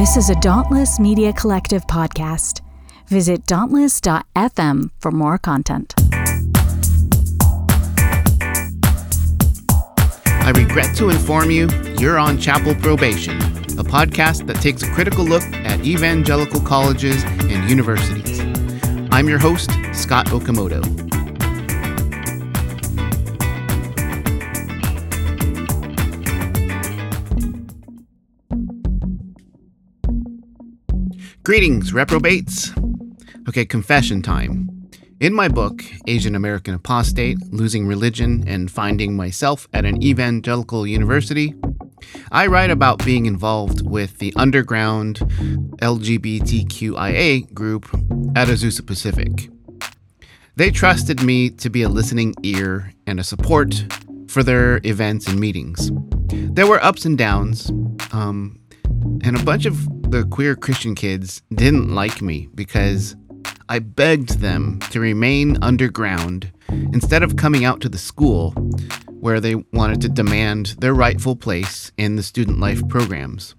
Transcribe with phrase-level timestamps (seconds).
[0.00, 2.62] This is a Dauntless Media Collective podcast.
[3.08, 5.92] Visit dauntless.fm for more content.
[10.24, 11.68] I regret to inform you,
[11.98, 13.36] you're on Chapel Probation,
[13.78, 18.40] a podcast that takes a critical look at evangelical colleges and universities.
[19.12, 21.09] I'm your host, Scott Okamoto.
[31.42, 32.70] Greetings, reprobates.
[33.48, 34.90] Okay, confession time.
[35.20, 41.54] In my book, Asian American Apostate Losing Religion and Finding Myself at an Evangelical University,
[42.30, 45.20] I write about being involved with the underground
[45.80, 47.88] LGBTQIA group
[48.36, 49.48] at Azusa Pacific.
[50.56, 53.86] They trusted me to be a listening ear and a support
[54.28, 55.90] for their events and meetings.
[56.28, 57.70] There were ups and downs,
[58.12, 58.59] um,
[59.22, 63.16] and a bunch of the queer Christian kids didn't like me because
[63.68, 68.50] I begged them to remain underground instead of coming out to the school
[69.20, 73.54] where they wanted to demand their rightful place in the student life programs.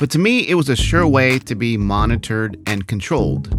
[0.00, 3.50] But to me, it was a sure way to be monitored and controlled,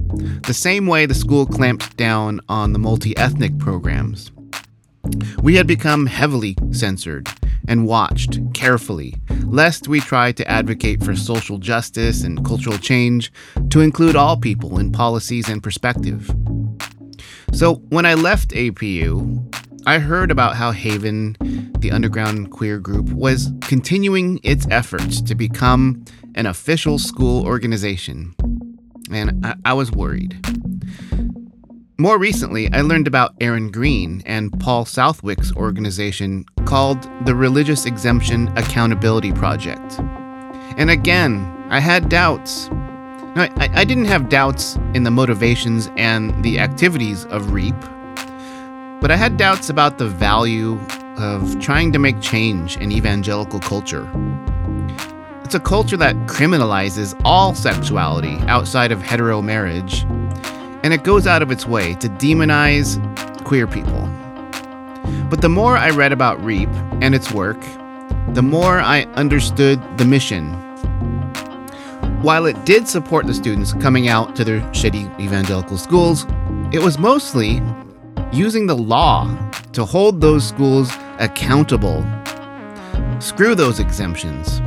[0.45, 4.31] the same way the school clamped down on the multi ethnic programs.
[5.41, 7.29] We had become heavily censored
[7.67, 13.31] and watched carefully, lest we try to advocate for social justice and cultural change
[13.69, 16.29] to include all people in policies and perspective.
[17.53, 21.35] So when I left APU, I heard about how Haven,
[21.79, 26.03] the underground queer group, was continuing its efforts to become
[26.35, 28.35] an official school organization.
[29.11, 30.37] And I, I was worried.
[31.99, 38.47] More recently, I learned about Erin Green and Paul Southwick's organization called the Religious Exemption
[38.57, 39.99] Accountability Project.
[40.77, 42.69] And again, I had doubts.
[42.69, 47.75] No, I, I didn't have doubts in the motivations and the activities of REAP,
[49.01, 50.79] but I had doubts about the value
[51.17, 54.09] of trying to make change in evangelical culture.
[55.43, 60.05] It's a culture that criminalizes all sexuality outside of hetero marriage
[60.83, 62.97] and it goes out of its way to demonize
[63.43, 64.09] queer people.
[65.29, 66.69] But the more I read about REAP
[67.01, 67.59] and its work,
[68.33, 70.53] the more I understood the mission.
[72.21, 76.25] While it did support the students coming out to their shitty evangelical schools,
[76.71, 77.61] it was mostly
[78.31, 79.25] using the law
[79.73, 82.05] to hold those schools accountable.
[83.19, 84.59] Screw those exemptions.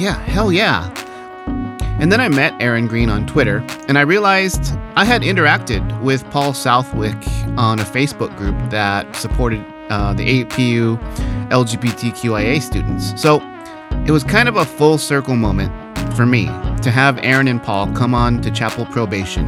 [0.00, 0.88] Yeah, hell yeah.
[2.00, 6.24] And then I met Erin Green on Twitter, and I realized I had interacted with
[6.30, 7.14] Paul Southwick
[7.58, 10.98] on a Facebook group that supported uh, the APU
[11.50, 13.20] LGBTQIA students.
[13.20, 13.40] So
[14.06, 15.70] it was kind of a full circle moment
[16.16, 16.46] for me
[16.80, 19.46] to have Erin and Paul come on to Chapel Probation.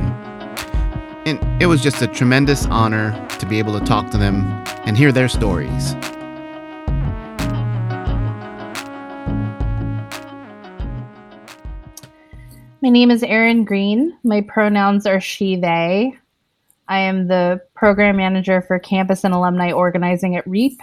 [1.24, 4.44] And it was just a tremendous honor to be able to talk to them
[4.84, 5.94] and hear their stories.
[12.82, 14.19] My name is Erin Green.
[14.25, 16.19] My pronouns are she, they.
[16.88, 20.81] I am the program manager for campus and alumni organizing at REAP.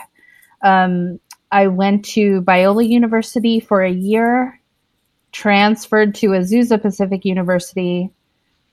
[0.63, 1.19] Um,
[1.51, 4.61] I went to Biola University for a year,
[5.33, 8.09] transferred to Azusa Pacific University,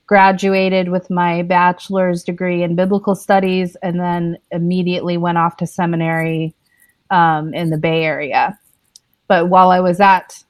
[0.05, 6.55] graduated with my bachelor's degree in biblical studies, and then immediately went off to seminary
[7.11, 8.57] um, in the Bay Area.
[9.27, 10.45] But while I was at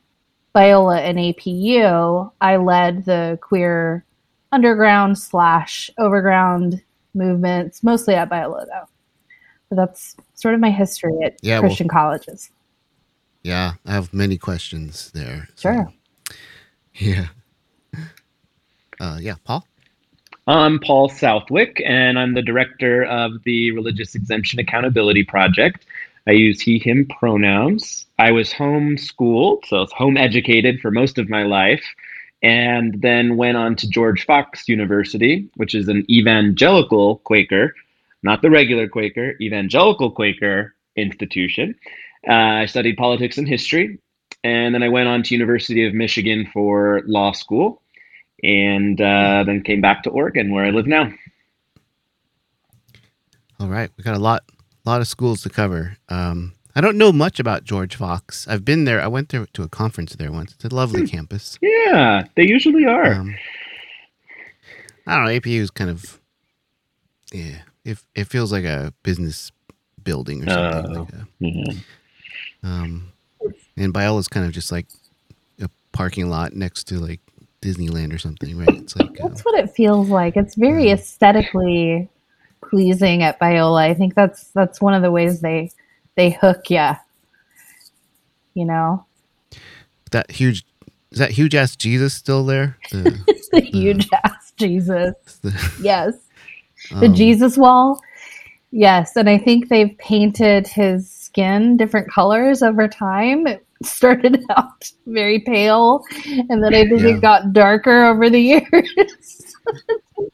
[0.57, 4.03] Biola and APU, I led the queer
[4.51, 6.81] underground slash overground
[7.13, 8.88] movements, mostly at Biola though.
[9.69, 12.50] But that's sort of my history at yeah, Christian well, colleges.
[13.44, 15.47] Yeah, I have many questions there.
[15.56, 15.69] So.
[15.72, 15.94] Sure.
[16.95, 17.28] Yeah.
[19.00, 19.63] Uh, yeah, Paul?
[20.47, 25.85] I'm Paul Southwick, and I'm the director of the Religious Exemption Accountability Project.
[26.28, 28.06] I use he, him pronouns.
[28.20, 31.84] I was homeschooled, so I was home educated for most of my life,
[32.44, 37.74] and then went on to George Fox University, which is an evangelical Quaker,
[38.24, 41.75] not the regular Quaker, evangelical Quaker institution.
[42.28, 44.00] Uh, I studied politics and history,
[44.44, 47.81] and then I went on to University of Michigan for law school,
[48.44, 51.13] and uh, then came back to Oregon, where I live now.
[53.60, 54.44] All right, we got a lot,
[54.88, 55.98] lot of schools to cover.
[56.10, 58.48] Um, I don't know much about George Fox.
[58.48, 59.01] I've been there.
[59.01, 60.54] I went there to a conference there once.
[60.54, 61.07] It's a lovely hmm.
[61.07, 61.57] campus.
[61.62, 63.13] Yeah, they usually are.
[63.13, 63.36] Um,
[65.07, 65.31] I don't know.
[65.31, 66.19] APU is kind of
[67.34, 67.62] yeah.
[67.84, 69.51] It it feels like a business
[70.04, 70.95] building or something.
[70.95, 72.68] Uh, like a, mm-hmm.
[72.68, 73.12] Um,
[73.75, 74.88] and Biola's kind of just like
[75.62, 77.22] a parking lot next to like
[77.62, 78.69] Disneyland or something, right?
[78.69, 80.36] It's like uh, That's what it feels like.
[80.36, 80.94] It's very Yeah.
[80.94, 82.10] aesthetically
[82.69, 83.81] pleasing at Biola.
[83.81, 85.72] I think that's that's one of the ways they
[86.16, 86.90] they hook you.
[88.54, 89.06] You know,
[90.12, 90.66] that huge.
[91.12, 92.78] Is that huge ass Jesus still there?
[92.92, 95.14] The, the huge ass Jesus.
[95.42, 96.16] the, Yes,
[96.92, 98.02] the um, Jesus wall.
[98.72, 103.48] Yes, and I think they've painted his skin different colors over time.
[103.48, 106.04] It started out very pale,
[106.50, 107.16] and then I think Yeah.
[107.16, 109.47] it got darker over the years.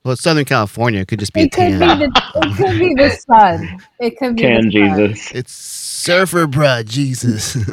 [0.04, 1.06] Well, Southern California.
[1.06, 2.00] Could just be a it could tan.
[2.00, 3.80] be the it could be the sun.
[4.00, 4.98] It could be Can the sun.
[5.10, 5.32] Jesus.
[5.32, 7.58] It's surfer bruh Jesus.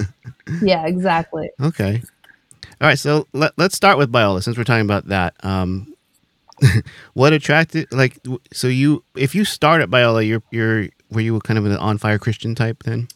[0.62, 1.48] Yeah, exactly.
[1.62, 2.02] okay.
[2.80, 2.98] All right.
[2.98, 5.34] So let, let's start with Biola since we're talking about that.
[5.44, 5.94] Um,
[7.14, 8.18] what attracted like
[8.52, 11.98] so you if you start at Biola, you're you're were you kind of an on
[11.98, 13.06] fire Christian type then?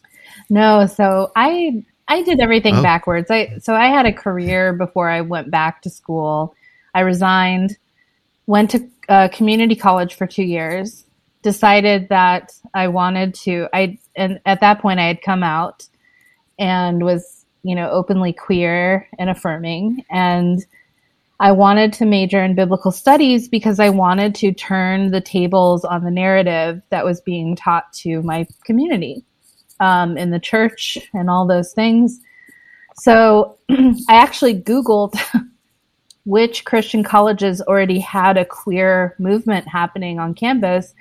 [0.49, 2.83] No, so I I did everything Oh.
[2.83, 3.29] backwards.
[3.29, 6.55] I so I had a career before I went back to school.
[6.93, 7.77] I resigned,
[8.47, 8.79] went to
[9.29, 11.05] community college for two years.
[11.41, 13.67] Decided that I wanted to.
[13.73, 15.87] I and at that point I had come out
[16.57, 20.65] and was you know openly queer and affirming and
[21.39, 26.03] I wanted to major in biblical studies because I wanted to turn the tables on
[26.03, 29.25] the narrative that was being taught to my community
[29.81, 32.21] um, in the church and all those things.
[32.95, 35.19] So I actually Googled
[36.25, 40.93] which Christian colleges already had a queer movement happening on campus,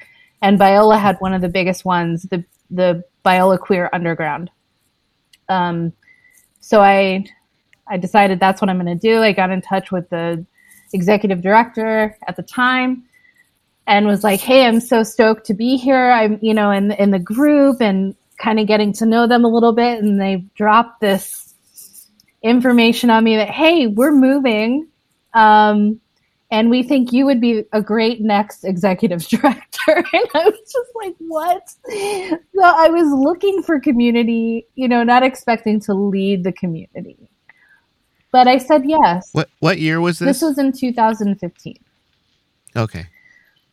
[0.42, 4.50] and Biola had one of the biggest ones, the the Biola Queer Underground.
[5.48, 5.92] Um,
[6.60, 7.24] so I
[7.88, 9.22] I decided that's what I'm going to do.
[9.22, 10.44] I got in touch with the
[10.92, 13.04] executive director at the time
[13.86, 16.10] and was like, "Hey, I'm so stoked to be here.
[16.10, 19.48] I'm, you know, in in the group and kind of getting to know them a
[19.48, 21.54] little bit." And they dropped this
[22.42, 24.88] information on me that, "Hey, we're moving,
[25.34, 26.00] um,
[26.50, 30.90] and we think you would be a great next executive director." and I was just
[30.94, 36.52] like, "What?" So I was looking for community, you know, not expecting to lead the
[36.52, 37.28] community,
[38.32, 39.30] but I said yes.
[39.32, 40.40] What what year was this?
[40.40, 41.78] This was in 2015.
[42.76, 43.06] okay.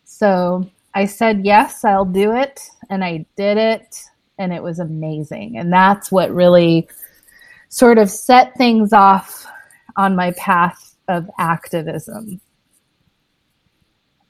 [0.03, 2.61] So I said, yes, I'll do it.
[2.89, 4.03] And I did it.
[4.37, 5.57] And it was amazing.
[5.57, 6.87] And that's what really
[7.69, 9.45] sort of set things off
[9.97, 12.41] on my path of activism.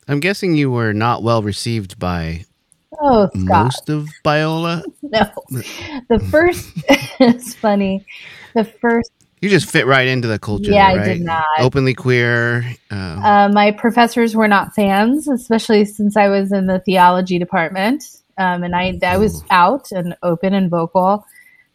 [0.07, 2.45] I'm guessing you were not well received by
[3.00, 3.63] Oh, Scott.
[3.66, 4.83] most of Biola.
[5.04, 5.30] No.
[6.10, 6.69] The first,
[7.19, 8.06] it's funny.
[8.56, 9.12] The first,
[9.42, 10.72] You just fit right into the culture.
[10.72, 11.06] Yeah, I right?
[11.06, 11.44] did not.
[11.60, 12.63] Openly queer.
[12.89, 18.04] Um, uh, my professors were not fans, especially since I was in the theology department.
[18.38, 21.25] Um, and I, I was out and open and vocal.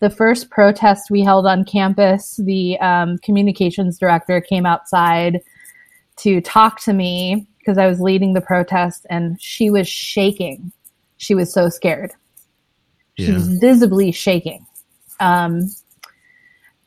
[0.00, 5.40] The first protest we held on campus, the um, communications director came outside
[6.18, 10.70] to talk to me because I was leading the protest, and she was shaking.
[11.16, 12.12] She was so scared.
[13.18, 13.34] She yeah.
[13.34, 14.66] was visibly shaking.
[15.18, 15.62] Um,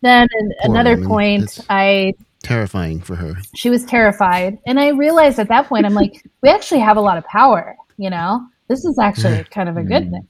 [0.01, 0.27] then
[0.63, 1.07] Poor another woman.
[1.09, 3.33] point, That's- I Terrifying for her.
[3.53, 7.01] she was terrified and i realized at that point i'm like we actually have a
[7.01, 10.11] lot of power you know this is actually kind of a good Mm.
[10.11, 10.27] thing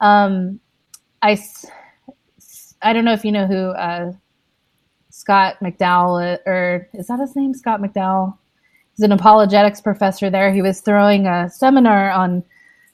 [0.00, 0.60] um
[1.20, 1.38] i
[2.86, 4.12] i don't know if you know who uh
[5.10, 8.36] scott mcdowell or is that his name scott mcdowell
[8.94, 12.42] he's an apologetics professor there he was throwing a seminar on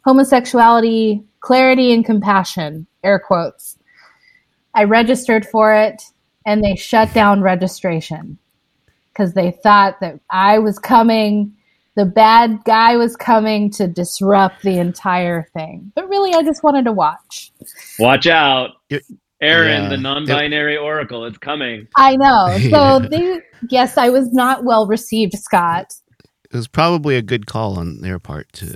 [0.04, 3.78] homosexuality clarity and compassion air quotes
[4.74, 6.02] i registered for it
[6.44, 8.38] and they shut down registration
[9.12, 11.54] because they thought that I was coming,
[11.96, 15.92] the bad guy was coming to disrupt the entire thing.
[15.94, 17.52] But really, I just wanted to watch.
[17.98, 18.70] Watch out.
[19.42, 19.88] You're- Erin, yeah.
[19.88, 21.88] the non binary oracle, it's coming.
[21.96, 22.46] I know.
[22.58, 22.70] Yeah.
[23.00, 25.92] So they, yes, I was not well received, Scott.
[26.50, 28.74] It was probably a good call on their part to.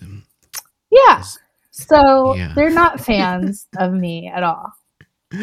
[0.90, 1.22] Yeah.
[1.70, 2.52] So Yeah.
[2.54, 4.72] they're not fans of me at all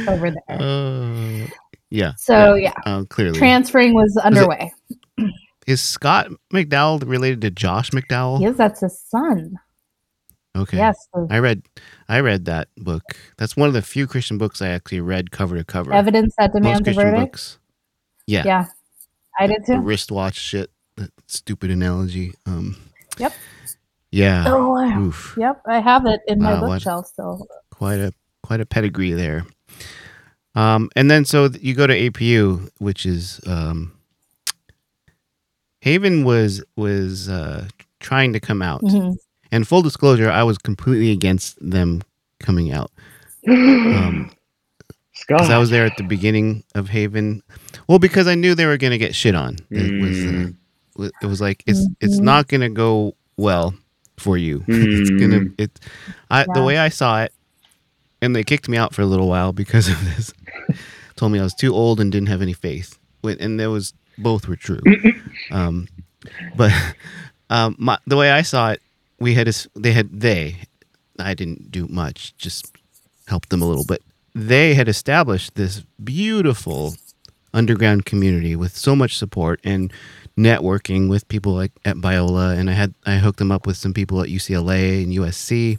[0.08, 0.60] over there.
[0.62, 1.48] Uh,
[1.90, 2.14] yeah.
[2.18, 3.38] So yeah, Uh, clearly.
[3.38, 4.74] transferring was underway.
[5.68, 8.42] Is Scott McDowell related to Josh McDowell?
[8.42, 9.58] Yes, that's his son.
[10.56, 10.78] Okay.
[10.78, 10.96] Yes,
[11.30, 11.64] I read
[12.08, 13.04] I read that book.
[13.38, 15.94] That's one of the few Christian books I actually read cover to cover.
[15.94, 17.32] evidence that Most demands a Christian verdict.
[17.32, 17.58] books.
[18.28, 18.44] Yeah.
[18.46, 18.66] Yeah,
[19.40, 19.82] I did The too.
[19.82, 20.70] wristwatch shit.
[20.98, 22.34] That stupid analogy.
[22.46, 22.78] Um
[23.18, 23.36] Yep.
[24.12, 24.44] Yeah.
[24.48, 25.02] Oh wow.
[25.02, 25.36] Oof.
[25.40, 27.48] Yep, I have it in my Wow, bookshelf still.
[27.72, 29.46] Quite a quite a pedigree there.
[30.54, 33.98] Um and then so you go to APU, which is um
[35.82, 37.68] Haven was was uh
[38.00, 38.82] trying to come out.
[38.84, 39.16] Mhm.
[39.54, 42.02] And full disclosure, I was completely against them
[42.40, 42.92] coming out.
[43.48, 44.32] Um
[45.16, 45.38] Scott.
[45.38, 47.44] because I was there at the beginning of Haven.
[47.88, 49.58] Well, because I knew they were going to get shit on.
[49.70, 50.56] It was Mm.
[51.00, 52.24] uh, it was like it's it's Mhm.
[52.24, 53.76] not going to go well
[54.18, 54.64] for you.
[54.68, 55.54] it's gonna Mm.
[55.60, 55.80] it.
[56.32, 57.32] I the way I saw it,
[58.24, 60.34] and they kicked me out for a little while because of this.
[61.16, 63.94] Told me I was too old and didn't have any faith, When- and there was
[64.18, 64.82] both were true.
[65.52, 65.88] um,
[66.58, 66.72] but
[67.52, 68.82] um, my, the way I saw it,
[69.24, 70.58] we had this, they had they.
[71.20, 72.72] I didn't do much, just
[73.28, 74.02] helped them a little, but
[74.36, 76.96] they had established this beautiful
[77.54, 79.94] underground community with so much support and
[80.38, 83.94] networking with people like at Biola and I had I hooked them up with some
[83.94, 85.78] people at UCLA and USC.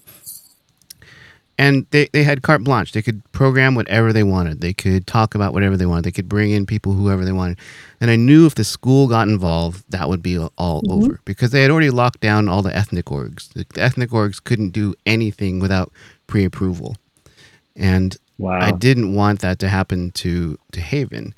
[1.57, 2.93] And they, they had carte blanche.
[2.93, 4.61] They could program whatever they wanted.
[4.61, 6.05] They could talk about whatever they wanted.
[6.05, 7.59] They could bring in people whoever they wanted.
[8.01, 10.93] And I knew if the school got involved, that would be all mm-hmm.
[10.93, 13.53] over because they had already locked down all the ethnic orgs.
[13.53, 15.93] The, ethnic orgs couldn't do anything without
[16.27, 16.97] pre approval.
[17.77, 18.59] And wow.
[18.61, 21.35] I didn't want that to happen to to Haven.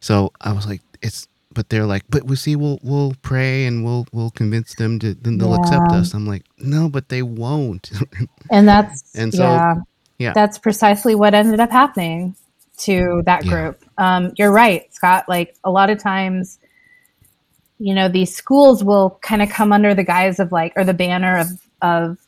[0.00, 3.84] So I was like, it's but they're like, but we see we'll we'll pray and
[3.84, 6.14] we'll we'll convince them to then they'll accept us.
[6.14, 7.90] I'm like, no, but they won't.
[8.50, 9.74] And that's And so- yeah,
[10.18, 10.32] yeah.
[10.34, 12.36] that's precisely what ended up happening
[12.78, 13.50] to that Yeah.
[13.50, 13.84] group.
[13.98, 15.24] Um, you're right, Scott.
[15.28, 16.58] Like a lot of times,
[17.78, 20.94] you know, these schools will kind of come under the guise of like, or the
[20.94, 21.48] banner of
[21.82, 22.18] of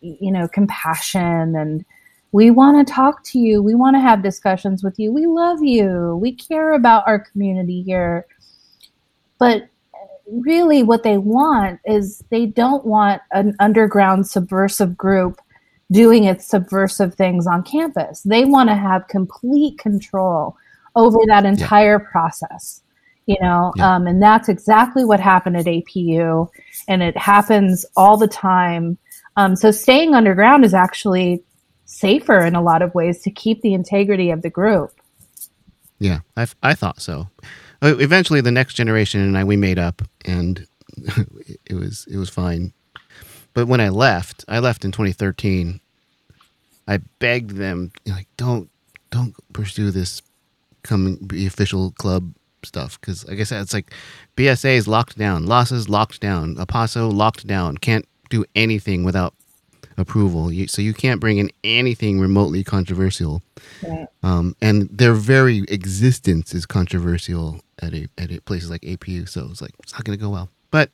[0.00, 1.84] you know compassion and
[2.32, 3.62] we want to talk to you.
[3.62, 5.12] We want to have discussions with you.
[5.12, 6.18] We love you.
[6.20, 8.26] We care about our community here.
[9.38, 9.68] But
[10.30, 15.40] really, what they want is they don't want an underground subversive group
[15.92, 18.22] doing its subversive things on campus.
[18.22, 20.56] They want to have complete control
[20.96, 22.80] over that entire process.
[23.26, 23.94] You know, Yeah.
[23.94, 26.48] um, and that's exactly what happened at APU,
[26.88, 28.98] and it happens all the time.
[29.36, 31.42] Um, so staying underground is actually
[31.86, 34.90] safer in a lot of ways to keep the integrity of the group.
[35.98, 37.28] yeah, I I thought so.
[37.84, 40.66] Uh, Eventually, the next generation and I we made up, and
[41.66, 42.72] it was it was fine.
[43.52, 45.80] But when I left, I left in 2013.
[46.88, 48.70] I begged them like, don't
[49.10, 50.22] don't pursue this
[50.82, 53.92] come be official club stuff because like i said it's like
[54.36, 59.34] bsa is locked down losses locked down apaso locked down can't do anything without
[59.96, 63.42] approval you, so you can't bring in anything remotely controversial
[63.82, 64.06] Right.
[64.22, 69.48] um, and their very existence is controversial at a, at a places like apu so
[69.50, 70.90] it's like it's not going to go well but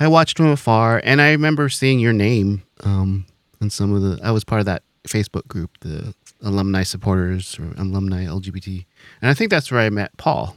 [0.00, 3.26] i watched from afar and i remember seeing your name um,
[3.60, 7.64] on some of the i was part of that facebook group the alumni supporters or
[7.78, 8.84] alumni lgbt
[9.22, 10.56] and i think that's where i met paul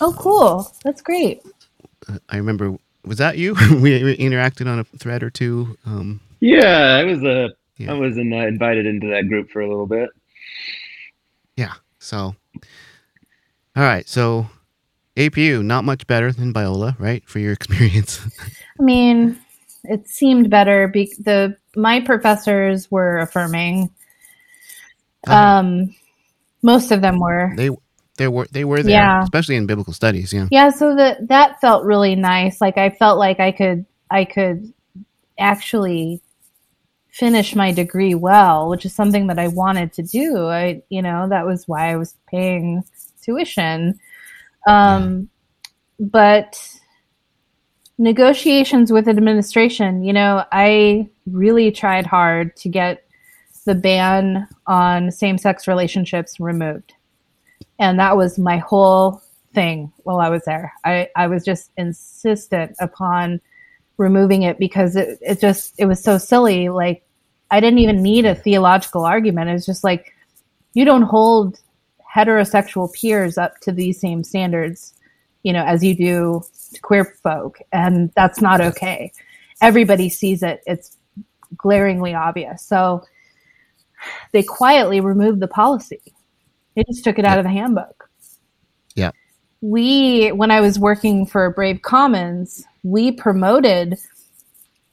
[0.00, 0.72] Oh, cool.
[0.84, 1.42] That's great.
[2.08, 2.76] uh, I remember.
[3.04, 3.54] Was that you?
[3.70, 5.76] we, we interacted on a thread or two.
[5.86, 7.92] Um, Yeah, I was uh, Yeah.
[7.92, 10.10] I was in, uh, invited into that group for a little bit.
[11.56, 11.74] yeah.
[12.00, 12.34] So,
[13.76, 14.08] all right.
[14.08, 14.48] So,
[15.16, 17.22] APU not much better than Biola, right?
[17.28, 18.20] For your experience.
[18.80, 19.38] I mean,
[19.84, 20.88] it seemed better.
[20.88, 23.90] Be- the my professors were affirming.
[25.28, 25.94] Um,
[26.62, 27.52] most of them were.
[27.56, 27.70] they
[28.16, 29.22] they were they were there, Yeah.
[29.22, 30.32] especially in biblical studies.
[30.32, 30.48] Yeah.
[30.50, 32.60] Yeah, so that that felt really nice.
[32.60, 34.72] Like I felt like I could I could
[35.38, 36.20] actually
[37.12, 40.48] finish my degree well, which is something that I wanted to do.
[40.48, 42.82] I you know, that was why I was paying
[43.22, 43.98] tuition.
[44.66, 45.28] Um
[46.00, 46.58] but
[47.98, 53.04] negotiations with administration, you know, I really tried hard to get
[53.64, 56.94] the ban on same-sex relationships removed.
[57.78, 59.22] And that was my whole
[59.54, 60.72] thing while I was there.
[60.84, 63.40] I, I was just insistent upon
[63.96, 66.68] removing it because it, it just it was so silly.
[66.68, 67.04] Like
[67.50, 69.50] I didn't even need a theological argument.
[69.50, 70.14] It was just like
[70.74, 71.60] you don't hold
[72.14, 74.94] heterosexual peers up to these same standards,
[75.42, 76.42] you know, as you do
[76.74, 77.58] to queer folk.
[77.72, 79.12] And that's not okay.
[79.60, 80.62] Everybody sees it.
[80.66, 80.96] It's
[81.56, 82.62] glaringly obvious.
[82.62, 83.04] So
[84.32, 86.00] they quietly removed the policy.
[86.74, 88.08] They just took it out of the handbook.
[88.94, 89.10] Yeah.
[89.60, 93.98] We, when I was working for Brave Commons, we promoted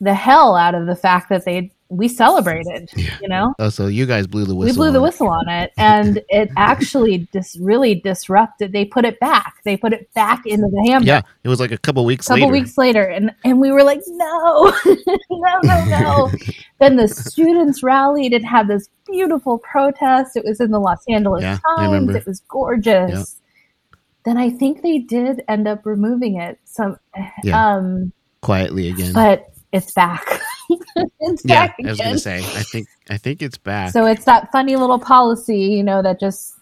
[0.02, 2.88] the hell out of the fact that they we celebrated.
[2.96, 3.18] Yeah.
[3.20, 4.72] You know, Oh, so you guys blew the whistle.
[4.72, 5.02] we blew the it.
[5.02, 8.72] whistle on it, and it actually dis- really disrupted.
[8.74, 9.56] They put it back.
[9.66, 12.30] They put it back into the handbook Yeah, it was like a couple weeks a
[12.30, 12.52] couple later.
[12.62, 16.32] weeks later and and we were like no no no no
[16.80, 21.42] then the students rallied and had this beautiful protest it was in the los angeles
[21.42, 23.24] Yeah, times it was gorgeous Yeah.
[24.26, 26.98] Then i think they did end up removing it some
[27.44, 27.76] Yeah.
[27.76, 28.12] um
[28.42, 29.14] quietly again.
[29.14, 30.26] but it's back
[31.20, 32.38] it's Yeah, back I was gonna say.
[32.38, 33.92] I think I think it's back.
[33.92, 36.54] So it's that funny little policy, you know, that just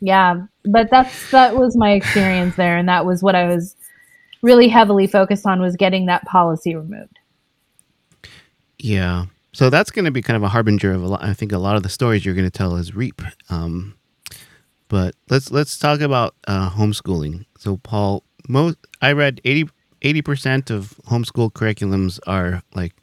[0.00, 0.42] yeah.
[0.64, 3.76] But that's that was my experience there, and that was what I was
[4.42, 7.18] really heavily focused on was getting that policy removed.
[8.78, 9.26] Yeah.
[9.52, 11.22] So that's going to be kind of a harbinger of a lot.
[11.24, 13.22] I think a lot of the stories you're going to tell is Reap.
[13.48, 13.94] Um,
[14.88, 17.46] but let's let's talk about uh, homeschooling.
[17.58, 22.94] So Paul, most I read 80 percent of homeschool curriculums are like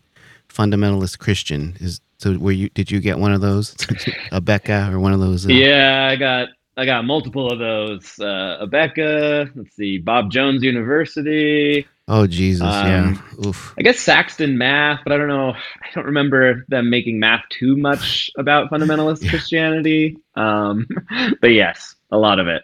[0.50, 1.78] fundamentalist Christian.
[1.80, 3.76] Is so were you did you get one of those,
[4.32, 5.46] Abeka or one of those?
[5.46, 8.18] uh, Yeah, I got I got multiple of those.
[8.20, 11.86] Uh, Abeka, let's see, Bob Jones University.
[12.08, 13.16] Oh Jesus, yeah.
[13.16, 13.74] Um, Oof.
[13.78, 15.52] I guess Saxon Math, but I don't know.
[15.52, 19.30] I don't remember them making math too much about fundamentalist Yeah.
[19.30, 20.18] Christianity.
[20.36, 20.86] Um,
[21.42, 22.64] but yes, a lot of it.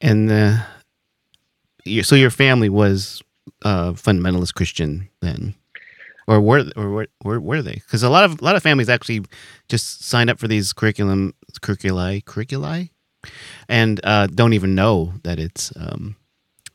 [0.00, 0.58] And uh,
[1.84, 3.22] your, so your family was
[3.64, 5.54] uh, fundamentalist Christian then,
[6.28, 7.74] or were or were, were, were they?
[7.74, 9.24] Because a lot of a lot of families actually
[9.68, 12.90] just sign up for these curriculum curriculi curriculi,
[13.68, 16.16] and uh, don't even know that it's um,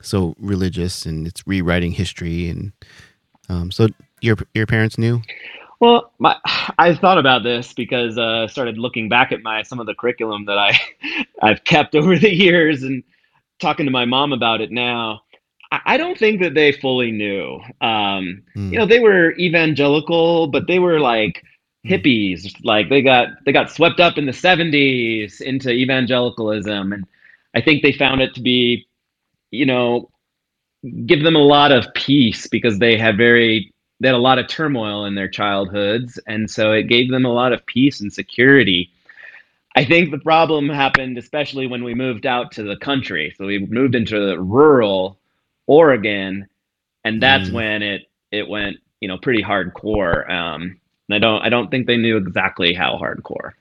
[0.01, 2.71] so religious and it's rewriting history and
[3.49, 3.87] um, so
[4.21, 5.21] your your parents knew.
[5.79, 6.35] Well, my,
[6.77, 9.95] I thought about this because uh, I started looking back at my some of the
[9.95, 10.79] curriculum that I
[11.41, 13.03] I've kept over the years and
[13.59, 15.21] talking to my mom about it now.
[15.71, 17.59] I, I don't think that they fully knew.
[17.81, 18.71] Um, Hmm.
[18.71, 21.43] you know, they were evangelical, but they were like
[21.85, 22.53] hippies.
[22.63, 27.05] Like they got they got swept up in the '70s into evangelicalism, and
[27.55, 28.87] I think they found it to be,
[29.51, 30.09] you know,
[31.05, 34.47] give them a lot of peace because they had very they had a lot of
[34.47, 36.17] turmoil in their childhoods.
[36.27, 38.89] And so it gave them a lot of peace and security.
[39.75, 43.33] I think the problem happened especially when we moved out to the country.
[43.37, 45.19] So we moved into the rural
[45.67, 46.47] oregon
[47.03, 47.53] and that's Mm.
[47.53, 50.29] when it it went you know pretty hardcore.
[50.29, 50.79] Um
[51.09, 53.51] and i don't i don't think they knew exactly how hardcore.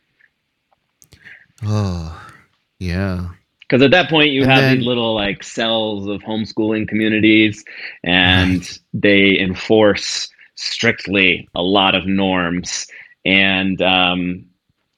[1.62, 2.30] Oh,
[2.78, 3.30] yeah.
[3.68, 7.64] Because at that point you And have then- these little like cells of homeschooling communities
[8.02, 8.78] and Right.
[8.94, 12.86] they enforce strictly a lot of norms
[13.24, 14.46] and um,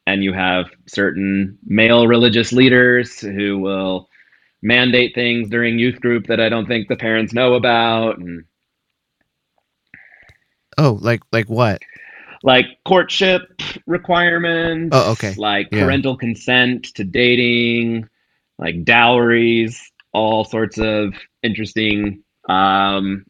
[0.06, 4.09] and you have certain male religious leaders who will
[4.62, 8.44] mandate things during youth group that I don't think the parents know about and
[10.78, 11.83] Oh, like like what?
[12.42, 13.42] like courtship
[13.87, 15.35] requirements Oh, okay.
[15.37, 15.85] like Yeah.
[15.85, 18.09] parental consent to dating
[18.60, 23.24] like dowries all sorts of interesting um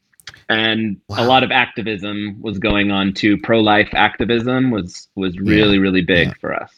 [0.48, 6.02] and a lot of activism was going on too pro-life activism was was really really
[6.02, 6.34] big yeah.
[6.40, 6.70] for us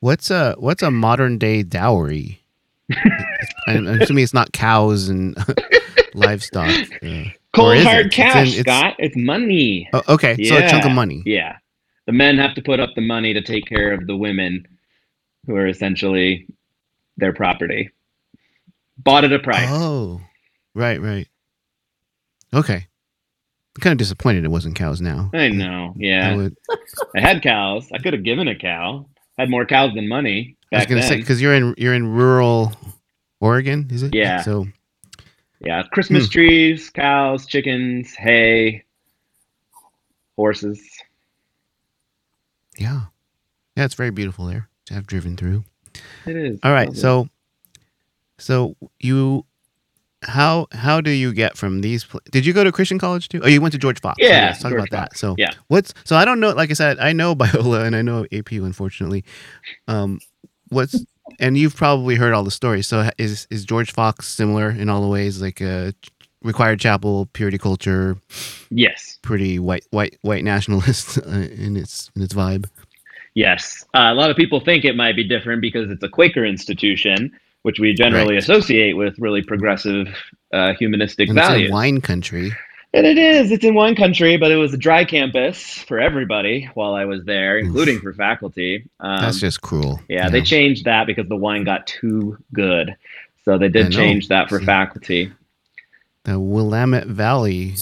[0.00, 2.40] What's a what's a modern day dowry?
[3.66, 5.34] I'm, I'm assuming it's not cows and
[6.14, 6.68] livestock.
[7.02, 8.06] uh, cold hard it?
[8.06, 11.22] It's cash in- it's- scott it's money Oh, okay, so a chunk of money.
[11.26, 11.56] yeah
[12.06, 14.66] the men have to put up the money to take care of the women
[15.46, 16.46] who are essentially
[17.16, 17.90] their property
[18.98, 20.20] bought at a price Oh,
[20.74, 21.26] right, right.
[22.54, 22.86] Okay.
[23.76, 25.30] I'm kind of disappointed it wasn't cows now.
[25.34, 25.92] I know.
[25.96, 26.34] I, Yeah.
[26.36, 26.56] would,
[27.14, 27.88] I had cows.
[27.92, 29.06] I could have given a cow.
[29.38, 31.20] Had more cows than money I was back gonna say then.
[31.20, 32.72] because you're in you're in rural
[33.40, 34.14] Oregon, is it?
[34.14, 34.40] Yeah.
[34.40, 34.66] So
[35.60, 35.82] yeah.
[35.92, 36.30] Christmas Hmm.
[36.30, 38.84] trees, cows, chickens, hay,
[40.36, 40.80] horses.
[42.78, 43.02] yeah,
[43.76, 44.68] yeah, it's very beautiful there.
[44.86, 45.64] to have driven through.
[46.26, 46.58] It is.
[46.62, 47.00] All right, lovely.
[47.00, 47.28] so
[48.38, 49.44] so you
[50.22, 52.04] how how do you get from these?
[52.04, 53.40] Pl- Did you go to Christian college too?
[53.44, 54.16] Oh, you went to George Fox.
[54.20, 55.16] Yeah, let's talk George about that.
[55.16, 55.52] So Yeah.
[55.68, 56.50] what's so I don't know.
[56.50, 58.64] Like I said, I know Biola and I know APU.
[58.64, 59.24] Unfortunately,
[59.88, 60.18] um,
[60.68, 61.04] what's
[61.38, 62.86] and you've probably heard all the stories.
[62.86, 65.40] So is is George Fox similar in all the ways?
[65.40, 65.94] Like a
[66.42, 68.16] required chapel, purity culture,
[68.70, 69.18] yes.
[69.22, 72.68] pretty white white white nationalist uh, in its in its vibe.
[73.36, 73.84] Yes.
[73.94, 77.30] Uh, a lot of people think it might be different because it's a Quaker institution,
[77.62, 78.42] which we generally Right.
[78.42, 80.08] associate with really progressive
[80.54, 81.68] uh, humanistic And it's values.
[81.68, 82.50] in wine country.
[82.94, 83.50] And it is.
[83.52, 87.24] It's in wine country, but it was a dry campus for everybody while I was
[87.26, 87.66] there, Oof.
[87.66, 88.88] including for faculty.
[89.00, 90.00] Um, That's just cruel.
[90.08, 92.96] Yeah, they changed that because the wine got too good.
[93.44, 94.64] So they did change that for See.
[94.64, 95.32] faculty.
[96.24, 97.74] the Willamette Valley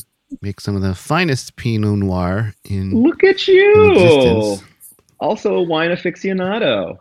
[0.43, 3.93] makes some of the finest Pinot Noir in, Look at in you.
[3.93, 4.71] existence.
[5.21, 6.99] Also a wine aficionado.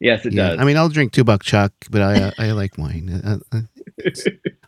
[0.00, 0.58] Yes, it Yeah, does.
[0.60, 3.08] I mean, I'll drink two buck chuck, but I uh, I like wine.
[3.24, 3.60] Uh, uh,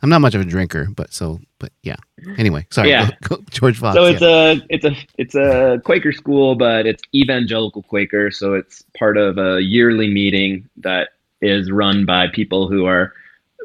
[0.02, 1.96] I'm not much of a drinker, but so but yeah.
[2.38, 3.10] Anyway, sorry, Yeah.
[3.22, 3.96] go, go, George Fox.
[3.96, 4.52] so it's yeah.
[4.52, 9.36] a it's a it's a Quaker school, but it's evangelical Quaker, so it's part of
[9.38, 11.10] a yearly meeting that
[11.42, 13.12] is run by people who are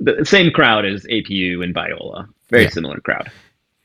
[0.01, 2.27] the same crowd as APU and Biola.
[2.49, 2.69] Very Yeah.
[2.69, 3.31] similar crowd.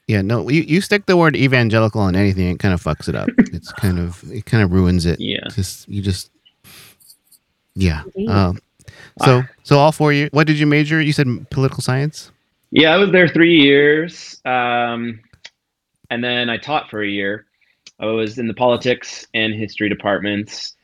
[0.07, 3.17] Yeah, no, you, you stick the word evangelical on anything, it kind of fucks it
[3.17, 3.29] up.
[3.39, 5.19] it's kind of it kind of ruins it.
[5.21, 5.49] Yeah.
[5.51, 6.31] Just you just
[7.75, 8.03] yeah.
[8.29, 8.59] Um,
[9.25, 10.31] so so all four years.
[10.33, 11.01] What did you major?
[11.01, 12.31] You said political science.
[12.71, 15.21] Yeah, I was there three years, um,
[16.11, 17.47] and then I taught for a year.
[17.99, 20.75] I was in the politics and history departments,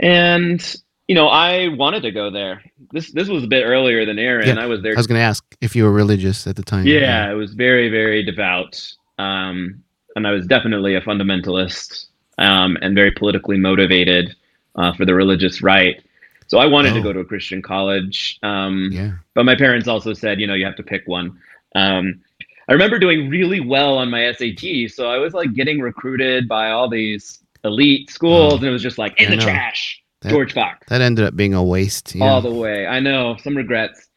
[0.00, 0.60] and
[1.08, 2.62] you know, I wanted to go there.
[2.92, 4.46] This this was a bit earlier than Erin.
[4.56, 4.92] Yeah, I was there.
[4.92, 6.86] I was going to ask if you were religious at the time.
[6.86, 8.80] yeah, I was very very devout,
[9.18, 9.82] um,
[10.16, 12.06] and I was definitely a fundamentalist
[12.38, 14.36] um, and very politically motivated
[14.76, 16.02] uh, for the religious right.
[16.46, 17.02] So I wanted to Oh.
[17.02, 18.38] go to a Christian college.
[18.42, 19.12] Um, Yeah.
[19.34, 21.38] but my parents also said, you know, you have to pick one.
[21.74, 22.20] Um,
[22.68, 26.70] I remember doing really well on my SAT, so I was like getting recruited by
[26.70, 28.56] all these elite schools, Oh.
[28.58, 29.42] and it was just like in I the know.
[29.44, 32.14] trash, That- George Fox, That ended up being a waste.
[32.14, 32.26] Yeah.
[32.26, 32.86] all the way.
[32.86, 34.08] I know some regrets,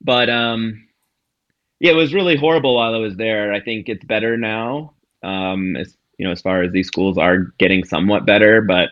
[0.00, 0.86] but um,
[1.80, 3.52] yeah, it was really horrible while I was there.
[3.52, 4.94] I think it's better now.
[5.22, 8.90] Um, as you know, as far as these schools are getting somewhat better, but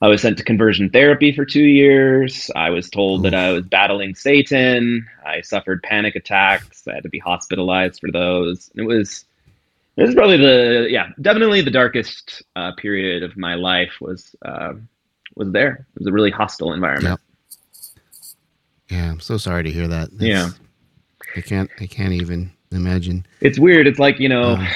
[0.00, 2.50] I was sent to conversion therapy for two years.
[2.54, 5.06] I was told that I was battling Satan.
[5.24, 6.86] I suffered panic attacks.
[6.86, 8.70] I had to be hospitalized for those.
[8.76, 9.24] It was
[9.96, 14.74] this is probably the yeah definitely the darkest uh, period of my life was uh,
[15.38, 15.86] was there.
[15.94, 17.20] It was a really hostile environment.
[18.90, 19.10] yeah.
[19.10, 20.10] I'm so sorry to hear that.
[20.18, 20.50] That's- Yeah.
[21.36, 21.70] I can't.
[21.80, 23.26] I can't even imagine.
[23.40, 23.86] It's weird.
[23.86, 24.66] It's like you know Um,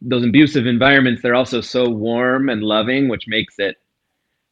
[0.00, 1.20] those abusive environments.
[1.22, 3.76] They're also so warm and loving, which makes it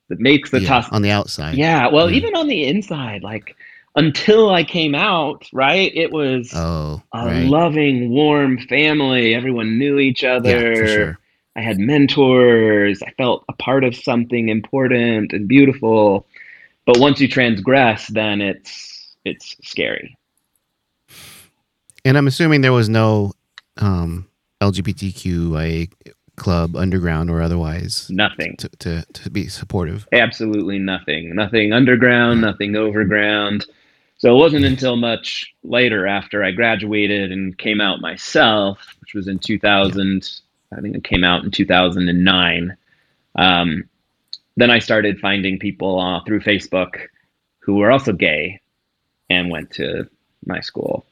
[0.08, 1.56] that makes the yeah, tough on the outside.
[1.56, 2.16] Yeah, well, Yeah.
[2.18, 3.56] even on the inside, like
[3.96, 5.90] until I came out, right?
[5.94, 7.02] It was Oh.
[7.14, 7.46] a right.
[7.46, 9.34] loving, warm family.
[9.34, 10.50] Everyone knew each other.
[10.72, 11.18] Yeah, for sure.
[11.56, 13.02] I had mentors.
[13.02, 16.26] I felt a part of something important and beautiful.
[16.86, 20.16] But once you transgress, then it's it's scary.
[22.04, 23.32] And I'm assuming there was no
[23.76, 24.28] um,
[24.60, 25.92] LGBTQIA
[26.36, 28.56] club, underground or otherwise, Nothing.
[28.56, 30.08] to, to, to be supportive.
[30.12, 31.34] Absolutely nothing.
[31.34, 33.66] Nothing underground, nothing overground.
[34.16, 39.28] So it wasn't until much later after I graduated and came out myself, which was
[39.28, 40.41] in 2000.
[40.76, 42.76] I think it came out in 2009.
[43.34, 43.84] Um,
[44.56, 47.06] then I started finding people uh, through Facebook
[47.60, 48.60] who were also gay
[49.30, 50.08] and went to
[50.44, 51.06] my school.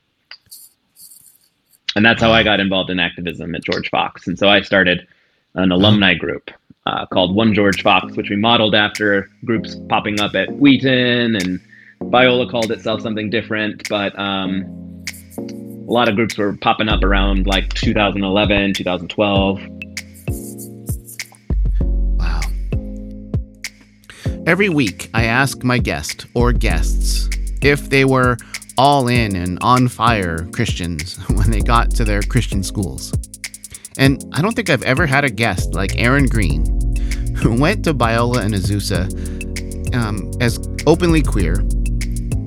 [1.97, 4.27] And that's how I got involved in activism at George Fox.
[4.27, 5.07] And so I started
[5.55, 6.51] an alumni group
[6.87, 11.61] uh, called One George Fox, which we modeled after groups popping up at Wheaton, and
[12.01, 13.89] Biola called itself something different.
[13.89, 14.90] But um,
[15.91, 19.61] a lot of groups were popping up around like 2011, 2012.
[22.17, 22.41] Wow.
[24.47, 27.29] Every week, I ask my guest or guests
[27.61, 28.37] if they were
[28.79, 33.13] all in and on fire Christians when they got to their Christian schools.
[33.99, 36.67] And I don't think I've ever had a guest like Erin Green,
[37.35, 39.13] who went to Biola and Azusa
[39.93, 41.57] um, as openly queer,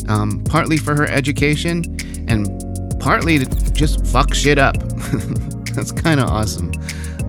[0.08, 1.84] um, partly for her education
[2.29, 2.62] and
[3.04, 4.78] partly to just fuck shit up.
[5.76, 6.72] That's kind of awesome.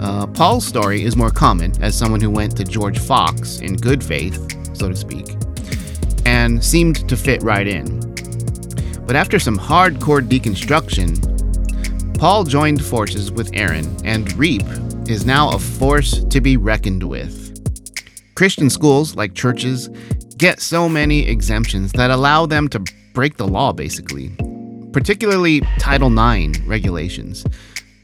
[0.01, 4.03] Uh, Paul's story is more common as someone who went to George Fox in good
[4.03, 4.39] faith,
[4.77, 5.35] so to speak,
[6.27, 7.99] and seemed to fit right in.
[9.05, 11.19] But after some hardcore deconstruction,
[12.21, 14.63] Paul joined forces with Erin, and REAP
[15.09, 17.35] is now a force to be reckoned with.
[18.37, 19.89] Christian schools, like churches,
[20.39, 24.37] get so many exemptions that allow them to break the law, basically,
[24.95, 27.45] particularly Title IX regulations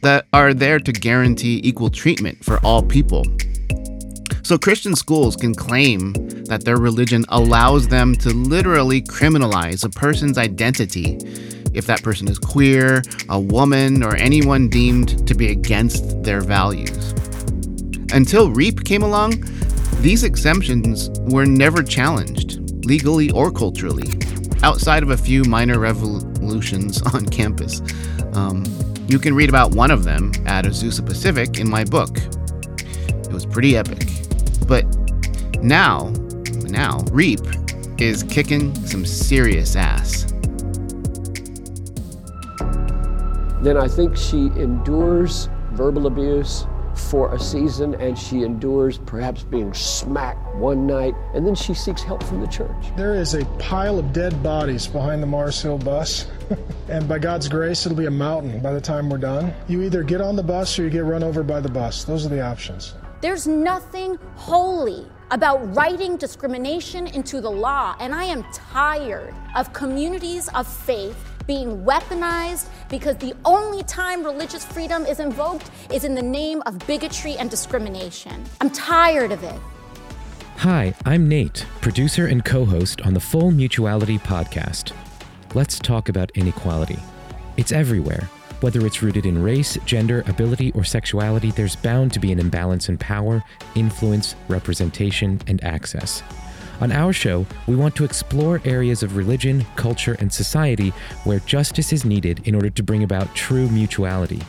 [0.02, 3.24] that are there to guarantee equal treatment for all people.
[4.42, 6.12] So Christian schools can claim
[6.46, 11.16] that their religion allows them to literally criminalize a person's identity
[11.72, 17.12] if that person is queer, a woman, or anyone deemed to be against their values.
[18.12, 19.44] Until REAP came along,
[20.00, 24.12] these exemptions were never challenged, legally or culturally,
[24.64, 25.78] outside of a few minor
[26.50, 27.80] revolutions on campus.
[28.34, 28.64] Um,
[29.06, 32.16] you can read about one of them at Azusa Pacific in my book.
[33.08, 34.08] It was pretty epic.
[34.66, 34.84] But
[35.62, 36.10] now,
[36.68, 37.40] now, REAP
[37.98, 40.26] is kicking some serious ass.
[43.62, 46.64] then I think she endures verbal abuse
[47.10, 52.02] for a season and she endures perhaps being smacked one night and then she seeks
[52.02, 52.86] help from the church.
[52.96, 56.28] There is a pile of dead bodies behind the Mars Hill bus.
[56.88, 59.52] and by God's grace, it'll be a mountain by the time we're done.
[59.66, 62.04] You either get on the bus or you get run over by the bus.
[62.04, 62.94] Those are the options.
[63.20, 70.48] There's nothing holy about writing discrimination into the law, and I am tired of communities
[70.54, 76.22] of faith being weaponized because the only time religious freedom is invoked is in the
[76.22, 78.44] name of bigotry and discrimination.
[78.60, 79.60] I'm tired of it.
[80.56, 84.92] Hi, I'm Nate, producer and co host on the Full Mutuality podcast.
[85.54, 86.98] Let's talk about inequality.
[87.56, 88.28] It's everywhere.
[88.60, 92.90] Whether it's rooted in race, gender, ability, or sexuality, there's bound to be an imbalance
[92.90, 93.42] in power,
[93.74, 96.22] influence, representation, and access.
[96.80, 101.92] On our show, we want to explore areas of religion, culture, and society where justice
[101.92, 104.40] is needed in order to bring about true mutuality.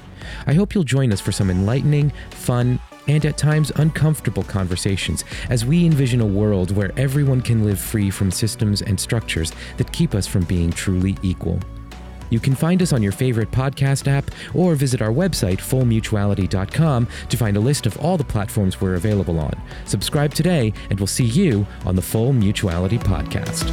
[0.47, 5.65] I hope you'll join us for some enlightening, fun, and at times uncomfortable conversations as
[5.65, 10.15] we envision a world where everyone can live free from systems and structures that keep
[10.15, 11.59] us from being truly equal.
[12.31, 17.37] You can find us on your favorite podcast app or visit our website, fullmutuality.com, to
[17.37, 19.53] find a list of all the platforms we're available on.
[19.85, 23.69] Subscribe today, and we'll see you on the Full Mutuality Podcast.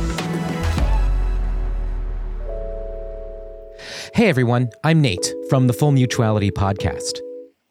[4.14, 7.20] Hey everyone, I'm Nate from the Full Mutuality Podcast.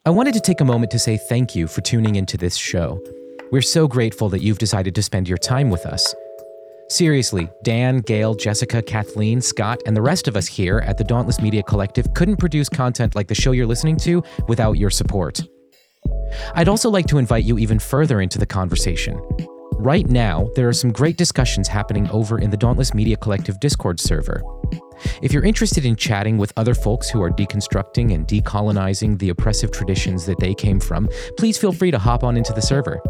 [0.06, 3.04] I wanted to take a moment to say thank you for tuning into this show.
[3.52, 6.16] We're so grateful that you've decided to spend your time with us.
[6.90, 11.42] Seriously, Dan, Gail, Jessica, Kathleen, Scott, and the rest of us here at the Dauntless
[11.42, 15.42] Media Collective couldn't produce content like the show you're listening to without your support.
[16.56, 19.20] I'd also like to invite you even further into the conversation.
[19.74, 24.00] Right now, there are some great discussions happening over in the Dauntless Media Collective Discord
[24.00, 24.42] server.
[25.22, 29.72] If you're interested in chatting with other folks who are deconstructing and decolonizing the oppressive
[29.72, 33.02] traditions that they came from, please feel free to hop on into the server.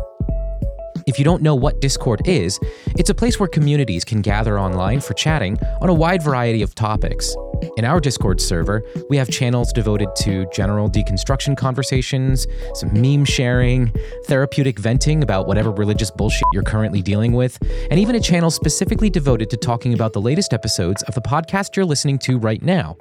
[1.08, 2.60] If you don't know what Discord is,
[2.98, 6.76] it's a place where communities can gather online for chatting on a wide variety of
[6.76, 7.34] topics.
[7.78, 13.94] In our Discord server, we have channels devoted to general deconstruction conversations, some meme sharing,
[14.26, 17.58] therapeutic venting about whatever religious bullshit you're currently dealing with,
[17.90, 21.78] and even a channel specifically devoted to talking about the latest episodes of the podcast
[21.78, 22.98] you're listening to right now.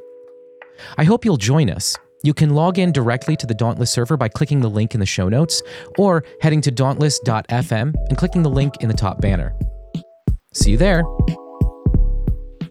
[0.97, 1.97] I hope you'll join us.
[2.23, 5.07] You can log in directly to the Dauntless server by clicking the link in the
[5.07, 5.63] show notes
[5.99, 9.55] or heading to dauntless.fm and clicking the link in the top banner.
[10.53, 11.05] See you there.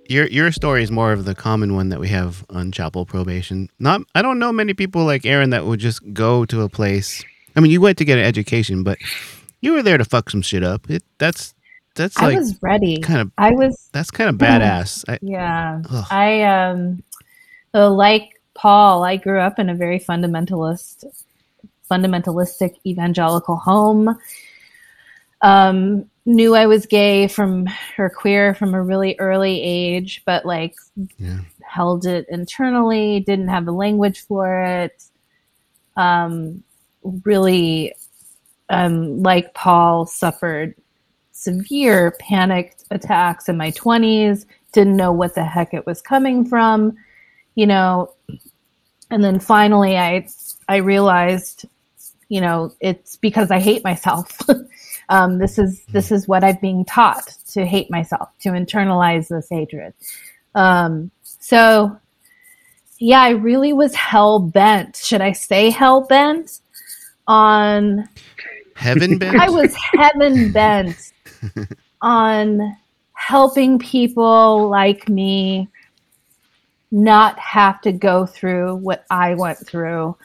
[0.08, 3.70] Your your story is more of the common one that we have on chapel probation.
[3.80, 7.24] Not I don't know many people like Erin that would just go to a place.
[7.56, 9.00] I mean, you went to get an education, but
[9.62, 10.90] you were there to fuck some shit up.
[10.90, 11.56] It that's
[11.96, 13.00] that's like I was ready.
[13.00, 15.06] kind of I was that's kind of badass.
[15.08, 15.82] I, yeah.
[15.90, 16.06] Ugh.
[16.12, 17.04] I um
[17.74, 21.06] so like Paul, I grew up in a very fundamentalist
[21.90, 24.18] fundamentalistic evangelical home.
[25.42, 30.76] Um knew I was gay from or queer from a really early age, but like
[31.18, 31.40] yeah.
[31.64, 35.04] held it internally, didn't have the language for it.
[35.96, 36.64] Um,
[37.24, 37.94] really,
[38.70, 40.76] um, like Paul, suffered
[41.32, 46.98] severe panic attacks in my 20s, didn't know what the heck it was coming from,
[47.56, 48.14] you know.
[49.12, 50.28] And then finally, I
[50.68, 51.66] I realized,
[52.30, 54.40] you know, it's because I hate myself.
[55.10, 59.48] um, this is this is what I've been taught to hate myself, to internalize this
[59.50, 59.94] hatred.
[60.56, 61.98] Um, so,
[62.98, 64.96] yeah, I really was hell bent.
[64.96, 66.60] Should I say hell bent
[67.28, 68.10] on?
[68.76, 69.40] Heaven bent.
[69.40, 71.14] I was heaven bent
[72.02, 72.76] on
[73.14, 75.70] helping people like me
[76.96, 80.16] not have to go through what I went through.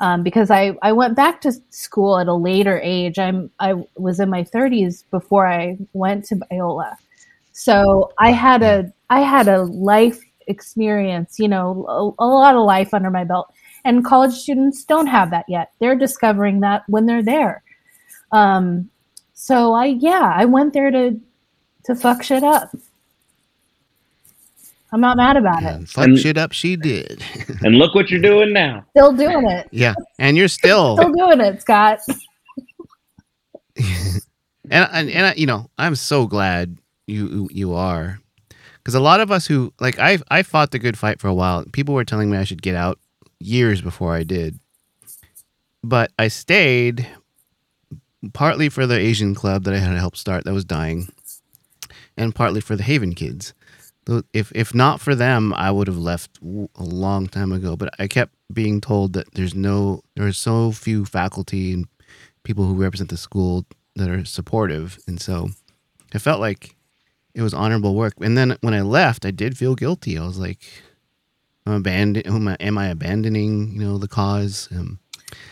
[0.00, 3.18] Um, because I, I went back to school at a later age.
[3.18, 6.94] I'm I was in my 30s before I went to Biola,
[7.52, 12.64] so I had a I had a life experience, you know, a, a lot of
[12.64, 13.52] life under my belt.
[13.84, 15.72] And college students don't have that yet.
[15.80, 17.64] They're discovering that when they're there.
[18.30, 18.90] Um,
[19.34, 21.18] so I yeah, I went there to
[21.86, 22.70] to fuck shit up.
[24.92, 25.66] I'm not mad about it.
[25.66, 27.22] And fuck And- shit up, she did.
[27.62, 28.84] And look what you're doing now.
[28.90, 29.68] Still doing it.
[29.72, 32.00] yeah, and you're still Still doing it, Scott.
[33.76, 34.18] and
[34.70, 38.18] and, and I, you know i'm so glad you you are
[38.78, 41.34] because a lot of us who like i i fought the good fight for a
[41.34, 42.98] while people were telling me i should get out
[43.38, 44.58] years before i did
[45.84, 47.06] but i stayed
[48.32, 51.08] partly for the asian club that i had helped start that was dying
[52.16, 53.57] and partly for the haven kids Tho-
[54.32, 58.06] if if not for them i would have left a long time ago but i
[58.06, 61.86] kept being told that there's no there's so few faculty and
[62.42, 63.66] people who represent the school
[63.96, 65.48] that are supportive and so
[66.14, 66.74] i felt like
[67.34, 70.38] it was honorable work and then when i left i did feel guilty i was
[70.38, 70.60] like
[71.66, 74.98] i'm abandon am I, am I abandoning you know the cause um,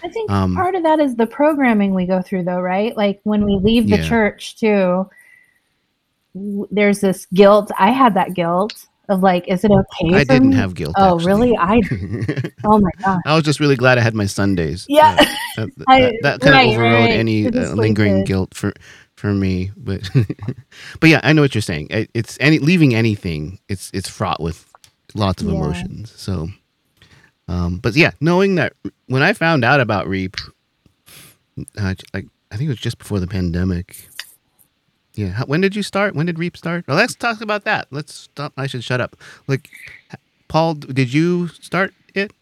[0.02, 2.96] I think Um, part of that is the programming we go through, though, right?
[2.96, 4.08] Like when we leave the Yeah.
[4.08, 5.08] church, too,
[6.70, 7.70] there's this guilt.
[7.78, 10.14] I had that guilt of like, is it okay?
[10.16, 10.56] I didn't me?
[10.56, 10.94] have guilt.
[10.98, 11.26] Oh, actually.
[11.26, 11.56] really?
[11.56, 11.80] I.
[12.64, 13.20] Oh my god.
[13.24, 14.84] I was just really glad I had my Sundays.
[14.88, 15.16] Yeah.
[15.56, 17.10] Uh, that, I- that, that kind right, of overrode right.
[17.10, 18.72] any uh, lingering guilt for
[19.14, 19.70] for me.
[19.76, 20.08] But
[21.00, 21.88] but yeah, I know what you're saying.
[21.90, 23.60] It- It's any leaving anything.
[23.68, 24.66] It's it's fraught with
[25.14, 25.54] lots of Yeah.
[25.54, 26.12] emotions.
[26.16, 26.48] So,
[27.46, 28.72] um, but yeah, knowing that
[29.06, 30.34] when I found out about Reap,
[31.78, 34.08] uh, like I think it was just before the pandemic.
[35.16, 35.42] Yeah.
[35.46, 36.14] When did you start?
[36.14, 36.84] When did Reap start?
[36.86, 37.88] Well, let's talk about that.
[37.90, 38.52] Let's stop.
[38.56, 39.16] I should shut up.
[39.48, 39.68] Like,
[40.48, 42.32] Paul, did you start it?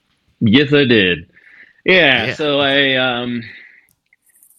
[0.41, 1.31] Yes, I did.
[1.87, 2.35] Yeah, Yeah.
[2.35, 3.43] so I um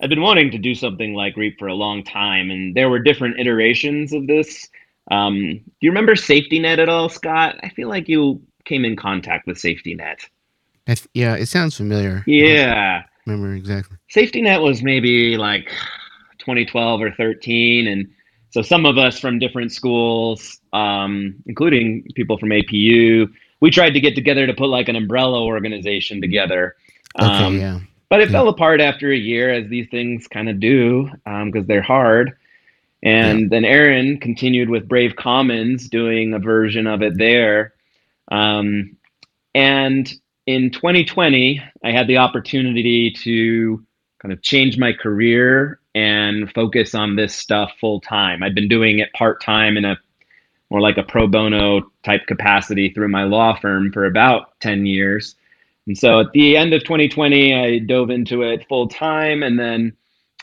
[0.02, 3.00] I've been wanting to do something like Reap for a long time, and there were
[3.00, 4.68] different iterations of this.
[5.12, 7.58] Um, do you remember Safety Net at all, Scott?
[7.64, 10.20] I feel like you came in contact with Safety Net.
[11.14, 12.24] Yeah, it sounds familiar.
[12.28, 13.04] Yeah.
[13.26, 13.98] remember exactly.
[14.10, 15.72] Safety Net was maybe like
[16.46, 18.08] 2012 or 13, and
[18.52, 23.28] so some of us from different schools, um, including people from APU,
[23.60, 26.76] we tried to get together to put like an umbrella organization together.
[27.20, 27.80] Okay, Um, yeah.
[28.10, 28.34] but it Yeah.
[28.34, 32.34] fell apart after a year, as these things kind of do, because they're hard.
[33.04, 37.74] And then Erin continued with Brave Commons, doing a version of it there.
[38.32, 38.98] Um,
[39.54, 40.12] and
[40.48, 43.86] in 2020, I had the opportunity to
[44.22, 48.44] kind of change my career and focus on this stuff full time.
[48.44, 49.98] I'd been doing it part time in a
[50.70, 55.36] more like a pro bono type capacity through my law firm for about 10 years.
[55.88, 59.96] And so at the end of 2020, I dove into it full time and then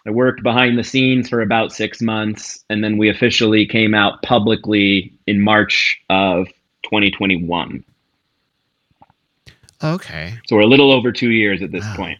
[0.07, 2.65] I worked behind the scenes for about six months.
[2.71, 6.47] And then we officially came out publicly in March of
[6.85, 7.85] 2021.
[9.85, 10.35] Okay.
[10.47, 11.97] So we're a little over two years at this Wow.
[11.97, 12.19] point.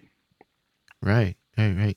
[1.01, 1.37] Right.
[1.57, 1.77] Right.
[1.77, 1.97] Right.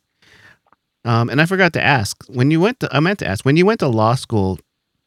[1.05, 2.79] Um, and I forgot to ask when you went.
[2.81, 4.59] To, I meant to ask when you went to law school.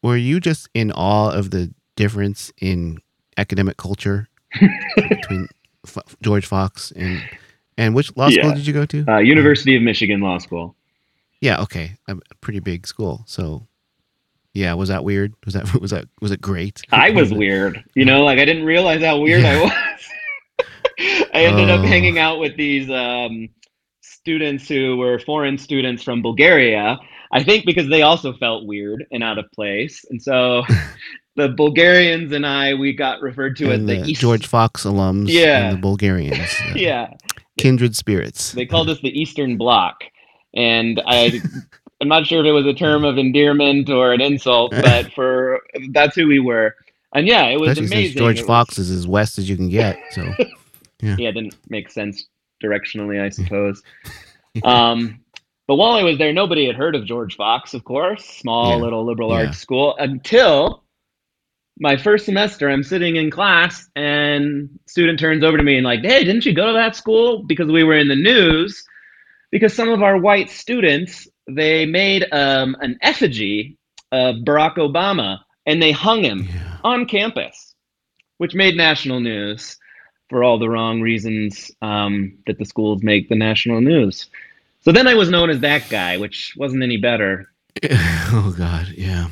[0.03, 2.99] Were you just in awe of the difference in
[3.37, 4.29] academic culture
[4.97, 5.49] between
[5.85, 7.21] F- George Fox and
[7.77, 8.55] and which law school Yeah.
[8.55, 9.05] did you go to?
[9.09, 10.77] Uh, University of Michigan Law School.
[11.41, 11.61] yeah.
[11.63, 11.97] Okay.
[12.09, 13.25] A pretty big school.
[13.27, 13.67] So.
[14.55, 14.75] Yeah.
[14.75, 15.35] Was that weird?
[15.45, 16.81] Was that was that was it great?
[16.93, 17.83] I was it- weird.
[17.95, 19.73] You know, like I didn't realize how weird I was.
[21.35, 21.87] I ended up Oh.
[21.87, 23.49] hanging out with these um,
[24.29, 26.99] students who were foreign students from Bulgaria.
[27.33, 30.63] I think because they also felt weird and out of place, and so
[31.37, 34.21] the Bulgarians and I we got referred to as the, the East.
[34.21, 35.69] George Fox alums Yeah.
[35.69, 36.51] and the Bulgarians.
[36.67, 37.05] uh, Yeah,
[37.59, 38.53] Kindred spirits.
[38.53, 39.95] they called us the Eastern Bloc,
[40.55, 41.41] and I.
[42.01, 45.61] I'm not sure if it was a term of endearment or an insult, but for
[45.91, 46.69] that's who we were.
[47.13, 48.19] And yeah, it was Especially amazing.
[48.19, 49.99] George It was- Fox is as west as you can get.
[50.13, 50.23] So
[51.03, 52.17] yeah, it didn't make sense
[52.63, 53.83] directionally, I suppose.
[54.63, 55.21] um,
[55.67, 58.77] but while I was there, nobody had heard of George Fox, of course, small Yeah.
[58.77, 59.47] little liberal Yeah.
[59.47, 60.83] arts school, until
[61.81, 62.69] my first semester.
[62.69, 66.53] I'm sitting in class, and student turns over to me and like, "Hey, didn't you
[66.53, 68.85] go to that school?" Because we were in the news.
[69.51, 73.79] Because some of our white students they made um, an effigy
[74.13, 76.77] of Barack Obama and they hung him yeah.
[76.85, 77.75] on campus,
[78.37, 79.78] which made national news
[80.29, 84.29] for all the wrong reasons um, that the schools make the national news.
[84.81, 87.51] So then I was known as that guy, which wasn't any better.
[87.91, 89.29] oh God, yeah.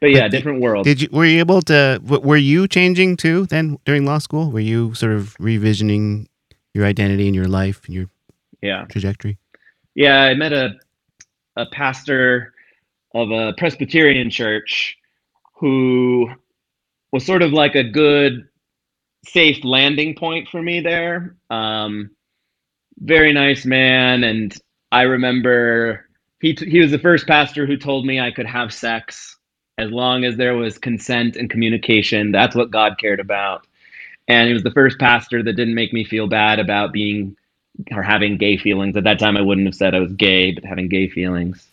[0.00, 0.84] But yeah, But different world.
[0.84, 2.00] Did you were you able to?
[2.02, 4.50] Were you changing too then during law school?
[4.50, 6.26] Were you sort of revisioning
[6.74, 8.06] your identity and your life and your
[8.60, 9.38] yeah, trajectory?
[9.94, 10.22] yeah.
[10.22, 10.74] I met a
[11.56, 12.52] a pastor
[13.14, 14.98] of a Presbyterian church
[15.54, 16.28] who
[17.12, 18.46] was sort of like a good,
[19.26, 21.36] safe landing point for me there.
[21.50, 22.10] Um,
[22.98, 24.56] very nice man, and
[24.92, 26.08] I remember
[26.40, 29.36] he t- he was the first pastor who told me I could have sex
[29.78, 32.30] as long as there was consent and communication.
[32.30, 33.66] That's what God cared about.
[34.28, 37.36] And he was the first pastor that didn't make me feel bad about being
[37.90, 38.96] or having gay feelings.
[38.96, 41.66] At that time, I wouldn't have said I was gay, but having gay feelings.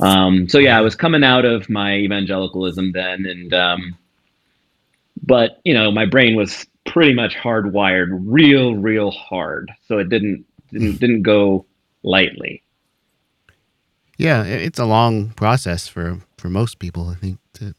[0.00, 3.96] Um, so yeah, I was coming out of my evangelicalism then, and um,
[5.22, 9.70] but you know, my brain was pretty much hardwired, real, real hard.
[9.88, 11.66] So it didn't didn't didn't go
[12.02, 12.62] lightly.
[14.16, 17.08] Yeah, it's a long process for for most people.
[17.08, 17.74] I think to,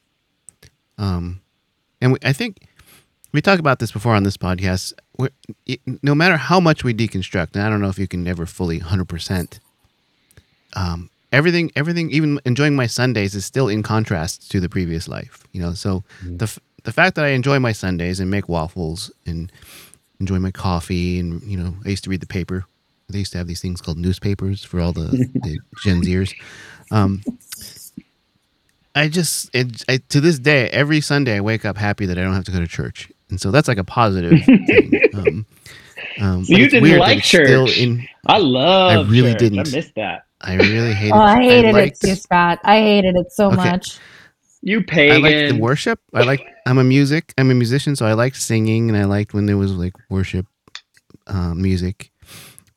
[0.98, 1.42] um,
[2.02, 2.68] and we, I think
[3.32, 4.94] we talked about this before on this podcast.
[5.66, 8.46] It, no matter how much we deconstruct, and I don't know if you can ever
[8.46, 9.60] fully hundred percent.
[10.76, 15.46] Um, everything, everything, even enjoying my Sundays is still in contrast to the previous life.
[15.54, 19.12] You know, so the f- the fact that I enjoy my Sundays and make waffles
[19.26, 19.52] and
[20.20, 22.66] enjoy my coffee, and you know, I used to read the paper.
[23.10, 25.02] They used to have these things called newspapers for all the,
[25.34, 26.34] the Gen Zers.
[26.92, 27.22] Um,
[28.96, 32.24] I just it, I, to this day, every Sunday, I wake up happy that I
[32.24, 34.92] don't have to go to church, and so that's like a positive thing.
[35.16, 35.46] Um,
[36.20, 37.78] um, So you didn't weird like it's still church.
[37.78, 39.08] in- I love.
[39.08, 39.40] I really church.
[39.40, 39.60] didn't.
[39.60, 40.26] I missed that.
[40.42, 41.14] I really hated.
[41.14, 42.60] Oh, I hated liked- it too, Scott.
[42.66, 43.56] I hated it so Okay.
[43.56, 43.98] much.
[44.66, 45.12] You pay.
[45.12, 46.00] I like the worship.
[46.12, 46.44] I like.
[46.66, 47.36] I'm a music.
[47.38, 50.48] I'm a musician, so I liked singing, and I liked when there was like worship
[51.28, 52.12] uh, music.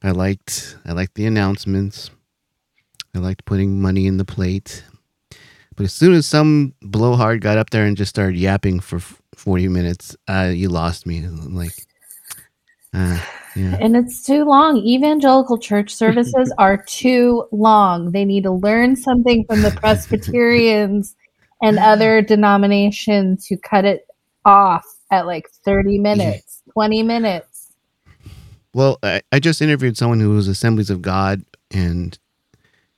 [0.03, 0.77] I liked.
[0.85, 2.11] I liked the announcements.
[3.15, 4.85] I liked putting money in the plate.
[5.77, 9.01] But as soon as some blowhard got up there and just started yapping for
[9.35, 11.25] 40 minutes, uh, you lost me.
[11.25, 11.73] I'm like,
[12.93, 13.19] uh,
[13.57, 13.79] yeah.
[13.81, 14.77] And it's too long.
[14.77, 18.13] Evangelical church services are too long.
[18.13, 21.17] They need to learn something from the Presbyterians
[21.63, 24.07] and other denominations who cut it
[24.45, 27.73] off at like 30 minutes, 20 minutes.
[28.75, 32.19] Well, I, I just interviewed someone who was Assemblies of God and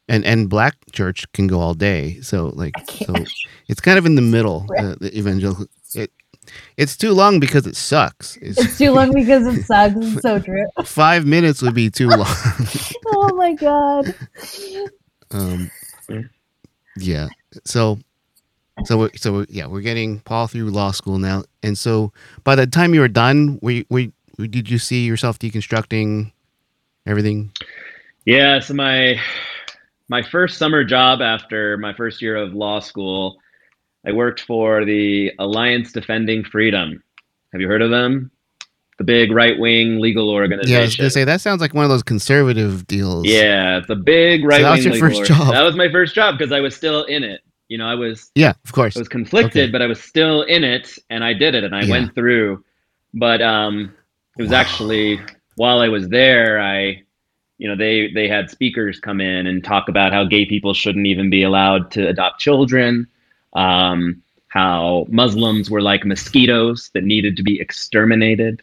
[0.09, 2.21] and and Black Church can go all day.
[2.21, 3.15] So like so
[3.69, 4.67] it's kind of in the middle.
[4.77, 6.11] Uh, the evangelical it
[6.77, 8.37] it's too long because it sucks.
[8.39, 9.95] It's, It's too long because it sucks.
[9.97, 10.67] It's so true.
[10.85, 12.27] five minutes would be too long.
[13.13, 14.15] Oh my God.
[15.33, 15.71] um,
[16.97, 17.29] yeah.
[17.65, 17.99] So
[18.85, 22.13] so we're, so we're, yeah, we're getting Paul through law school now, and so
[22.45, 26.33] by the time you were done, we we did you see yourself deconstructing
[27.07, 27.53] everything?
[28.25, 29.21] Yeah, so my
[30.09, 33.39] my first summer job after my first year of law school,
[34.07, 37.03] I worked for the Alliance Defending Freedom.
[37.53, 38.31] Have you heard of them?
[38.99, 40.73] The big right wing legal organization.
[40.73, 43.27] Yeah, I was gonna say that sounds like one of those conservative deals.
[43.27, 44.91] Yeah, it's a big right that wing.
[44.91, 45.53] was your first job.
[45.55, 47.41] That was my first job because I was still in it.
[47.71, 48.97] You know, I was Yeah, of course.
[48.97, 49.71] I was conflicted, Okay.
[49.71, 51.91] but I was still in it, and I did it, and I Yeah.
[51.91, 52.65] went through.
[53.15, 53.95] But um,
[54.37, 55.21] it was actually
[55.55, 57.03] while I was there, I,
[57.59, 61.07] you know, they they had speakers come in and talk about how gay people shouldn't
[61.07, 63.07] even be allowed to adopt children,
[63.53, 68.63] um, how Muslims were like mosquitoes that needed to be exterminated,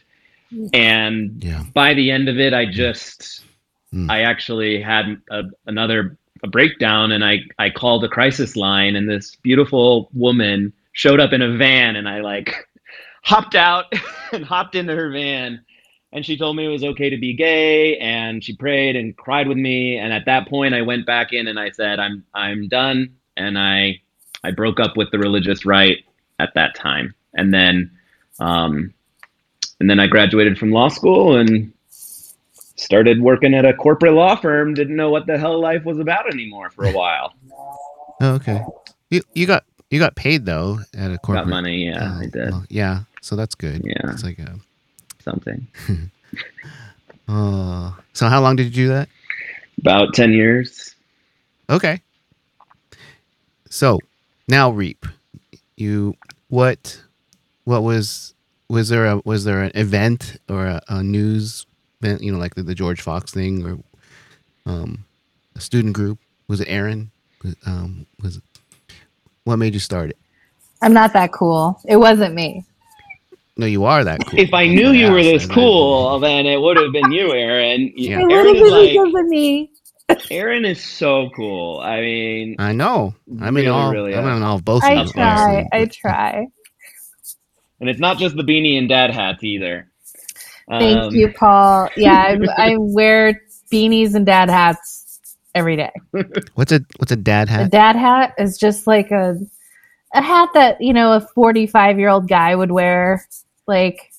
[0.74, 1.64] and Yeah.
[1.74, 3.46] by the end of it, I just,
[3.94, 4.10] Hmm.
[4.12, 9.10] I actually had a, another a breakdown, and I I called the crisis line, and
[9.10, 12.68] this beautiful woman showed up in a van, and I like
[13.24, 13.86] hopped out
[14.32, 15.64] and hopped into her van,
[16.12, 19.48] and she told me it was okay to be gay, and she prayed and cried
[19.48, 22.68] with me, and at that point, I went back in and I said, I'm I'm
[22.68, 24.02] done, and I
[24.44, 25.98] I broke up with the religious right
[26.40, 27.92] at that time, and then.
[28.40, 28.94] Um,
[29.80, 31.72] and then I graduated from law school and
[32.78, 34.74] started working at a corporate law firm.
[34.74, 37.34] Didn't know what the hell life was about anymore for a while.
[38.20, 38.66] Oh, okay.
[39.12, 41.46] You you got you got paid though at a corporate.
[41.46, 42.50] Got money, yeah, uh, I did.
[42.50, 43.84] well, yeah, so that's good.
[43.86, 44.12] Yeah.
[44.12, 44.56] it's like a.
[45.20, 45.68] Something.
[47.28, 49.08] Uh, so how long did you do that?
[49.78, 50.96] About ten years.
[51.70, 52.02] Okay.
[53.70, 54.00] So
[54.48, 55.06] now reap.
[55.76, 56.16] You
[56.48, 57.00] what?
[57.66, 58.34] What was
[58.68, 61.68] was there a was there an event or a, a news?
[62.02, 63.80] You know, like the, the George Fox thing or
[64.72, 65.04] um,
[65.56, 66.20] a student group?
[66.48, 67.12] Was it Erin?
[67.44, 68.44] Was- Um, was it,
[69.44, 70.18] what made you start it?
[70.82, 71.80] I'm not that cool.
[71.88, 72.64] It wasn't me.
[73.60, 74.40] No, you are that cool.
[74.40, 77.34] If I knew you were this and I- cool, then it would have been you,
[77.34, 77.92] Erin.
[77.98, 78.20] Yeah.
[78.20, 79.72] It would Erin have is been like because of me.
[80.32, 81.80] Erin is so cool.
[81.80, 83.16] I mean, I know.
[83.42, 83.92] I mean, Really, in all.
[83.92, 84.38] really I'm are.
[84.38, 84.84] in all both.
[84.84, 85.24] I of try.
[85.56, 85.70] honestly.
[85.74, 86.48] I try.
[87.82, 89.90] and it's not just the beanie and dad hats either.
[90.70, 91.90] Thank Um, you, Paul.
[91.96, 93.42] Yeah, I, I wear
[93.72, 95.20] beanies and dad hats
[95.56, 95.92] every day.
[96.56, 97.68] What's a what's a dad hat?
[97.68, 99.38] A dad hat is just like a
[100.14, 103.28] a hat that you know a 45 year old guy would wear.
[103.68, 104.12] Like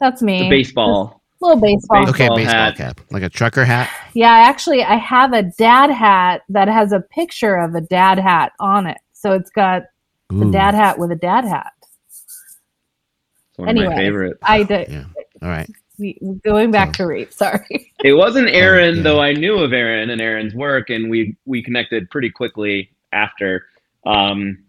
[0.00, 0.44] that's me.
[0.44, 1.22] The baseball.
[1.40, 2.08] little baseball.
[2.08, 2.76] Okay, baseball baseball hat.
[2.76, 3.90] cap, like a trucker hat.
[4.14, 8.52] Yeah, actually, I have a dad hat that has a picture of a dad hat
[8.60, 8.98] on it.
[9.12, 9.84] So it's got
[10.28, 11.72] the Ooh, dad hat with a dad hat.
[11.80, 14.38] It's one of Anyway, my favorites.
[14.42, 14.88] I did.
[14.88, 15.04] Yeah.
[15.42, 15.68] All right.
[15.98, 17.92] We- Going back to Reap, sorry.
[18.04, 19.02] It wasn't Erin, yeah.
[19.02, 23.66] though I knew of Erin and Erin's work, and we we connected pretty quickly after.
[24.06, 24.64] Um,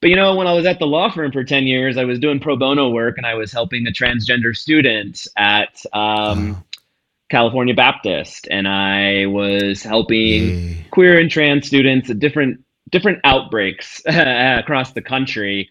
[0.00, 2.18] but you know, when I was at the law firm for ten years, I was
[2.18, 6.62] doing pro bono work, and I was helping a transgender student at um.
[7.30, 10.18] California Baptist, and I was helping
[10.68, 10.86] Yay.
[10.92, 15.70] queer and trans students at different different outbreaks across the country.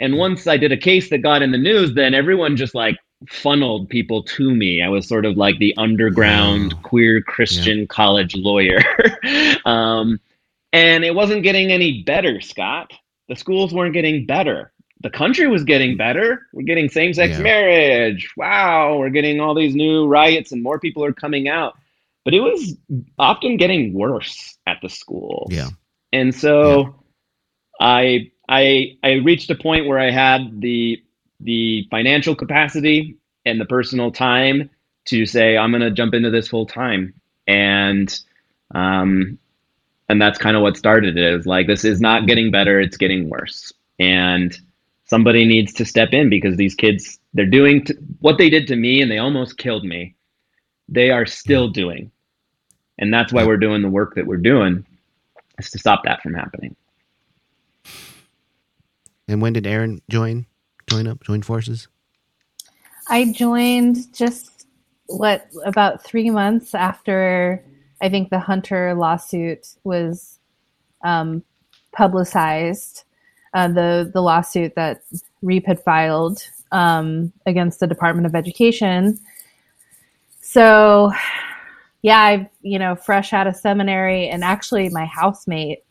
[0.00, 2.96] And once I did a case that got in the news, then everyone just like
[3.28, 4.82] funneled people to me.
[4.82, 6.80] I was sort of like the underground Oh.
[6.82, 8.78] queer Christian college lawyer.
[9.64, 10.20] um,
[10.72, 12.92] and it wasn't getting any better, Scott.
[13.28, 14.72] The schools weren't getting better.
[15.02, 16.46] the country was getting better.
[16.54, 17.42] We're getting same sex Yeah.
[17.42, 18.30] marriage.
[18.36, 21.74] Wow, we're getting all these new riots and more people are coming out.
[22.24, 22.76] But it was
[23.18, 25.48] often getting worse at the school.
[25.50, 25.68] Yeah.
[26.12, 26.94] And so
[27.78, 31.02] I I I reached a point where I had the
[31.40, 34.70] the financial capacity and the personal time
[35.06, 37.14] to say I'm going to jump into this full time.
[37.46, 38.12] And
[38.74, 39.38] um
[40.08, 41.46] and that's kind of what started it.
[41.46, 43.72] Like this is not getting better, it's getting worse.
[43.98, 44.56] And
[45.04, 48.76] somebody needs to step in because these kids they're doing t- what they did to
[48.76, 50.14] me and they almost killed me.
[50.88, 52.10] They are still doing.
[52.98, 54.86] And that's why we're doing the work that we're doing
[55.58, 56.74] is to stop that from happening.
[59.28, 60.46] And when did Erin join?
[60.88, 61.22] Join up?
[61.24, 61.88] Join forces?
[63.08, 64.66] I joined just
[65.06, 67.64] what about three months after
[68.00, 70.38] I think the Hunter lawsuit was
[71.04, 71.42] um,
[71.92, 73.04] publicized.
[73.54, 75.02] Uh, the the lawsuit that
[75.42, 79.18] REAP had filed um, against the Department of Education.
[80.42, 81.12] So,
[82.02, 85.84] yeah, I you know fresh out of seminary, and actually my housemate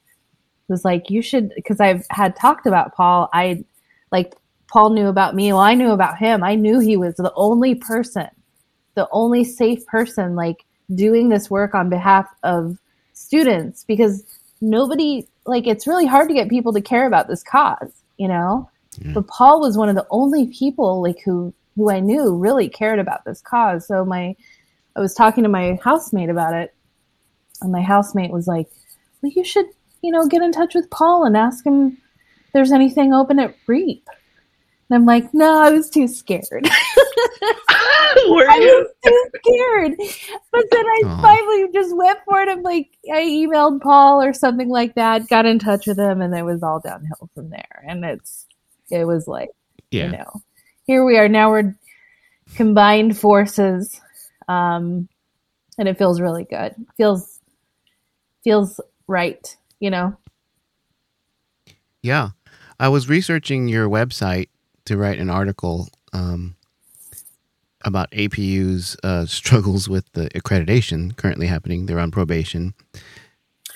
[0.68, 3.30] was like, "You should," because I've had talked about Paul.
[3.34, 3.64] I
[4.12, 4.36] like
[4.68, 5.54] Paul knew about me.
[5.54, 6.44] Well, I knew about him.
[6.44, 8.28] I knew he was the only person,
[8.96, 12.78] the only safe person, like doing this work on behalf of
[13.14, 14.24] students because
[14.62, 18.70] nobody, like, it's really hard to get people to care about this cause, you know?
[19.14, 23.00] But Paul was one of the only people, like, who, who I knew really cared
[23.00, 23.86] about this cause.
[23.88, 24.36] So my,
[24.96, 26.74] I was talking to my housemate about it,
[27.62, 28.68] and my housemate was like,
[29.22, 29.66] well, you should,
[30.02, 31.98] you know, get in touch with Paul and ask him
[32.46, 34.08] if there's anything open at REAP.
[34.90, 36.44] And I'm like, no, I was too scared.
[38.30, 39.94] Were I was too scared.
[40.52, 41.22] But then I Aw.
[41.22, 42.50] finally just went for it.
[42.50, 46.34] I'm like, I emailed Paul or something like that, got in touch with him, and
[46.36, 47.84] it was all downhill from there.
[47.88, 48.46] And it's,
[48.92, 49.50] it was like,
[49.92, 50.06] Yeah.
[50.06, 50.42] you know,
[50.86, 51.28] here we are.
[51.28, 51.76] Now we're
[52.56, 54.00] combined forces.
[54.48, 55.10] Um,
[55.78, 56.74] and it feels really good.
[56.96, 57.42] Feels,
[58.44, 60.16] feels right, you know?
[62.02, 62.30] Yeah.
[62.80, 64.48] I was researching your website
[64.86, 66.56] to write an article um,
[67.84, 71.86] about APU's uh, struggles with the accreditation currently happening.
[71.86, 72.74] They're on probation.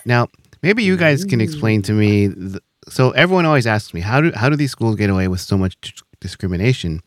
[0.06, 0.28] Now,
[0.64, 2.28] maybe you guys can explain to me.
[2.28, 5.42] The, so everyone always asks me, how do how do these schools get away with
[5.42, 7.02] so much d- discrimination?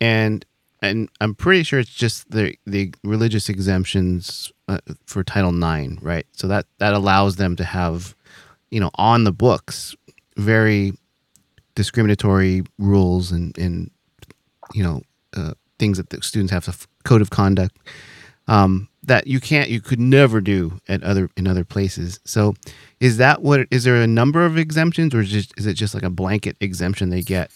[0.00, 0.44] And
[0.82, 6.26] and I'm pretty sure it's just the the religious exemptions uh, for Title IX, right?
[6.32, 8.14] So that that allows them to have,
[8.70, 9.94] you know, on the books,
[10.36, 10.92] very
[11.74, 13.90] discriminatory rules and and
[14.74, 15.02] you know
[15.36, 17.76] uh, things that the students have to f- code of conduct
[18.48, 22.20] um, that you can't you could never do at other in other places.
[22.24, 22.54] So
[22.98, 25.94] is that what is there a number of exemptions or is, just, is it just
[25.94, 27.50] like a blanket exemption they get?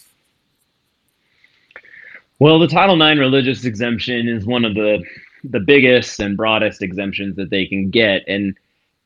[2.39, 5.03] Well, the Title IX religious exemption is one of the
[5.43, 8.55] the biggest and broadest exemptions that they can get, and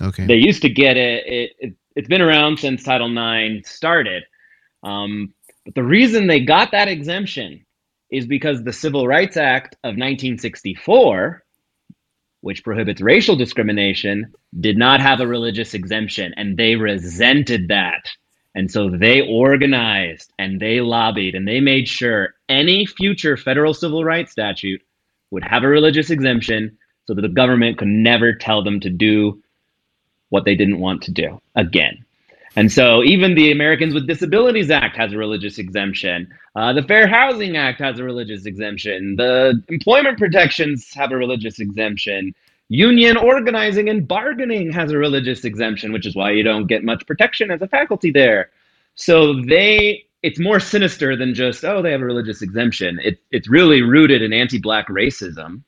[0.01, 0.25] Okay.
[0.25, 1.25] they used to get it.
[1.27, 4.23] It, it it's been around since Title IX started,
[4.83, 5.33] um,
[5.65, 7.65] but the reason they got that exemption
[8.09, 11.43] is because the Civil Rights Act of 1964,
[12.41, 18.09] which prohibits racial discrimination, did not have a religious exemption, and they resented that.
[18.55, 24.03] And so they organized and they lobbied and they made sure any future federal civil
[24.03, 24.81] rights statute
[25.29, 29.41] would have a religious exemption so that the government could never tell them to do
[30.29, 32.05] what they didn't want to do again.
[32.55, 36.27] And so even the Americans with Disabilities Act has a religious exemption.
[36.55, 39.15] Uh, the Fair Housing Act has a religious exemption.
[39.15, 42.33] The employment protections have a religious exemption.
[42.69, 47.05] Union organizing and bargaining has a religious exemption, which is why you don't get much
[47.07, 48.49] protection as a faculty there.
[48.95, 52.99] So they it's more sinister than just oh they have a religious exemption.
[53.01, 55.61] It, it's really rooted in anti-black racism,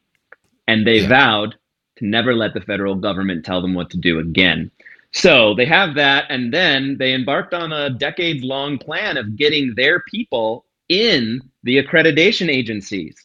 [0.68, 1.08] and they Yeah.
[1.08, 1.56] vowed
[1.98, 4.72] to never let the federal government tell them what to do again.
[5.14, 9.74] So they have that, and then they embarked on a decades long plan of getting
[9.76, 13.16] their people in the accreditation agencies.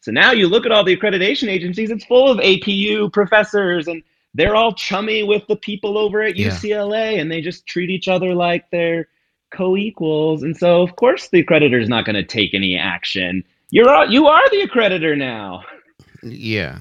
[0.00, 4.02] So now you look at all the accreditation agencies, it's full of APU professors, and
[4.34, 6.48] they're all chummy with the people over at Yeah.
[6.48, 9.08] UCLA, and they just treat each other like they're
[9.52, 10.42] co equals.
[10.42, 13.44] And so, of course, the accreditor is not going to take any action.
[13.70, 15.62] You're all, you are the accreditor now.
[16.22, 16.78] Yeah.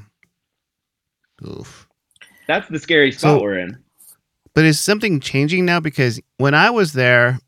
[1.48, 1.88] Oof.
[2.48, 3.78] That's the scary spot So- we're in.
[4.56, 5.80] But is something changing now?
[5.80, 7.40] Because when I was there,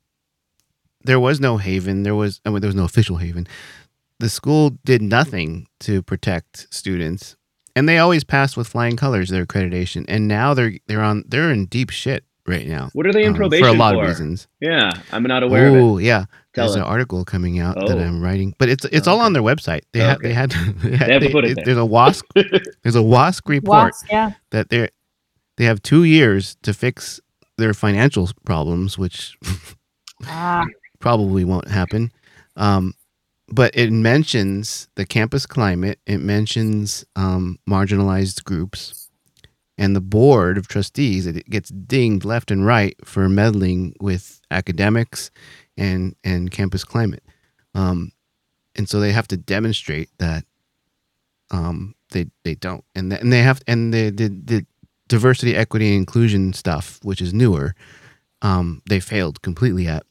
[1.04, 2.04] there was no haven.
[2.04, 3.48] There was I mean, there was no official haven.
[4.20, 7.36] The school did nothing to protect students,
[7.76, 10.06] and they always passed with flying colors their accreditation.
[10.08, 12.90] And now they're they're on they're in deep shit right now.
[12.94, 14.04] What are they in um, probation for a lot for?
[14.04, 14.48] of reasons.
[14.60, 16.76] Yeah, I'm not aware of Oh yeah, Tell there's us.
[16.78, 18.02] an article coming out that Oh.
[18.02, 19.82] I'm writing, but it's it's all on their website.
[19.94, 20.28] They had Okay.
[20.30, 21.66] they had, they had have to put it there.
[21.66, 22.24] There's a WASC
[22.84, 24.32] there's a WASC report Wasp, yeah.
[24.52, 24.90] that they
[25.58, 27.20] they have two years to fix
[27.58, 29.38] their financial problems, which
[30.26, 30.66] Ah,
[31.00, 32.12] probably won't happen.
[32.56, 32.94] Um,
[33.50, 36.00] but it mentions the campus climate.
[36.06, 39.10] It mentions um, marginalized groups,
[39.78, 41.28] and the board of trustees.
[41.28, 45.32] It gets dinged left and right for meddling with academics
[45.78, 47.24] and and campus climate.
[47.74, 48.12] Um,
[48.76, 50.46] and so they have to demonstrate that
[51.52, 54.66] um, they they don't, and th- and they have and the the, the
[55.08, 57.76] diversity, equity, and inclusion stuff, which is newer.
[58.42, 60.04] Um, they failed completely at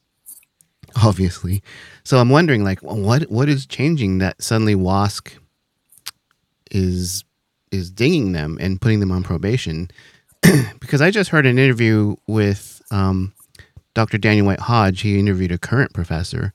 [1.05, 1.63] obviously.
[2.05, 5.33] So I'm wondering, like, what what is changing that suddenly WASC
[6.71, 7.25] is
[7.71, 9.91] is dinging them and putting them on probation?
[10.81, 13.35] because I just heard an interview with um,
[13.95, 14.19] Dr.
[14.19, 15.01] Daniel White Hodge.
[15.01, 16.53] He interviewed a current professor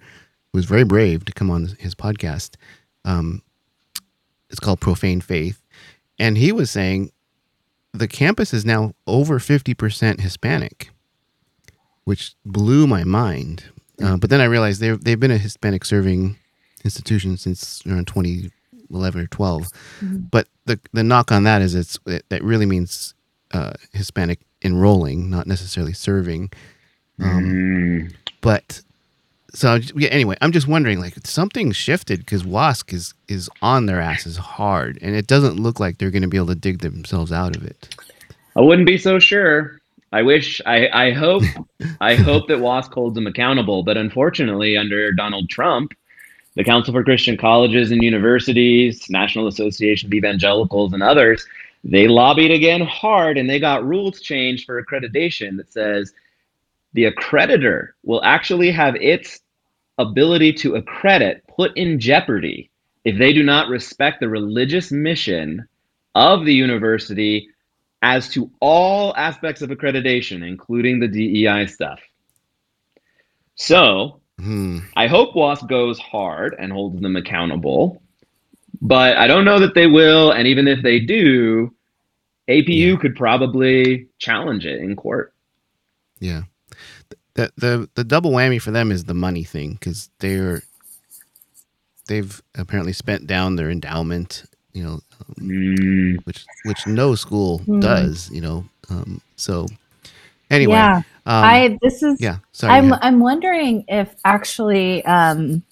[0.52, 2.56] who was very brave to come on his podcast.
[3.04, 3.42] Um,
[4.50, 5.62] it's called Profane Faith,
[6.20, 7.12] and he was saying
[7.94, 10.90] the campus is now over fifty percent Hispanic,
[12.04, 13.66] which blew my mind.
[14.02, 16.38] Uh, but then I realized they've they've been a Hispanic serving
[16.84, 19.68] institution since around 2011 or 12.
[20.02, 23.14] But the the knock on that is it's it, that really means
[23.52, 26.52] uh, Hispanic enrolling, not necessarily serving.
[27.20, 28.14] Um, Mm.
[28.42, 28.82] But
[29.54, 34.00] so yeah, anyway, I'm just wondering like something shifted because WASC is is on their
[34.00, 37.32] asses hard, and it doesn't look like they're going to be able to dig themselves
[37.32, 37.96] out of it.
[38.56, 39.80] I wouldn't be so sure.
[40.14, 41.44] I wish, I, I hope,
[42.02, 43.84] I hope that WASC holds them accountable.
[43.84, 45.94] But unfortunately, under Donald Trump,
[46.56, 51.46] the Council for Christian Colleges and Universities, National Association of Evangelicals, and others,
[51.84, 56.14] they lobbied again hard and they got rules changed for accreditation that says
[56.94, 59.42] the accreditor will actually have its
[59.98, 62.70] ability to accredit put in jeopardy
[63.06, 65.68] if they do not respect the religious mission
[66.16, 67.48] of the university
[68.02, 72.00] as to all aspects of accreditation, including the DEI stuff.
[73.56, 74.80] So Hmm.
[74.96, 78.02] I hope WASC goes hard and holds them accountable,
[78.82, 80.32] but I don't know that they will.
[80.32, 81.72] And even if they do,
[82.48, 82.98] APU Yeah.
[83.00, 85.34] could probably challenge it in court.
[86.20, 86.44] Yeah.
[87.34, 90.64] The the the double whammy for them is the money thing because they're
[92.08, 97.80] they've apparently spent down their endowment, you know, um, Mm, which which no school Hmm.
[97.80, 98.66] does, you know.
[98.90, 99.68] Um, so
[100.50, 100.98] anyway, yeah.
[100.98, 102.38] um, I this is yeah.
[102.52, 102.74] Sorry.
[102.74, 102.94] I'm.
[102.94, 105.64] I'm wondering if actually um,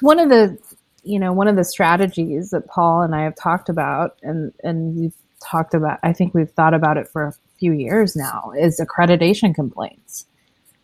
[0.00, 0.58] one of the
[1.04, 4.94] you know one of the strategies that Paul and I have talked about and and
[4.96, 8.80] we've talked about I think we've thought about it for a few years now is
[8.80, 10.26] accreditation complaints.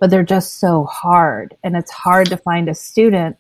[0.01, 3.37] But they're just so hard and it's hard to find a student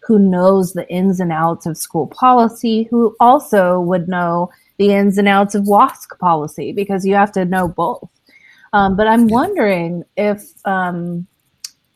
[0.00, 5.16] who knows the ins and outs of school policy who also would know the ins
[5.16, 8.10] and outs of WASC policy because you have to know both.
[8.72, 11.26] Um, but I'm wondering if um,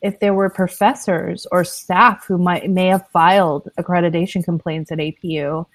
[0.01, 5.65] if there were professors or staff who might may have filed accreditation complaints at APU.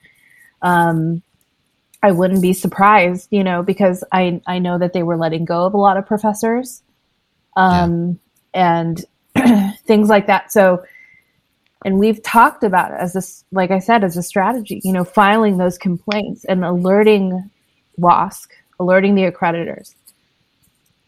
[0.62, 1.22] Um,
[2.02, 5.66] I wouldn't be surprised, you know, because I I know that they were letting go
[5.66, 6.82] of a lot of professors,
[7.56, 8.18] um,
[8.54, 9.04] and
[9.84, 10.52] things like that.
[10.52, 10.84] So,
[11.84, 15.04] and we've talked about it as this, like I said, as a strategy, you know,
[15.04, 17.50] filing those complaints and alerting
[17.98, 18.48] WASC,
[18.80, 19.94] alerting the accreditors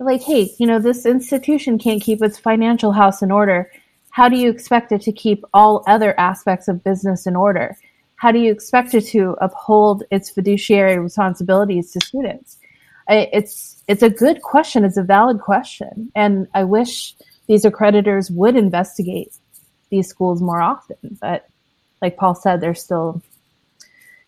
[0.05, 3.71] like, hey, you know, this institution can't keep its financial house in order.
[4.11, 7.77] How do you expect it to keep all other aspects of business in order?
[8.17, 12.59] How do you expect it to uphold its fiduciary responsibilities to students?
[13.09, 14.85] It's it's a good question.
[14.85, 17.15] It's a valid question, and I wish
[17.47, 19.37] these accreditors would investigate
[19.91, 20.97] these schools more often.
[21.21, 21.47] But
[22.01, 23.21] like Paul said, there's still,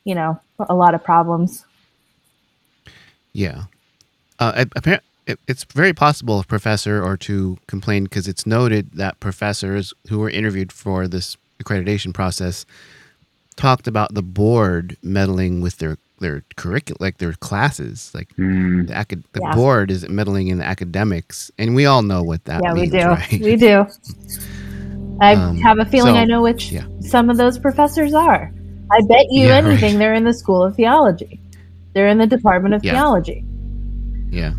[0.05, 1.65] you know, a lot of problems.
[3.33, 3.65] Yeah.
[4.39, 5.07] Uh, apparently,
[5.49, 10.31] it's very possible a professor or two complained because it's noted that professors who were
[10.31, 12.65] interviewed for this accreditation process
[13.57, 18.87] talked about the board meddling with their their curriculum, like their classes, like mm.
[18.89, 19.55] the acad- the Yeah.
[19.55, 22.99] board is meddling in the academics, and we all know what that yeah, means, we
[22.99, 23.07] do.
[23.07, 23.41] right?
[23.43, 23.87] We do.
[25.21, 26.85] I Um, have a feeling so, I know which yeah.
[27.01, 28.51] some of those professors are.
[28.93, 29.65] I bet you Yeah, right.
[29.65, 31.39] anything they're in the School of Theology.
[31.95, 32.93] They're in the Department of Yeah.
[32.93, 33.45] Theology.
[34.31, 34.53] Yeah.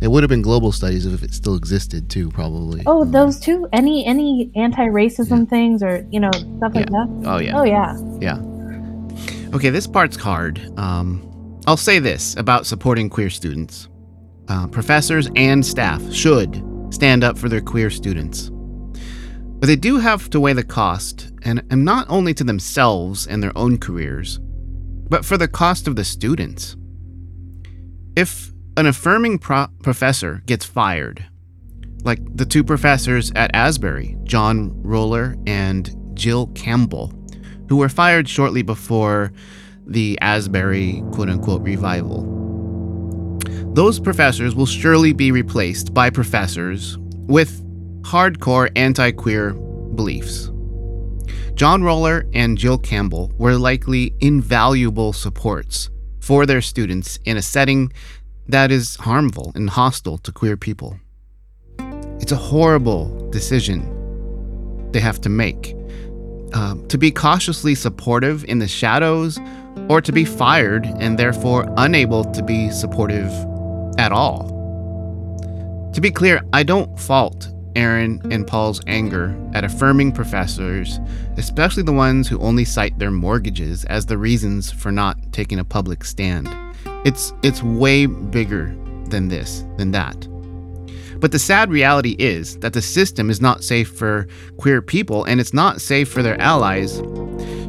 [0.00, 2.82] It would have been global studies if it still existed too, probably.
[2.86, 3.66] Oh, Um, those two.
[3.72, 7.22] Any any anti-racism things or you know stuff like that.
[7.24, 7.58] Oh yeah.
[7.58, 7.96] Oh yeah.
[8.20, 8.38] Yeah.
[9.54, 10.60] Okay, this part's hard.
[10.76, 11.22] Um,
[11.66, 13.88] I'll say this about supporting queer students.
[14.48, 18.50] uh, professors and staff should stand up for their queer students.
[19.58, 23.42] But they do have to weigh the cost, and, and not only to themselves and
[23.42, 24.38] their own careers,
[25.08, 26.76] but for the cost of the students.
[28.16, 31.24] If an affirming pro- professor gets fired,
[32.02, 37.12] like the two professors at Asbury, John Roller and Jill Campbell,
[37.68, 39.32] who were fired shortly before
[39.86, 42.30] the Asbury quote unquote revival.
[43.74, 46.96] Those professors will surely be replaced by professors
[47.26, 47.62] with
[48.02, 50.50] hardcore anti queer beliefs.
[51.54, 57.92] John Roller and Jill Campbell were likely invaluable supports for their students in a setting
[58.48, 60.98] that is harmful and hostile to queer people.
[62.20, 65.74] It's a horrible decision they have to make.
[66.52, 69.40] Uh, to be cautiously supportive in the shadows,
[69.88, 73.30] or to be fired and therefore unable to be supportive
[73.98, 74.52] at all.
[75.94, 81.00] To be clear, I don't fault Erin and Paul's anger at affirming professors,
[81.36, 85.64] especially the ones who only cite their mortgages as the reasons for not taking a
[85.64, 86.48] public stand.
[87.04, 88.74] It's it's way bigger
[89.08, 90.26] than this, than that.
[91.20, 94.26] But the sad reality is that the system is not safe for
[94.58, 97.02] queer people and it's not safe for their allies.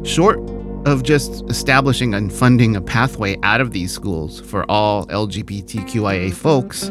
[0.04, 0.38] Short
[0.86, 6.90] of just establishing and funding a pathway out of these schools for all LGBTQIA folks,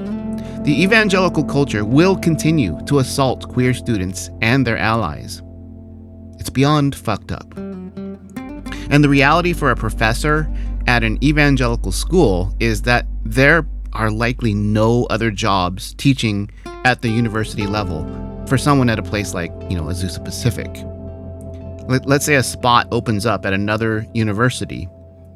[0.63, 5.41] the evangelical culture will continue to assault queer students and their allies.
[6.39, 7.55] It's beyond fucked up.
[7.57, 10.49] And the reality for a professor
[10.87, 16.49] at an evangelical school is that there are likely no other jobs teaching
[16.83, 18.05] at the university level
[18.47, 20.69] for someone at a place like, you know, Azusa Pacific
[21.87, 24.89] let, us say a spot opens up at another university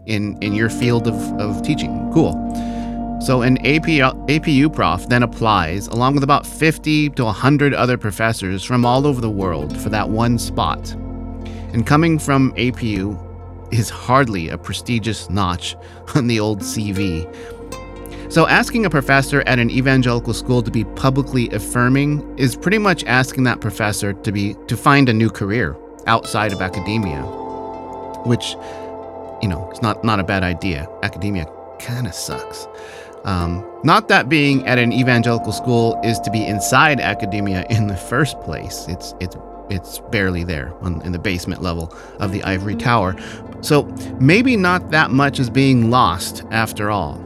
[0.06, 2.12] in, in your field of, of teaching.
[2.14, 2.34] Cool.
[3.22, 3.84] So an AP,
[4.30, 9.20] APU prof then applies along with about 50 to 100 other professors from all over
[9.22, 10.92] the world for that one spot.
[11.74, 13.18] And coming from APU
[13.72, 15.76] is hardly a prestigious notch
[16.16, 17.28] on the old CV.
[18.32, 23.04] So asking a professor at an evangelical school to be publicly affirming is pretty much
[23.06, 27.24] asking that professor to be to find a new career outside of academia,
[28.26, 28.56] which,
[29.42, 30.88] you know, it's not, not a bad idea.
[31.02, 31.48] Academia
[31.80, 32.68] kind of sucks.
[33.26, 37.98] Um, not that being at an evangelical school is to be inside academia in the
[37.98, 38.86] first place.
[38.88, 39.36] It's it's
[39.70, 43.16] it's barely there on, in the basement level of the ivory tower.
[43.62, 43.84] So
[44.20, 47.26] maybe not that much is being lost after all.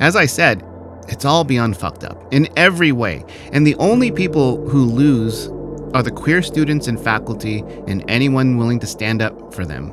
[0.00, 0.64] As I said,
[1.08, 5.48] it's all beyond fucked up in every way, and the only people who lose
[5.92, 9.88] are the queer students and faculty and anyone willing to stand up for them.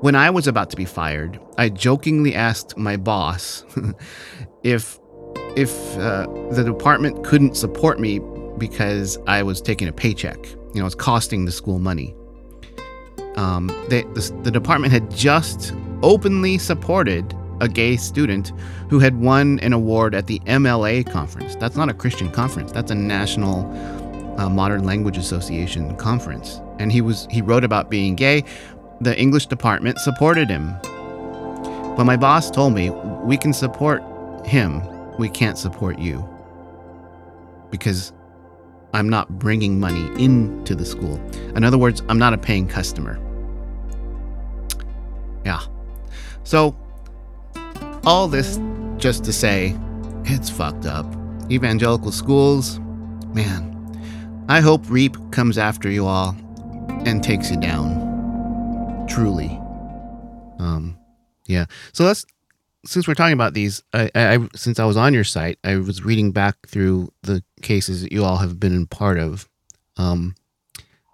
[0.00, 3.64] When I was about to be fired, I jokingly asked my boss
[4.62, 4.98] if
[5.56, 8.18] if uh, the department couldn't support me
[8.62, 10.38] because I was taking a paycheck.
[10.46, 12.14] You know, it was costing the school money.
[13.34, 18.52] Um, they, the, the department had just openly supported a gay student
[18.88, 21.56] who had won an award at the MLA conference.
[21.56, 22.70] That's not a Christian conference.
[22.70, 23.66] That's a national
[24.38, 28.44] uh, Modern Language Association conference, and he was he wrote about being gay.
[29.00, 30.72] The English department supported him,
[31.96, 32.90] but my boss told me
[33.24, 34.04] we can support
[34.46, 34.82] him,
[35.18, 36.24] we can't support you
[37.72, 38.12] because
[38.92, 41.16] I'm not bringing money into the school.
[41.56, 43.18] In other words, I'm not a paying customer.
[45.44, 45.60] Yeah.
[46.44, 46.76] So,
[48.04, 48.60] all this
[48.96, 49.76] just to say,
[50.24, 51.06] it's fucked up.
[51.50, 52.78] Evangelical schools,
[53.34, 53.72] man,
[54.48, 56.36] I hope Reap comes after you all
[57.06, 59.06] and takes you down.
[59.08, 59.58] Truly.
[60.58, 60.98] Um,
[61.46, 61.66] yeah.
[61.92, 62.24] So let's
[62.84, 66.04] since we're talking about these, I, I since I was on your site, I was
[66.04, 69.48] reading back through the cases that you all have been in part of.
[69.96, 70.34] Um,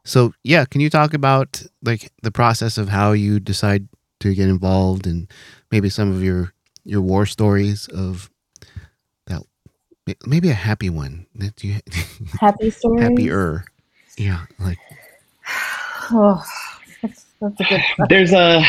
[0.05, 3.89] so yeah, can you talk about like the process of how you decide
[4.21, 5.31] to get involved and
[5.71, 6.53] maybe some of your
[6.85, 8.31] your war stories of
[9.27, 9.43] that
[10.27, 11.27] maybe a happy one.
[11.35, 11.81] That you
[12.41, 13.03] happy story.
[13.03, 13.64] Happier.
[14.16, 14.79] Yeah, like.
[16.11, 16.43] Oh,
[17.03, 17.83] that's, that's a good.
[18.09, 18.64] There's a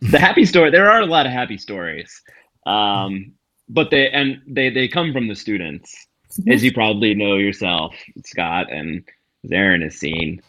[0.00, 0.70] the happy story.
[0.70, 2.22] There are a lot of happy stories,
[2.66, 3.32] um,
[3.68, 6.06] but they and they they come from the students,
[6.48, 7.94] as you probably know yourself,
[8.24, 9.04] Scott, and
[9.44, 10.42] as Erin has seen.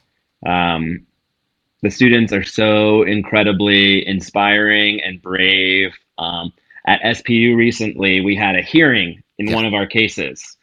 [0.46, 1.06] Um,
[1.82, 5.94] the students are so incredibly inspiring and brave.
[6.18, 6.52] Um,
[6.88, 9.56] at SPU recently, we had a hearing in yeah.
[9.56, 10.58] one of our cases.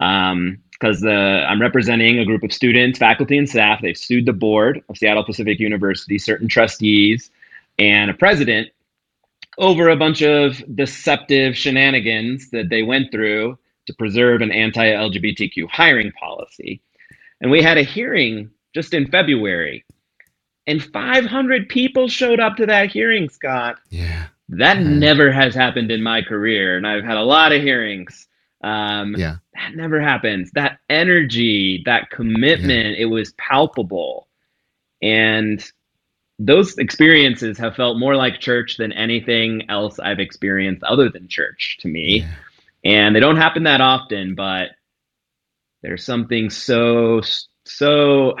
[0.00, 3.80] Um, because the I'm representing a group of students, faculty, and staff.
[3.82, 7.30] They've sued the board of Seattle Pacific University, certain trustees,
[7.80, 8.68] and a president
[9.58, 15.68] over a bunch of deceptive shenanigans that they went through to preserve an anti LGBTQ
[15.68, 16.82] hiring policy.
[17.40, 19.84] And we had a hearing just in February,
[20.66, 23.78] and 500 people showed up to that hearing, Scott.
[23.88, 24.26] Yeah.
[24.50, 28.28] That never has happened in my career, and I've had a lot of hearings.
[28.62, 29.36] Um, Yeah.
[29.54, 30.50] That never happens.
[30.52, 34.28] That energy, that commitment, it was palpable.
[35.02, 35.64] And
[36.42, 41.76] those experiences have felt more like church than anything else I've experienced other than church
[41.80, 42.24] to me.
[42.82, 44.68] And they don't happen that often, but
[45.82, 47.20] there's something so,
[47.66, 48.36] so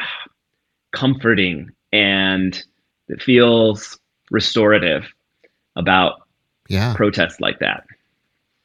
[0.92, 2.62] comforting and
[3.08, 3.98] it feels
[4.30, 5.04] restorative
[5.76, 6.22] about
[6.68, 6.94] Yeah.
[6.94, 7.84] protests like that.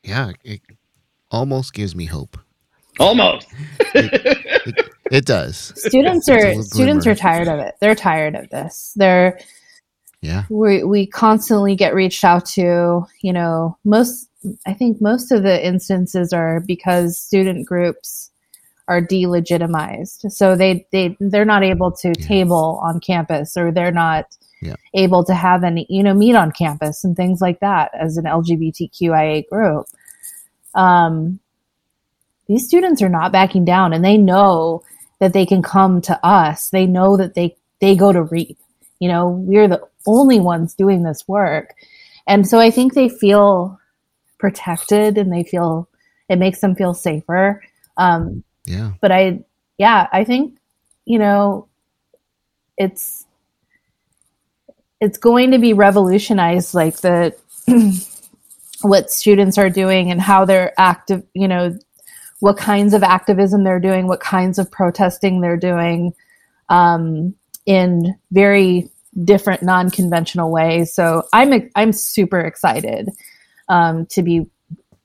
[0.02, 0.32] Yeah.
[0.46, 0.62] It
[1.30, 2.38] almost gives me hope.
[3.02, 3.48] Almost.
[3.98, 4.95] It
[5.26, 5.74] does.
[5.76, 7.76] students are students are tired of it.
[7.80, 8.94] They're tired of this.
[8.96, 9.40] They're
[10.22, 10.44] Yeah.
[10.50, 13.06] we we constantly get reached out to.
[13.22, 14.28] You know, most
[14.66, 18.32] I think most of the instances are because student groups
[18.88, 24.26] are delegitimized, so they they they're not able to table on campus, or they're not
[24.62, 24.76] Yeah.
[24.94, 28.26] able to have any you know meet on campus and things like that as an
[28.26, 29.86] LGBTQIA group.
[30.76, 31.40] Um,
[32.48, 34.84] these students are not backing down, and they know
[35.20, 36.70] that they can come to us.
[36.70, 38.58] They know that they they go to REAP.
[39.00, 41.74] You know, we're the only ones doing this work.
[42.28, 43.80] And so I think they feel
[44.38, 45.88] protected and they feel
[46.30, 47.62] it makes them feel safer.
[47.98, 48.94] Um, Yeah.
[49.02, 49.44] but I,
[49.78, 50.58] yeah, I think,
[51.06, 51.68] you know,
[52.78, 53.26] it's,
[55.00, 57.36] it's going to be revolutionized like the,
[58.82, 61.78] what students are doing and how they're active, you know,
[62.40, 66.14] what kinds of activism they're doing, what kinds of protesting they're doing,
[66.70, 67.34] um,
[67.66, 68.90] in very
[69.24, 70.94] different non-conventional ways.
[70.94, 73.10] So I'm I'm super excited
[73.70, 74.46] um, to be,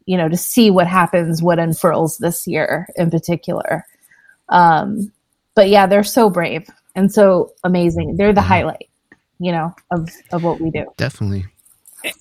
[0.07, 3.87] you know, to see what happens, what unfurls this year in particular.
[4.49, 5.13] Um,
[5.55, 8.17] but yeah, they're so brave and so amazing.
[8.17, 8.89] They're the highlight,
[9.39, 10.87] you know, of of what we do.
[10.97, 11.47] Definitely.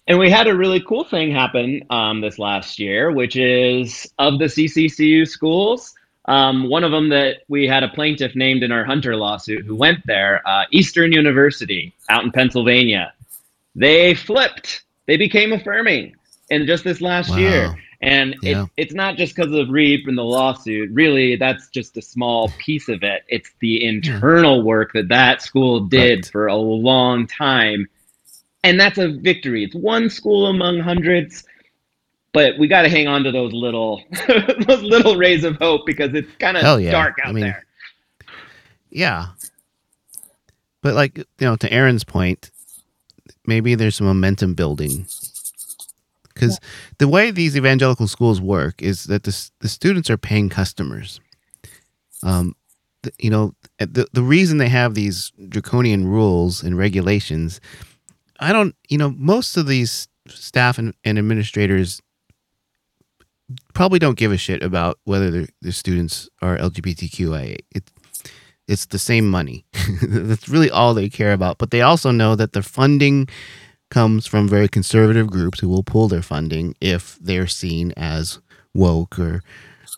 [0.07, 4.39] And we had a really cool thing happen um, this last year, which is of
[4.39, 5.93] the CCCU schools,
[6.25, 9.75] um, one of them that we had a plaintiff named in our Hunter lawsuit who
[9.75, 13.13] went there, uh, Eastern University out in Pennsylvania.
[13.75, 14.83] They flipped.
[15.07, 16.15] They became affirming
[16.49, 17.37] in just this last Wow.
[17.37, 17.75] year.
[18.01, 18.63] And Yeah.
[18.63, 20.89] it, it's not just because of REAP and the lawsuit.
[20.91, 23.23] Really, that's just a small piece of it.
[23.27, 26.25] It's the internal work that that school did Right.
[26.31, 27.87] for a long time
[28.69, 29.63] and that's a victory.
[29.63, 31.43] It's one school among hundreds,
[32.33, 34.03] but we got to hang on to those little
[34.67, 36.91] those little rays of hope because it's kind of yeah.
[36.91, 37.65] dark I out mean, there.
[38.91, 39.29] Yeah.
[40.83, 42.51] But like you know, to Erin's point,
[43.47, 45.07] maybe there's some momentum building.
[46.31, 46.59] Because
[46.99, 51.19] the way these evangelical schools work is that the the students are paying customers.
[52.21, 52.55] Um,
[53.17, 57.59] you know, the the reason they have these draconian rules and regulations,
[58.39, 62.01] I don't, you know, most of these staff and, and administrators
[63.73, 67.57] probably don't give a shit about whether their, their students are LGBTQIA.
[67.73, 67.91] It,
[68.67, 69.65] it's the same money.
[70.03, 71.57] That's really all they care about.
[71.57, 73.27] But they also know that the funding
[73.89, 78.39] comes from very conservative groups who will pull their funding if they're seen as
[78.73, 79.41] woke or,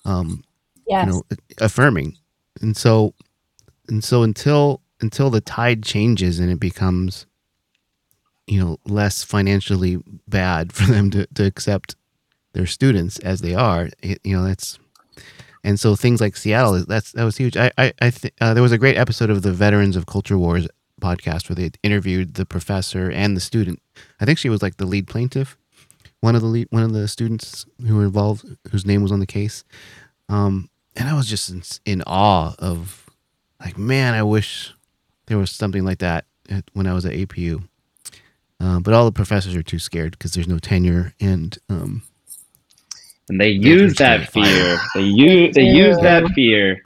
[0.05, 0.43] um,
[0.87, 1.05] Yes.
[1.05, 1.23] you know,
[1.59, 2.17] affirming.
[2.61, 3.13] And so,
[3.87, 7.25] and so until until the tide changes and it becomes,
[8.51, 9.97] you know, less financially
[10.27, 11.95] bad for them to, to accept
[12.51, 14.77] their students as they are, it, you know, that's
[15.63, 17.55] and so things like seattle that's that was huge.
[17.55, 20.37] I I, I th- uh, there was a great episode of the Veterans of Culture
[20.37, 20.67] Wars
[21.01, 23.81] podcast where they interviewed the professor and the student.
[24.19, 25.57] I think she was like the lead plaintiff,
[26.19, 29.21] one of the lead, one of the students who were involved, whose name was on
[29.21, 29.63] the case.
[30.27, 33.09] Um, and I was just in, in awe of,
[33.59, 34.73] like, man, I wish
[35.27, 37.67] there was something like that at, when I was at APU.
[38.61, 42.03] Uh, but all the professors are too scared because there's no tenure and um,
[43.27, 44.77] And they use that just fear.
[44.93, 46.81] They use they use that fear.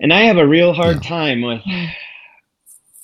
[0.00, 1.08] And I have a real hard Yeah.
[1.08, 1.60] time with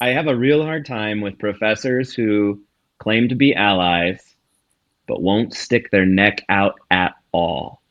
[0.00, 2.62] I have a real hard time with professors who
[2.98, 4.22] claim to be allies
[5.06, 7.82] but won't stick their neck out at all.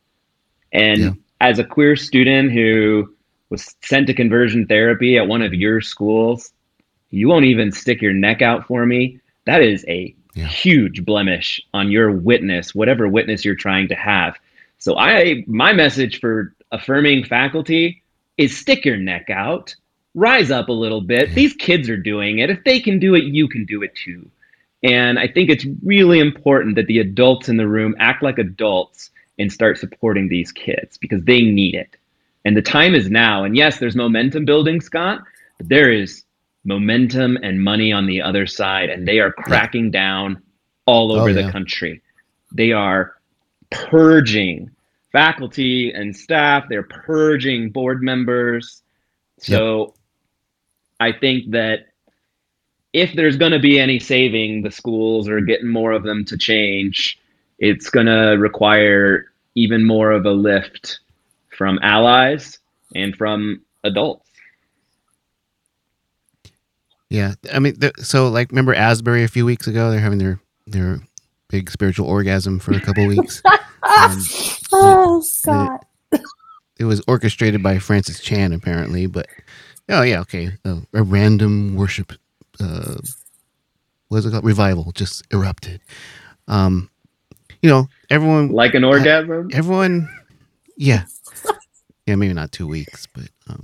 [0.72, 1.12] And Yeah.
[1.42, 3.14] as a queer student who
[3.50, 6.52] was sent to conversion therapy at one of your schools,
[7.12, 9.20] you won't even stick your neck out for me.
[9.46, 10.48] That is a Yeah.
[10.48, 14.36] huge blemish on your witness, whatever witness you're trying to have.
[14.78, 18.02] So I my message for affirming faculty
[18.38, 19.76] is stick your neck out,
[20.16, 21.34] rise up a little bit.
[21.36, 22.50] These kids are doing it.
[22.50, 24.30] If they can do it, you can do it too.
[24.84, 29.10] And I think it's really important that the adults in the room act like adults
[29.38, 31.98] and start supporting these kids because they need it.
[32.46, 33.44] And the time is now.
[33.44, 35.22] And yes, there's momentum building, Scott,
[35.58, 36.24] but there is
[36.64, 40.42] momentum and money on the other side, and they are cracking down
[40.86, 41.46] all oh, over oh, yeah.
[41.46, 42.02] the country.
[42.52, 43.16] They are
[43.70, 44.72] purging
[45.12, 48.82] faculty and staff, they're purging board members.
[49.40, 49.96] So yep.
[51.00, 51.88] I think that
[52.94, 56.38] if there's going to be any saving the schools or getting more of them to
[56.38, 57.20] change,
[57.60, 61.00] it's going to require even more of a lift
[61.56, 62.60] from allies
[62.96, 64.29] and from adults.
[67.10, 69.90] Yeah, I mean, so like, remember Asbury a few weeks ago?
[69.90, 71.00] They're having their their
[71.50, 73.42] big spiritual orgasm for a couple weeks.
[73.82, 74.22] Um,
[74.74, 75.80] oh God!
[76.12, 76.22] It,
[76.80, 79.08] it, was orchestrated by Francis Chan, apparently.
[79.08, 79.28] But
[79.88, 82.12] oh yeah, okay, uh, a random worship
[82.60, 82.96] uh,
[84.10, 84.44] what is it called?
[84.44, 85.82] Revival just erupted.
[86.48, 86.90] Um,
[87.62, 89.50] you know, everyone like an orgasm.
[89.54, 90.10] everyone,
[90.76, 91.06] yeah,
[92.06, 93.30] yeah, maybe not two weeks, but.
[93.48, 93.64] Um,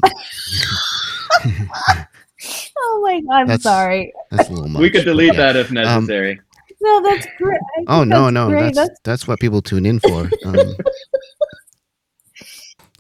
[2.78, 3.42] oh my god!
[3.42, 4.14] I'm that's, sorry.
[4.32, 4.82] That's a little much.
[4.82, 5.54] We could delete yeah.
[5.54, 6.32] that if um, necessary.
[6.32, 6.40] Um,
[6.82, 7.60] no, that's great.
[7.88, 10.30] Oh no, no, that's, that's that's what people tune in for.
[10.46, 10.76] Um,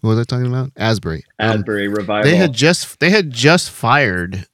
[0.01, 0.71] what was I talking about?
[0.77, 1.25] Asbury.
[1.39, 2.29] Um, Asbury um, revival.
[2.29, 4.45] They had just they had just fired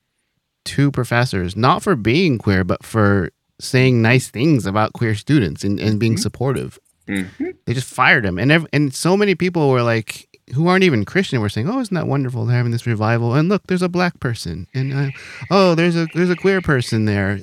[0.63, 5.79] two professors, not for being queer, but for saying nice things about queer students and,
[5.79, 6.21] and being mm-hmm.
[6.21, 6.79] supportive.
[7.07, 7.49] Mm-hmm.
[7.65, 11.39] They just fired him, and and so many people were like, who aren't even Christian,
[11.41, 12.45] were saying, "Oh, isn't that wonderful?
[12.45, 15.09] They're having this revival, and look, there's a black person, and uh,
[15.49, 17.39] oh, there's a there's a queer person there."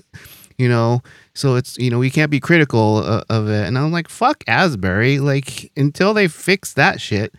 [0.59, 1.02] You know,
[1.34, 4.44] so it's you know we can't be critical uh, of it, and I'm like, "Fuck
[4.46, 7.32] Asbury!" Like until they fix that shit,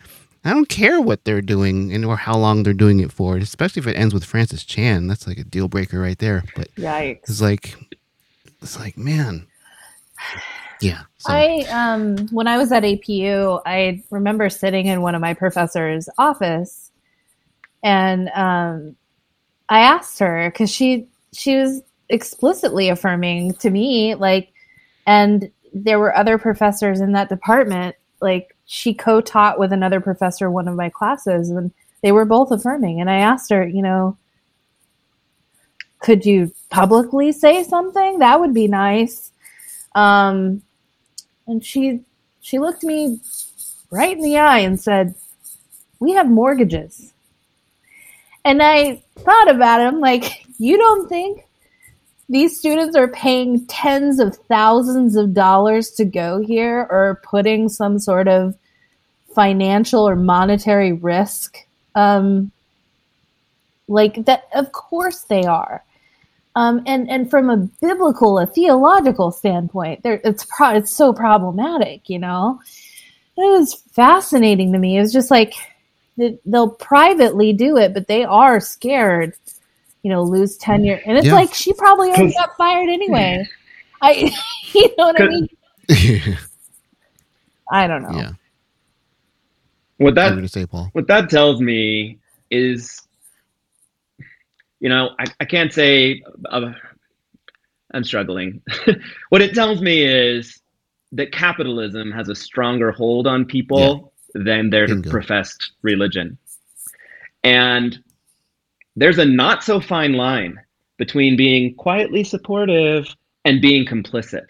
[0.44, 3.80] I don't care what they're doing and or how long they're doing it for, especially
[3.80, 5.06] if it ends with Francis Chan.
[5.06, 6.44] That's like a deal breaker right there.
[6.56, 7.76] But yikes, it's like
[8.62, 9.46] it's like man,
[10.80, 11.02] yeah.
[11.18, 11.32] So.
[11.32, 16.08] I um when I was at APU, I remember sitting in one of my professor's
[16.18, 16.90] office,
[17.82, 18.96] and um,
[19.68, 24.52] I asked her because she she was explicitly affirming to me like,
[25.06, 30.66] and there were other professors in that department like she co-taught with another professor one
[30.66, 31.70] of my classes and
[32.02, 34.16] they were both affirming and i asked her you know
[36.00, 39.30] could you publicly say something that would be nice
[39.94, 40.62] um,
[41.50, 42.00] and she
[42.40, 43.20] she looked me
[43.90, 45.14] right in the eye and said
[45.98, 47.12] we have mortgages.
[48.44, 49.84] And i thought about it.
[49.84, 51.44] I'm like you don't think
[52.28, 57.98] these students are paying tens of thousands of dollars to go here or putting some
[57.98, 58.56] sort of
[59.34, 61.66] financial or monetary risk?
[61.94, 62.52] Um,
[63.88, 65.82] like that of course they are
[66.56, 72.08] um, and and from a biblical a theological standpoint there it's pro- it's so problematic
[72.08, 72.60] you know
[73.36, 75.54] it was fascinating to me it was just like
[76.44, 79.34] they'll privately do it but they are scared
[80.02, 81.00] you know, lose tenure.
[81.06, 81.34] And it's yeah.
[81.34, 83.46] like she probably already got fired anyway.
[84.00, 84.32] I,
[84.72, 85.48] you know what I mean?
[87.72, 88.18] I don't know.
[88.18, 88.32] Yeah.
[89.98, 90.88] What that say, Paul?
[90.92, 92.18] What that tells me
[92.50, 93.02] is,
[94.80, 96.72] you know, I, I can't say uh,
[97.92, 98.62] I'm struggling.
[99.28, 100.60] what it tells me is
[101.12, 104.42] that capitalism has a stronger hold on people yeah.
[104.44, 105.10] than their Bingo.
[105.10, 106.38] professed religion.
[107.42, 108.02] And
[108.96, 110.60] there's a not so fine line
[110.98, 113.14] between being quietly supportive
[113.44, 114.46] and being complicit.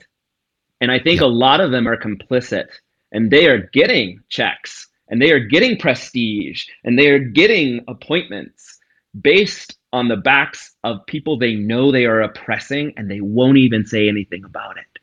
[0.80, 2.66] And I think a lot of them are complicit
[3.12, 8.78] and they are getting checks and they are getting prestige and they are getting appointments
[9.20, 13.84] based on the backs of people they know they are oppressing and they won't even
[13.84, 15.00] say anything about it.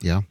[0.00, 0.22] Yeah.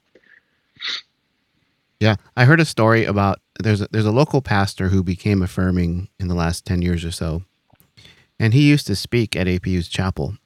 [1.99, 6.09] Yeah, I heard a story about there's a, there's a local pastor who became affirming
[6.19, 7.41] in the last 10 years or so
[8.39, 10.37] and he used to speak at APU's chapel.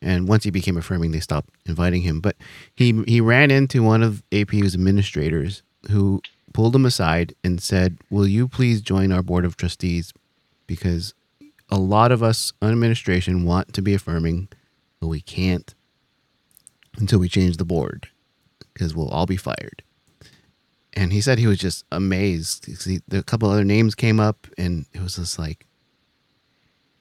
[0.00, 2.20] And once he became affirming, they stopped inviting him.
[2.20, 2.36] But
[2.74, 6.22] he he ran into one of APU's administrators who
[6.52, 10.12] pulled him aside and said, "Will you please join our board of trustees?
[10.68, 11.14] Because
[11.70, 14.48] a lot of us on administration want to be affirming,
[15.00, 15.74] but we can't
[16.98, 18.08] until we change the board
[18.72, 19.82] because we'll all be fired."
[20.94, 22.84] And he said he was just amazed.
[22.84, 25.66] He, a couple other names came up, and it was just like,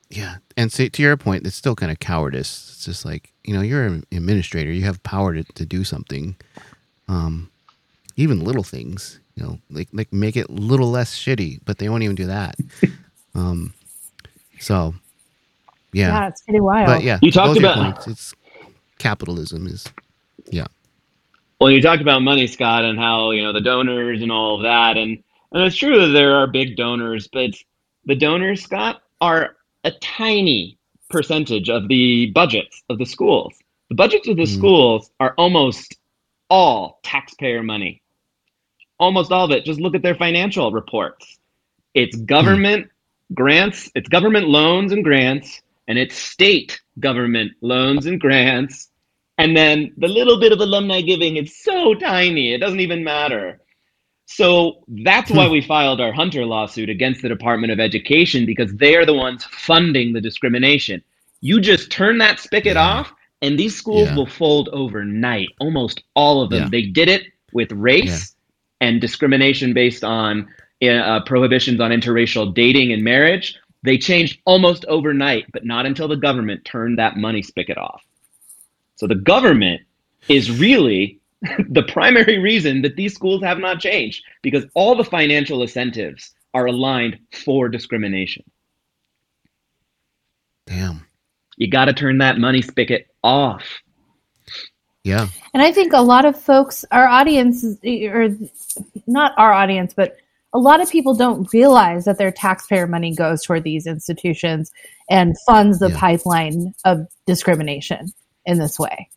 [0.10, 2.70] yeah, and so, to your point, it's still kind of cowardice.
[2.72, 6.36] It's just like you know, you're an administrator, you have power to, to do something,
[7.08, 7.50] um,
[8.16, 9.20] even little things.
[9.36, 12.28] You know, like like make it a little less shitty, but they won't even do
[12.28, 12.56] that.
[13.36, 13.74] um,
[14.60, 14.94] so
[15.94, 16.88] yeah, yeah, it's pretty wild.
[16.88, 18.34] But yeah, you talked about points, it's
[19.00, 19.86] capitalism is.
[20.52, 20.68] Yeah.
[21.60, 24.64] Well, you talked about money, Scott, and how you know the donors and all of
[24.64, 27.52] that, and and it's true that there are big donors, but
[28.06, 30.78] the donors, Scott, are a tiny
[31.10, 33.54] percentage of the budgets of the schools.
[33.90, 34.58] The budgets of the Mm.
[34.58, 35.96] schools are almost
[36.50, 38.02] all taxpayer money.
[39.00, 39.64] Almost all of it.
[39.64, 41.40] Just look at their financial reports.
[41.94, 42.90] It's government
[43.34, 48.90] grants, it's government loans and grants, and it's state government loans and grants.
[49.38, 53.62] And then the little bit of alumni giving is so tiny, it doesn't even matter.
[54.26, 55.54] So that's why hmm.
[55.54, 59.46] we filed our Hunter lawsuit against the Department of Education because they are the ones
[59.46, 61.02] funding the discrimination.
[61.40, 62.84] You just turn that spigot Yeah.
[62.84, 64.16] off, and these schools Yeah.
[64.16, 65.50] will fold overnight.
[65.60, 66.64] Almost all of them.
[66.64, 66.70] Yeah.
[66.70, 67.24] They did it
[67.54, 68.36] with race
[68.82, 70.48] and discrimination based on
[70.82, 73.58] uh, prohibitions on interracial dating and marriage.
[73.84, 78.02] They changed almost overnight, but not until the government turned that money spigot off.
[78.96, 79.82] So the government
[80.28, 81.20] is really
[81.70, 86.66] the primary reason that these schools have not changed because all the financial incentives are
[86.66, 88.44] aligned for discrimination.
[90.66, 91.06] Damn.
[91.58, 93.64] You got to turn that money spigot off.
[95.04, 95.28] Yeah.
[95.54, 98.30] And I think a lot of folks, our audience, is- or
[99.08, 100.18] not our audience, but
[100.58, 104.72] a lot of people don't realize that their taxpayer money goes toward these institutions
[105.08, 106.00] and funds the Yeah.
[106.00, 108.08] pipeline of discrimination
[108.48, 109.08] in this way.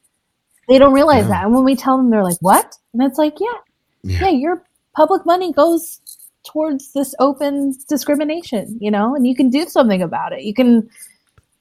[0.68, 1.28] They don't realize Yeah.
[1.30, 1.45] that.
[1.47, 2.74] And when we tell them, they're like, what?
[2.93, 3.59] And it's like, yeah,
[4.03, 4.20] Yeah.
[4.20, 4.64] yeah, your
[4.95, 6.01] public money goes
[6.45, 10.43] towards this open discrimination, you know, and you can do something about it.
[10.43, 10.91] You can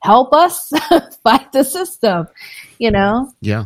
[0.04, 0.72] help us
[1.24, 2.28] fight the system,
[2.80, 3.32] you know?
[3.40, 3.66] Yeah.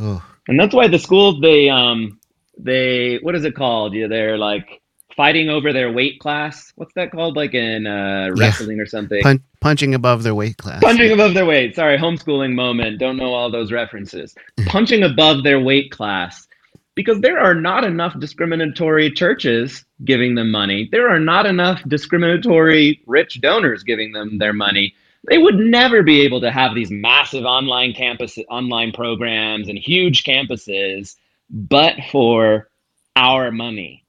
[0.00, 0.24] Oh.
[0.48, 2.18] And that's why the schools they um
[2.58, 3.94] they what is it called?
[3.94, 4.82] Yeah, they're like
[5.16, 6.72] fighting over their weight class.
[6.76, 7.36] What's that called?
[7.36, 8.44] Like in uh, Yeah.
[8.46, 9.22] wrestling or something.
[9.22, 10.82] Pun- punching above their weight class.
[10.82, 11.74] Punching above their weight.
[11.76, 12.98] Sorry, homeschooling moment.
[12.98, 14.34] Don't know all those references.
[14.66, 16.46] Punching above their weight class.
[16.94, 20.88] Because there are not enough discriminatory churches giving them money.
[20.92, 24.94] There are not enough discriminatory rich donors giving them their money.
[25.28, 30.24] They would never be able to have these massive online campus online programs and huge
[30.24, 31.16] campuses
[31.52, 32.68] but for
[33.16, 34.04] our money.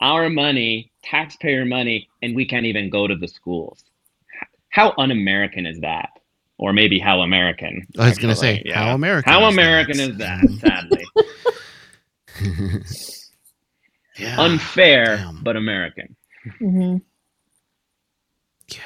[0.00, 3.84] Our money, taxpayer money, and we can't even go to the schools.
[4.68, 6.10] How un-American is that?
[6.58, 7.86] Or maybe how American?
[7.98, 9.54] I was gonna actually, say, how American How is?
[9.54, 10.40] American is that?
[10.60, 11.04] Sadly,
[14.18, 14.40] yeah.
[14.40, 15.42] unfair damn.
[15.44, 16.16] but American.
[16.58, 16.96] hmm
[18.72, 18.78] Yeah.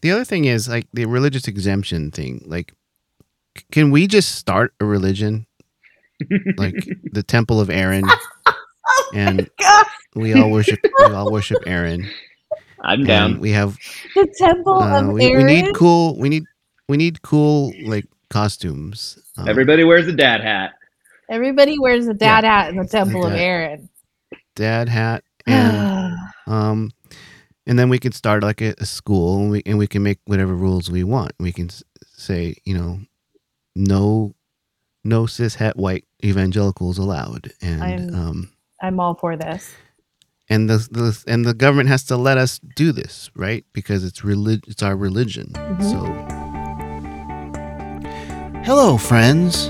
[0.00, 2.42] The other thing is like the religious exemption thing.
[2.46, 2.72] Like,
[3.70, 5.46] can we just start a religion,
[6.58, 6.74] like
[7.12, 8.04] the Temple of Erin,
[9.14, 9.48] and
[10.14, 12.08] we all worship we all worship Erin.
[12.84, 13.40] I'm And down.
[13.40, 13.78] we have
[14.14, 16.44] The Temple uh, of we, we need cool we need
[16.88, 19.18] we need cool like costumes.
[19.36, 20.72] Um, Everybody wears a dad hat.
[21.30, 23.32] Everybody wears a dad hat in the Temple of.
[23.34, 23.88] Erin.
[24.56, 26.16] dad hat and
[26.46, 26.90] um
[27.66, 30.18] and then we could start like a, a school and we and we can make
[30.26, 31.82] whatever rules we want we can s-
[32.16, 32.98] say you know
[33.76, 34.34] no
[35.04, 38.52] no cis het white evangelicals allowed and I'm- um
[38.82, 39.74] I'm all for this.
[40.50, 44.22] and the, the and the government has to let us do this right because it's
[44.24, 46.00] relig- it's our religion so
[48.64, 49.68] hello friends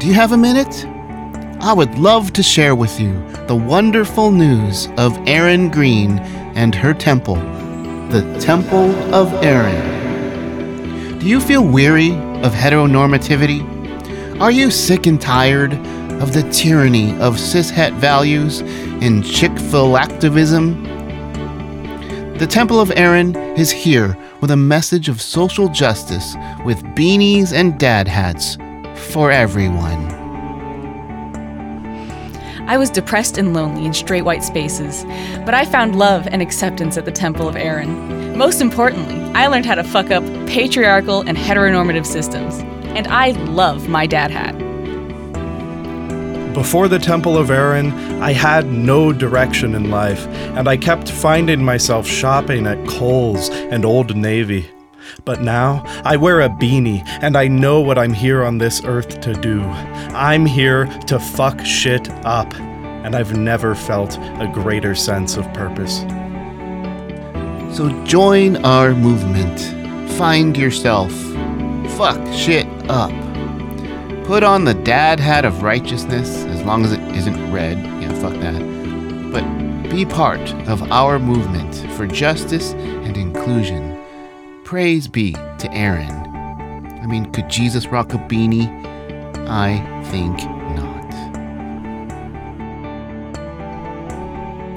[0.00, 0.86] do you have a minute
[1.64, 3.12] I would love to share with you
[3.46, 6.18] the wonderful news of Erin Green
[6.56, 7.36] and her temple,
[8.10, 11.20] the Temple of Erin.
[11.20, 13.62] Do you feel weary of heteronormativity?
[14.42, 15.72] Are you sick and tired
[16.20, 18.58] of the tyranny of cishet values
[19.00, 20.82] and chick fil activism?
[22.38, 27.78] The Temple of Erin is here with a message of social justice with beanies and
[27.78, 28.58] dad hats
[29.12, 30.06] for everyone.
[32.66, 35.04] I was depressed and lonely in straight white spaces,
[35.44, 38.36] but I found love and acceptance at the Temple of Erin.
[38.36, 42.60] Most importantly, I learned how to fuck up patriarchal and heteronormative systems.
[42.94, 44.72] And I love my dad hat.
[46.54, 47.90] Before the Temple of Erin,
[48.22, 53.86] I had no direction in life, and I kept finding myself shopping at Kohl's and
[53.86, 54.70] Old Navy.
[55.24, 59.22] But now I wear a beanie, and I know what I'm here on this earth
[59.22, 59.62] to do.
[60.12, 66.00] I'm here to fuck shit up, and I've never felt a greater sense of purpose.
[67.74, 69.58] So join our movement.
[70.12, 71.12] Find yourself.
[71.96, 73.10] Fuck shit up.
[74.26, 77.78] Put on the dad hat of righteousness, as long as it isn't red.
[77.78, 78.60] Yeah, fuck that.
[79.32, 83.98] But be part of our movement for justice and inclusion.
[84.64, 86.10] Praise be to Erin.
[87.02, 88.68] I mean, could Jesus rock a beanie?
[89.48, 90.38] I think
[90.76, 91.10] not.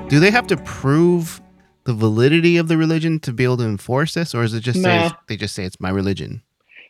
[0.10, 1.42] Do they have to prove
[1.84, 4.82] the validity of the religion to be able to enforce this, or is it just
[4.82, 6.42] say they just say it's my religion?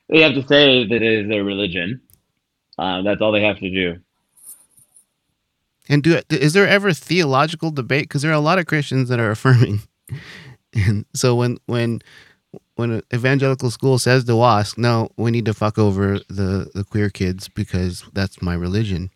[0.09, 2.01] They have to say that it is their religion.
[2.77, 3.99] Uh, that's all they have to do.
[5.87, 8.03] And do is there ever theological debate?
[8.03, 9.81] Because there are a lot of Christians that are affirming,
[10.73, 12.01] and so when when
[12.75, 16.83] when an evangelical school says to WASC, no, we need to fuck over the the
[16.83, 19.11] queer kids because that's my religion.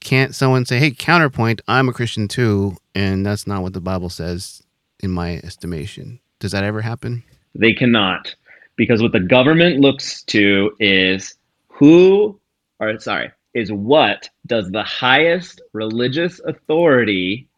[0.00, 4.10] Can't someone say, hey, counterpoint, I'm a Christian too, and that's not what the Bible
[4.10, 4.62] says,
[5.00, 6.20] in my estimation.
[6.40, 7.22] Does that ever happen?
[7.54, 8.34] They cannot,
[8.76, 11.34] because what the government looks to is
[11.68, 12.38] who,
[12.80, 17.48] or sorry, is what does the highest religious authority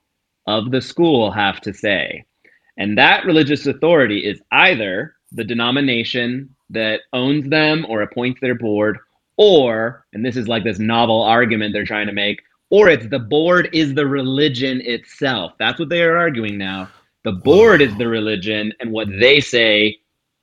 [0.47, 2.25] of the school have to say?
[2.77, 8.99] And that religious authority is either the denomination that owns them or appoints their board,
[9.39, 12.41] or, and this is like this novel argument they're trying to make,
[12.71, 15.53] or it's the board is the religion itself.
[15.59, 16.91] That's what they are arguing now.
[17.25, 19.99] The board is the religion, and what they say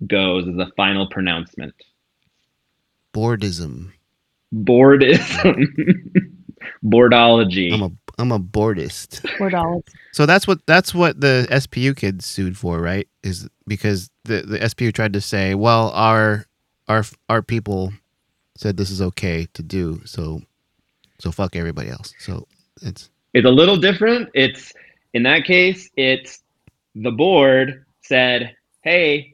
[0.07, 1.73] goes as a final pronouncement.
[3.13, 3.91] Boardism.
[4.53, 5.65] Boardism.
[6.84, 7.73] Boardology.
[7.73, 9.27] I'm a I'm a boardist.
[9.38, 9.84] Four.
[10.11, 13.07] So that's what that's what the SPU kids sued for, right?
[13.23, 16.45] Is because the the SPU tried to say, well, our
[16.88, 17.91] our our people
[18.55, 20.41] said this is okay to do, so
[21.19, 22.13] so fuck everybody else.
[22.19, 22.47] So
[22.81, 24.30] it's It's a little different.
[24.34, 24.73] It's
[25.13, 26.43] in that case, it's
[26.95, 29.32] the board said, "Hey,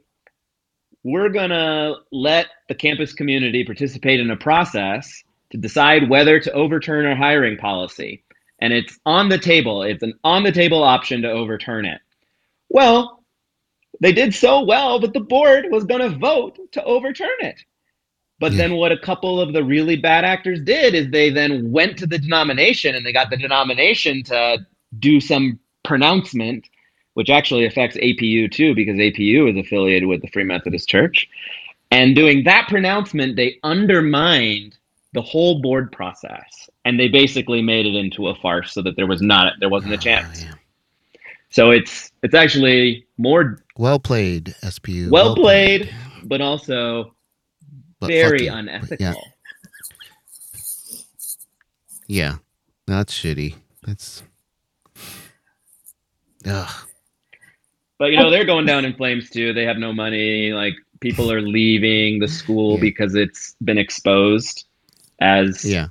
[1.03, 6.51] we're going to let the campus community participate in a process to decide whether to
[6.51, 8.23] overturn our hiring policy."
[8.61, 9.83] And it's on the table.
[9.83, 12.01] It's an on the table option to overturn it.
[12.67, 13.23] Well,
[14.01, 17.63] they did so well that the board was going to vote to overturn it.
[18.39, 21.97] But then what a couple of the really bad actors did is they then went
[21.97, 24.65] to the denomination and they got the denomination to
[24.97, 26.65] do some pronouncement,
[27.19, 31.27] which actually affects APU too, because APU is affiliated with the Free Methodist Church.
[31.91, 34.77] And doing that pronouncement, they undermined
[35.11, 36.69] the whole board process.
[36.85, 39.91] And they basically made it into a farce so that there was not there wasn't
[39.91, 40.45] a ah, chance.
[41.49, 45.09] So it's it's actually more well played, SPU.
[45.09, 45.93] well played,
[46.23, 47.13] but also
[47.99, 48.95] But very unethical.
[48.97, 49.13] Yeah.
[52.07, 52.35] Yeah,
[52.87, 53.55] that's shitty.
[53.83, 54.23] That's
[56.45, 56.88] ugh.
[57.99, 59.53] But you know, they're going down in flames too.
[59.53, 60.51] They have no money.
[60.53, 64.65] Like people are leaving the school because it's been exposed
[65.19, 65.87] as Yeah.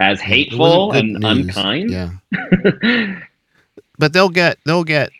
[0.00, 1.24] as hateful and news.
[1.24, 1.90] unkind.
[1.90, 2.10] Yeah.
[3.98, 5.10] but they'll get they'll get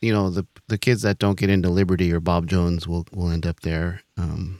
[0.00, 3.30] you know the the kids that don't get into Liberty or Bob Jones will will
[3.30, 4.02] end up there.
[4.18, 4.58] Um,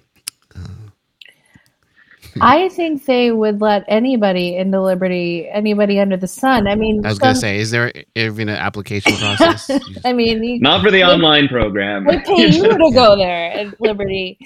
[2.41, 6.67] I think they would let anybody into Liberty, anybody under the sun.
[6.67, 9.71] I mean, I was gonna say, is there even an application process?
[10.05, 12.05] I mean, you, Not for the they- online program.
[12.07, 14.39] They pay you to go there at Liberty.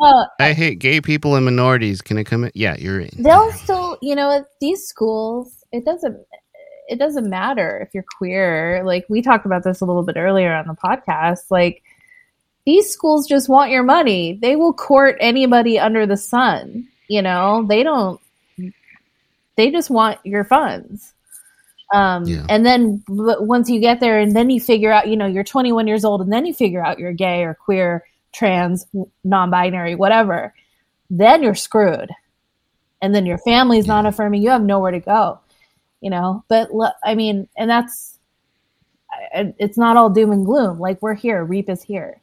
[0.00, 2.02] Uh, I hate gay people and minorities.
[2.02, 2.52] Can I come in?
[2.54, 3.10] Yeah, you're in.
[3.18, 6.18] they'll still, you know, at these schools, it doesn't,
[6.88, 8.82] it doesn't matter if you're queer.
[8.84, 11.50] Like we talked about this a little bit earlier on the podcast.
[11.50, 11.82] Like
[12.66, 14.38] these schools just want your money.
[14.42, 16.86] They will court anybody under the sun.
[17.08, 18.20] You know, they don't.
[19.56, 21.14] They just want your funds.
[21.92, 25.44] Um, And then once you get there, and then you figure out, you know, you're
[25.44, 28.86] 21 years old, and then you figure out you're gay or queer, trans,
[29.24, 30.52] non-binary, whatever.
[31.08, 32.10] Then you're screwed,
[33.00, 34.42] and then your family's not affirming.
[34.42, 35.38] You have nowhere to go,
[36.00, 36.44] you know.
[36.48, 38.18] But l- I mean, and that's,
[39.32, 40.80] it's not all doom and gloom.
[40.80, 42.20] Like we're here, Reap is here,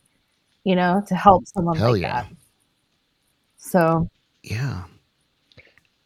[0.66, 2.24] you know, to help someone Hell like yeah.
[2.24, 2.36] that.
[3.58, 4.10] So
[4.44, 4.84] Yeah.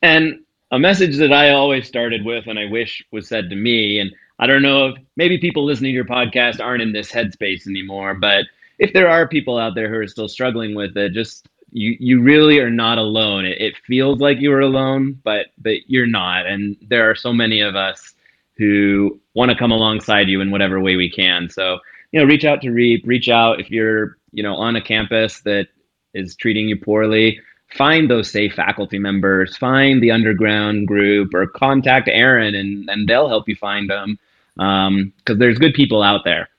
[0.01, 0.41] And
[0.71, 4.11] a message that I always started with and I wish was said to me, and
[4.39, 8.13] I don't know if maybe people listening to your podcast aren't in this headspace anymore,
[8.13, 8.45] but
[8.79, 12.21] if there are people out there who are still struggling with it, just you you
[12.21, 13.45] really are not alone.
[13.45, 16.45] It, it feels like you are alone, but but you're not.
[16.45, 18.13] And there are so many of us
[18.57, 21.49] who want to come alongside you in whatever way we can.
[21.49, 21.79] So,
[22.11, 25.41] you know, reach out to Reap, reach out if you're, you know, on a campus
[25.41, 25.67] that
[26.13, 27.39] is treating you poorly
[27.75, 33.29] find those safe faculty members, find the underground group, or contact Erin, and and they'll
[33.29, 34.19] help you find them.
[34.55, 36.49] Because there's good people out there.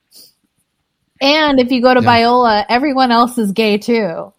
[1.20, 4.32] And if you go to Biola, everyone else is gay too.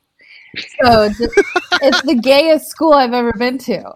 [0.81, 1.19] So it's,
[1.81, 3.93] it's the gayest school I've ever been to.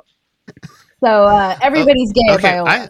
[0.99, 2.67] So uh, everybody's gay at Okay, Biola.
[2.67, 2.89] I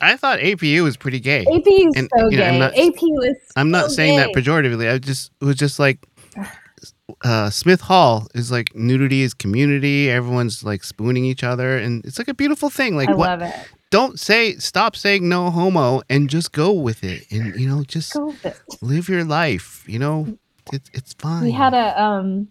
[0.00, 1.44] I thought APU was pretty gay.
[1.44, 2.48] APU is so you know, gay.
[2.48, 4.92] I'm not, APU is I'm not so saying that pejoratively.
[4.92, 6.06] I just was just like
[7.24, 10.10] uh, Smith Hall is like nudity is community.
[10.10, 12.96] Everyone's like spooning each other, and it's like a beautiful thing.
[12.96, 13.28] Like I what?
[13.28, 13.54] love it.
[13.90, 18.12] Don't say stop saying no homo and just go with it, and you know just
[18.12, 18.60] Go with it.
[18.82, 19.84] live your life.
[19.86, 20.38] You know,
[20.72, 21.42] it's it's fine.
[21.44, 22.48] We had a um,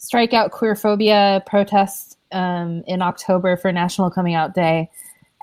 [0.00, 4.90] strikeout queerphobia protest um, in October for National Coming Out Day,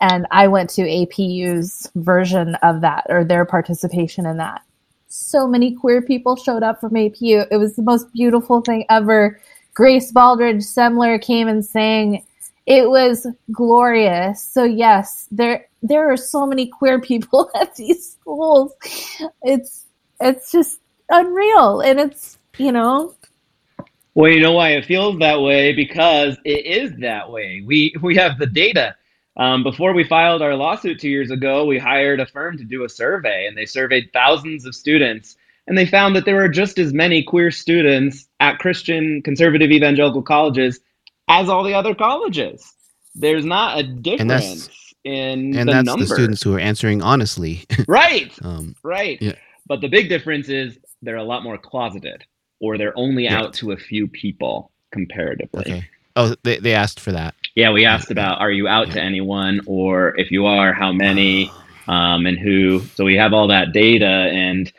[0.02, 4.62] and I went to APU's version of that or their participation in that.
[5.16, 7.46] So many queer people showed up from APU.
[7.52, 9.40] It was the most beautiful thing ever.
[9.76, 12.26] Grace Baldridge Semler came and sang.
[12.66, 14.42] It was glorious.
[14.42, 18.74] So yes, there there are so many queer people at these schools.
[19.44, 19.86] It's
[20.20, 20.80] it's just
[21.10, 23.14] unreal, and it's you know
[24.16, 27.62] Well, you know why it feels that way because it is that way.
[27.64, 28.96] We we have the data.
[29.38, 32.84] Um, before we filed our lawsuit two years ago, we hired a firm to do
[32.84, 35.36] a survey, and they surveyed thousands of students,
[35.68, 40.22] and they found that there were just as many queer students at Christian conservative evangelical
[40.22, 40.80] colleges
[41.30, 42.74] as all the other colleges.
[43.16, 44.30] There's not a And difference
[44.68, 46.10] that's- in and the that's numbers.
[46.10, 47.66] the students who are answering honestly.
[47.88, 48.32] Right.
[48.44, 49.22] um, Right.
[49.22, 49.34] Yeah.
[49.68, 52.24] But the big difference is they're a lot more closeted,
[52.62, 53.40] or they're only Yeah.
[53.42, 55.62] out to a few people comparatively.
[55.62, 55.86] okay.
[56.16, 57.36] Oh, they they asked for that.
[57.56, 61.52] Yeah, we asked about are you out to anyone, or if you are, how many,
[61.88, 62.80] um, and who.
[62.96, 64.72] So we have all that data, and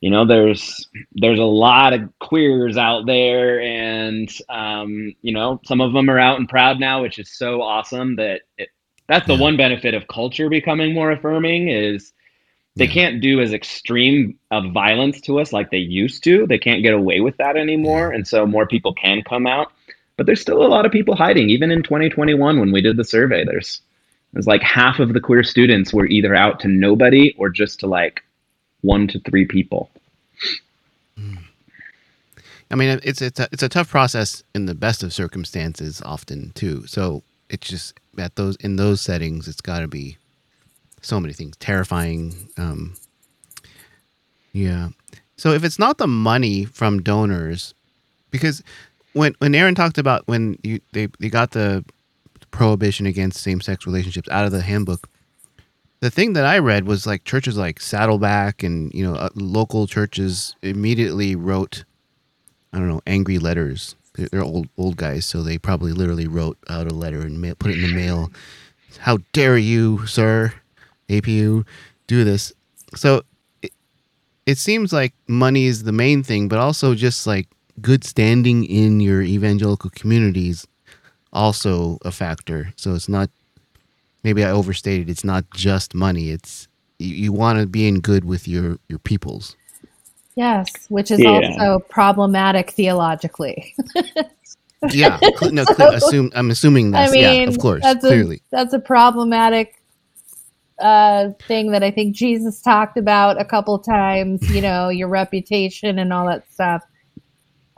[0.00, 5.80] you know, there's there's a lot of queers out there, and um, you know, some
[5.80, 8.16] of them are out and proud now, which is so awesome.
[8.16, 8.68] That it,
[9.08, 9.40] that's the Yeah.
[9.40, 12.12] one benefit of culture becoming more affirming is
[12.76, 12.92] they Yeah.
[12.92, 16.46] can't do as extreme of violence to us like they used to.
[16.46, 19.72] They can't get away with that anymore, and so more people can come out.
[20.22, 21.50] But there's still a lot of people hiding.
[21.50, 23.80] Even in 2021, when we did the survey, there's
[24.32, 27.88] there's like half of the queer students were either out to nobody or just to
[27.88, 28.22] like
[28.82, 29.90] one to three people.
[32.70, 36.52] I mean, it's it's a, it's a tough process in the best of circumstances, often
[36.54, 36.86] too.
[36.86, 40.18] So it's just at those in those settings, it's got to be
[41.00, 42.48] so many things terrifying.
[42.56, 42.94] Um,
[44.52, 44.90] yeah.
[45.36, 47.74] So if it's not the money from donors,
[48.30, 48.62] because
[49.12, 51.84] when when Erin talked about when you they they got the
[52.50, 55.08] prohibition against same sex relationships out of the handbook,
[56.00, 59.86] the thing that I read was like churches like Saddleback and you know uh, local
[59.86, 61.84] churches immediately wrote
[62.72, 63.96] I don't know, angry letters.
[64.14, 67.54] They're, they're old old guys, so they probably literally wrote out a letter and mail,
[67.54, 68.30] put it in the mail.
[68.98, 70.52] How dare you, sir,
[71.08, 71.66] APU,
[72.06, 72.52] do this?
[72.94, 73.22] So
[73.62, 73.72] it,
[74.46, 77.48] it seems like money is the main thing, but also just like
[77.82, 80.66] good standing in your evangelical communities
[81.32, 82.72] also a factor.
[82.76, 83.30] So it's not
[84.24, 85.08] maybe I overstated.
[85.10, 86.30] It's not just money.
[86.30, 86.68] It's
[86.98, 89.56] you, you want to be in good with your your peoples.
[90.36, 91.30] yes, which is Yeah.
[91.30, 93.74] also problematic theologically.
[94.90, 97.08] Yeah, no, cl- assume I'm assuming that.
[97.08, 98.36] I mean, yeah, of course, that's clearly.
[98.36, 99.74] a that's a problematic
[100.80, 104.42] uh, thing that I think Jesus talked about a couple times.
[104.50, 106.82] You know, your reputation and all that stuff.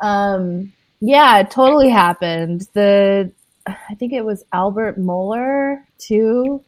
[0.00, 2.68] Um, yeah, it totally happened.
[2.72, 3.30] The
[3.66, 6.62] I think it was Albert Mohler too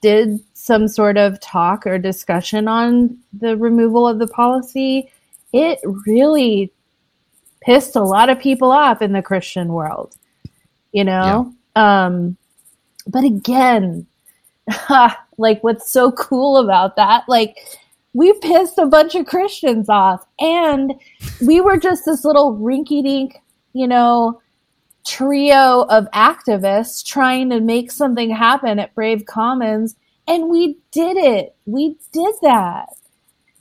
[0.00, 5.10] did some sort of talk or discussion on the removal of the policy.
[5.52, 6.72] It really
[7.60, 10.14] pissed a lot of people off in the Christian world,
[10.92, 11.54] you know?
[11.76, 12.36] Um,
[13.06, 14.06] but again,
[15.38, 17.56] like what's so cool about that, like
[18.12, 20.94] we pissed a bunch of Christians off and
[21.46, 23.36] we were just this little rinky dink,
[23.72, 24.40] you know,
[25.06, 29.96] trio of activists trying to make something happen at Brave Commons.
[30.26, 31.54] And we did it.
[31.66, 32.88] We did that.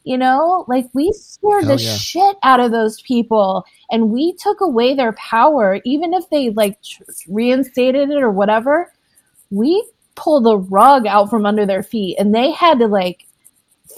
[0.04, 1.96] You know, like we scared Hell the yeah.
[1.96, 6.82] shit out of those people and we took away their power, even if they like
[6.82, 8.92] tr- reinstated it or whatever.
[9.52, 13.28] We pulled the rug out from under their feet and they had to like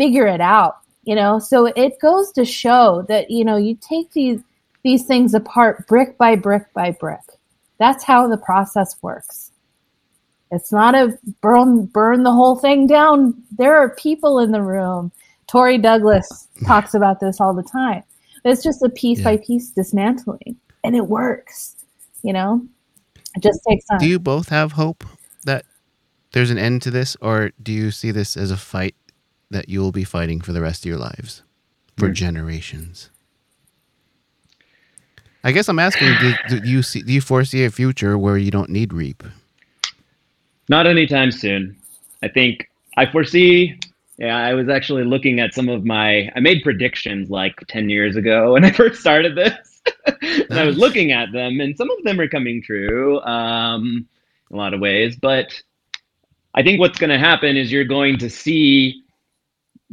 [0.02, 1.38] figure it out, you know?
[1.38, 4.41] So it goes to show that, you know, you take these
[4.84, 7.22] these things apart brick by brick by brick.
[7.78, 9.52] That's how the process works.
[10.52, 13.41] It's not a burn burn the whole thing down.
[13.57, 15.11] There are people in the room.
[15.48, 18.03] Tori Douglas talks about this all the time.
[18.44, 21.76] It's just a piece by piece dismantling, and it works.
[22.23, 22.65] You know,
[23.36, 23.99] it just takes time.
[23.99, 25.03] Do you both have hope
[25.45, 25.65] that
[26.32, 28.95] there's an end to this, or do you see this as a fight
[29.52, 31.44] that you will be fighting for the rest of your lives,
[31.98, 32.14] for Hmm.
[32.14, 33.11] generations?
[35.44, 37.03] I guess I'm asking: do, do you see?
[37.03, 39.23] Do you foresee a future where you don't need Reap?
[40.69, 41.78] Not anytime soon.
[42.23, 43.80] I think I foresee
[44.18, 46.30] Yeah, I was actually looking at some of my.
[46.36, 50.78] I made predictions like ten years ago when I first started this, and I was
[50.78, 54.07] looking at them, and some of them are coming true, um,
[54.52, 55.18] in a lot of ways.
[55.18, 55.60] But
[56.56, 59.03] I think what's going to happen is you're going to see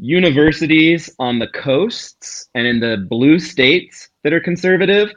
[0.00, 5.10] universities on the coasts and in the blue states that are conservative.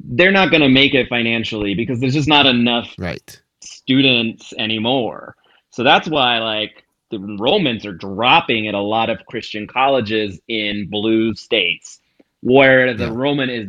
[0.00, 3.40] They're not going to make it financially because there's just not enough Right.
[3.60, 5.36] students anymore.
[5.70, 10.88] So that's why like the enrollments are dropping at a lot of Christian colleges in
[10.90, 12.00] blue states,
[12.40, 13.10] where the Yeah.
[13.10, 13.68] enrollment is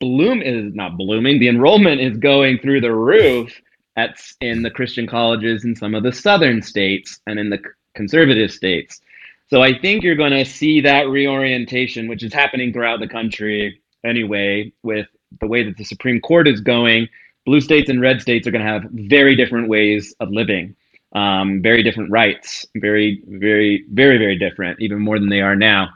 [0.00, 1.40] bloom is not blooming.
[1.40, 3.52] The enrollment is going through the roof
[3.96, 7.60] at in the Christian colleges in some of the southern states and in the
[7.94, 9.00] conservative states.
[9.48, 13.80] So I think you're going to see that reorientation, which is happening throughout the country
[14.04, 15.06] anyway, with
[15.40, 17.08] the way that the Supreme Court is going.
[17.46, 20.76] Blue states and red states are going to have very different ways of living
[21.14, 25.88] um, very different rights very very very very different even more than they are now.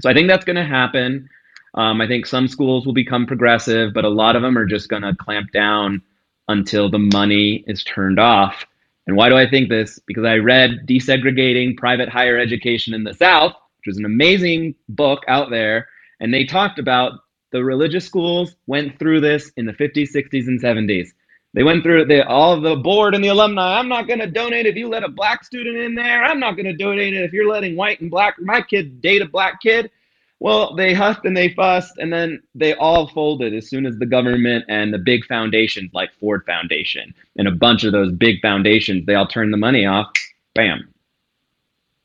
[0.00, 1.28] So i think that's going to happen.
[1.74, 4.88] Um, i think some schools will become progressive but a lot of them are just
[4.88, 6.02] going to clamp down
[6.48, 8.64] until the money is turned off
[9.06, 13.14] and why do i think this because i read desegregating private higher education in the
[13.14, 15.88] south which was an amazing book out there
[16.20, 17.12] and they talked about
[17.52, 21.08] the religious schools went through this in the 50s 60s and 70s
[21.56, 22.26] they went through it.
[22.26, 23.78] All the board and the alumni.
[23.78, 26.22] I'm not going to donate if you let a black student in there.
[26.22, 28.38] I'm not going to donate it if you're letting white and black.
[28.38, 29.90] My kid date a black kid.
[30.38, 34.06] Well, they huffed and they fussed, and then they all folded as soon as the
[34.06, 39.06] government and the big foundations like Ford Foundation and a bunch of those big foundations,
[39.06, 40.12] they all turned the money off.
[40.54, 40.92] Bam.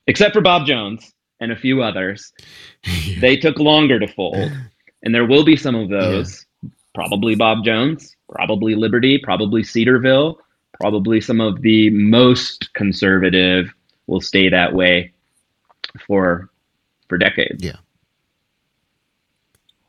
[0.07, 2.31] Except for Bob Jones and a few others.
[3.19, 4.51] They took longer to fold.
[5.03, 6.45] And there will be some of those.
[6.95, 10.39] Probably Bob Jones, probably Liberty, probably Cedarville,
[10.79, 13.73] probably some of the most conservative
[14.07, 15.13] will stay that way
[16.05, 16.49] for
[17.07, 17.63] for decades.
[17.63, 17.77] Yeah.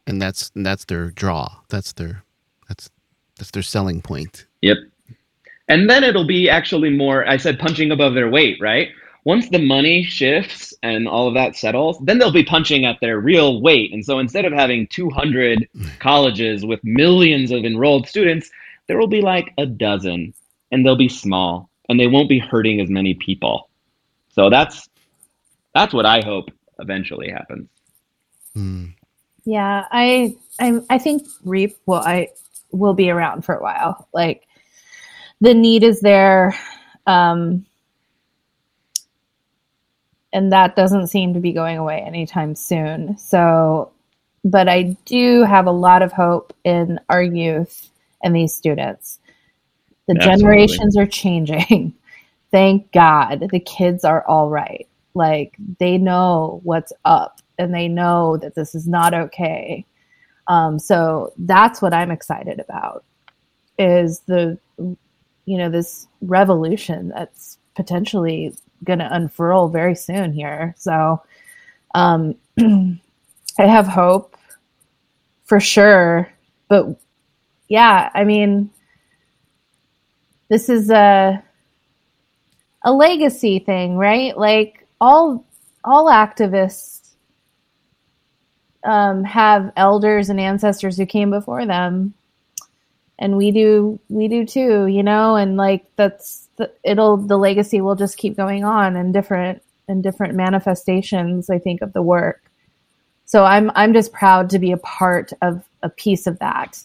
[0.06, 1.48] And that's and that's their draw.
[1.68, 2.24] That's their
[2.68, 2.90] that's
[3.38, 4.46] that's their selling point.
[4.62, 4.78] Yep.
[5.68, 8.90] And then it'll be actually more, I said punching above their weight, right?
[9.24, 13.20] Once the money shifts and all of that settles, then they'll be punching at their
[13.20, 13.92] real weight.
[13.92, 15.68] And so instead of having 200
[16.00, 18.50] colleges with millions of enrolled students,
[18.86, 20.34] there will be like a dozen
[20.72, 23.68] and they'll be small and they won't be hurting as many people.
[24.34, 24.88] So that's
[25.74, 27.68] that's what I hope eventually happens.
[28.54, 28.86] Hmm.
[29.44, 32.28] Yeah, I I I think Reap will I
[32.70, 34.08] will be around for a while.
[34.12, 34.46] Like
[35.40, 36.54] the need is there,
[37.06, 37.66] um,
[40.32, 43.18] and that doesn't seem to be going away anytime soon.
[43.18, 43.92] So,
[44.44, 47.90] but I do have a lot of hope in our youth
[48.22, 49.18] and these students.
[50.06, 50.42] The Absolutely.
[50.42, 51.94] generations are changing.
[52.52, 54.86] Thank God the kids are all right.
[55.14, 59.86] Like they know what's up and they know that this is not okay.
[60.48, 63.04] Um, so that's what I'm excited about
[63.78, 64.58] is the
[65.44, 70.74] you know this revolution that's potentially going to unfurl very soon here.
[70.76, 71.22] So
[71.94, 74.36] um, I have hope
[75.44, 76.30] for sure,
[76.68, 76.86] but
[77.68, 78.70] yeah, I mean
[80.48, 81.42] this is a
[82.84, 84.36] a legacy thing, right?
[84.36, 85.44] Like all
[85.84, 87.01] all activists
[88.84, 92.14] um, have elders and ancestors who came before them,
[93.18, 95.36] and we do we do too, you know.
[95.36, 100.02] And like that's the, it'll the legacy will just keep going on in different in
[100.02, 101.50] different manifestations.
[101.50, 102.42] I think of the work.
[103.26, 106.82] So I'm I'm just proud to be a part of a piece of that,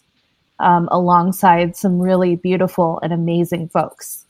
[0.59, 4.25] um, alongside some really beautiful and amazing folks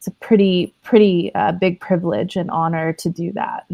[0.00, 3.66] it's a pretty pretty uh, big privilege and honor to do that.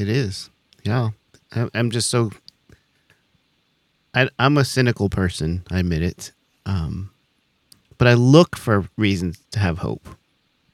[0.00, 0.48] It is.
[0.82, 1.10] Yeah.
[1.52, 2.30] I'm just so.
[4.14, 5.62] I, I'm a cynical person.
[5.70, 6.32] I admit it.
[6.64, 7.10] Um,
[7.98, 10.08] but I look for reasons to have hope.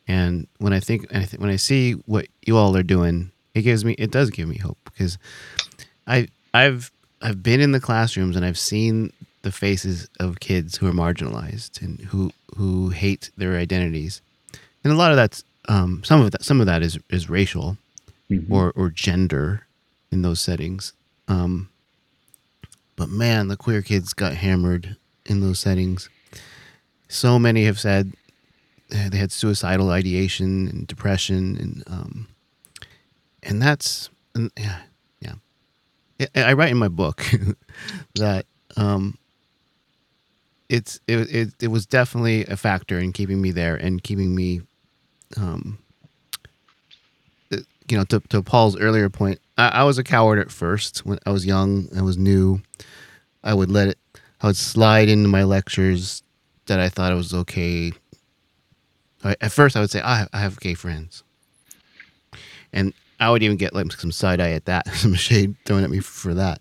[0.07, 3.63] And when I think, and I when I see what you all are doing, it
[3.63, 5.19] gives me, it does give me hope because
[6.07, 9.13] I, I've, I've been in the classrooms and I've seen
[9.43, 14.23] the faces of kids who are marginalized and who, who hate their identities.
[14.85, 17.77] And a lot of that's, um, some of that, some of that is, is racial
[18.49, 19.67] or or gender
[20.11, 20.93] in those settings.
[21.29, 21.69] Um,
[22.97, 26.09] but man, the queer kids got hammered in those settings.
[27.09, 28.13] So many have said
[28.89, 32.29] they had suicidal ideation and depression, and um,
[33.43, 34.81] and that's and, yeah,
[35.21, 35.35] yeah.
[36.35, 37.25] I, I write in my book
[38.15, 38.47] that
[38.77, 39.19] um,
[40.69, 44.63] it's it, it it was definitely a factor in keeping me there and keeping me
[45.37, 45.79] um,
[47.89, 51.19] you know, to, to Paul's earlier point, I, I was a coward at first when
[51.27, 51.89] I was young.
[51.97, 52.61] I was new.
[53.43, 53.99] I would let it.
[54.41, 56.23] I would slide into my lectures
[56.67, 57.93] that I thought it was okay.
[59.25, 61.25] At first, I would say I, I have gay friends,
[62.73, 65.91] and I would even get like some side eye at that, some shade thrown at
[65.91, 66.61] me for that.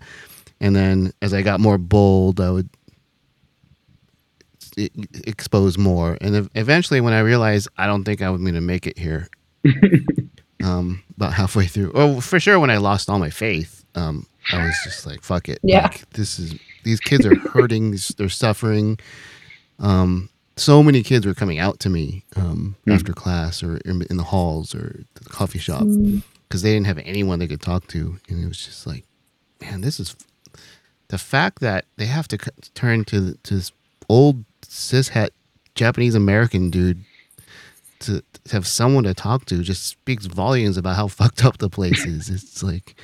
[0.62, 2.70] And then as I got more bold, I would
[4.78, 6.18] expose more.
[6.22, 9.28] And eventually, when I realized I don't think I was going to make it here,
[10.66, 14.64] um, about halfway through, well, for sure, when I lost all my faith, um, I
[14.66, 15.60] was just like, "Fuck it!
[15.64, 15.84] Yeah.
[15.84, 17.96] Like, this is these kids are hurting.
[18.18, 18.98] they're suffering."
[19.80, 22.96] Um, so many kids were coming out to me um, Mm.
[22.96, 26.24] after class or in, in the halls or the coffee shop Mm.
[26.48, 29.04] because they didn't have anyone they could talk to, and it was just like,
[29.62, 30.16] man, this is
[31.10, 32.38] the fact that they have to
[32.74, 33.72] turn to to this
[34.10, 35.30] old cishet
[35.76, 37.04] Japanese American dude
[38.00, 41.70] to, to have someone to talk to just speaks volumes about how fucked up the
[41.70, 42.30] place is.
[42.30, 42.96] It's like,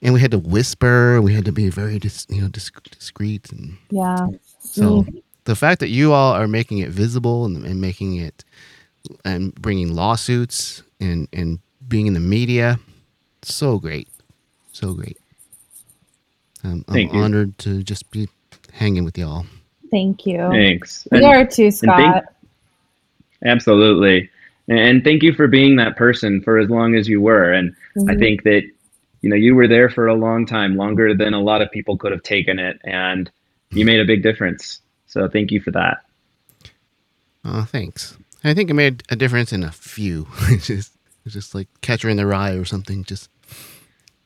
[0.00, 3.50] and we had to whisper, we had to be very dis, you know dis- discreet,
[3.52, 4.28] and Yeah.
[4.60, 5.22] so Mm.
[5.44, 8.44] the fact that you all are making it visible and, and making it
[9.24, 11.58] and bringing lawsuits and and
[11.88, 12.78] being in the media,
[13.42, 14.08] so great,
[14.72, 15.18] so great.
[16.64, 18.28] I'm, I'm honored to just be
[18.72, 19.44] hanging with y'all.
[19.90, 20.38] Thank you.
[20.50, 21.06] Thanks.
[21.10, 22.24] We And- are too, and Scott.
[23.44, 24.28] Absolutely.
[24.68, 27.52] And, thank you for being that person for as long as you were.
[27.52, 27.74] And
[28.08, 28.18] I Mhm.
[28.18, 28.62] think that,
[29.20, 31.96] you know, you were there for a long time, longer than a lot of people
[31.96, 32.78] could have taken it.
[32.84, 33.30] And
[33.72, 34.80] you made a big difference.
[35.06, 35.98] So thank you for that.
[37.44, 38.16] Oh, thanks.
[38.44, 40.28] I think I made a difference in a few.
[40.48, 40.92] it's just
[41.24, 43.04] it's just like catcher in the rye or something.
[43.04, 43.28] Just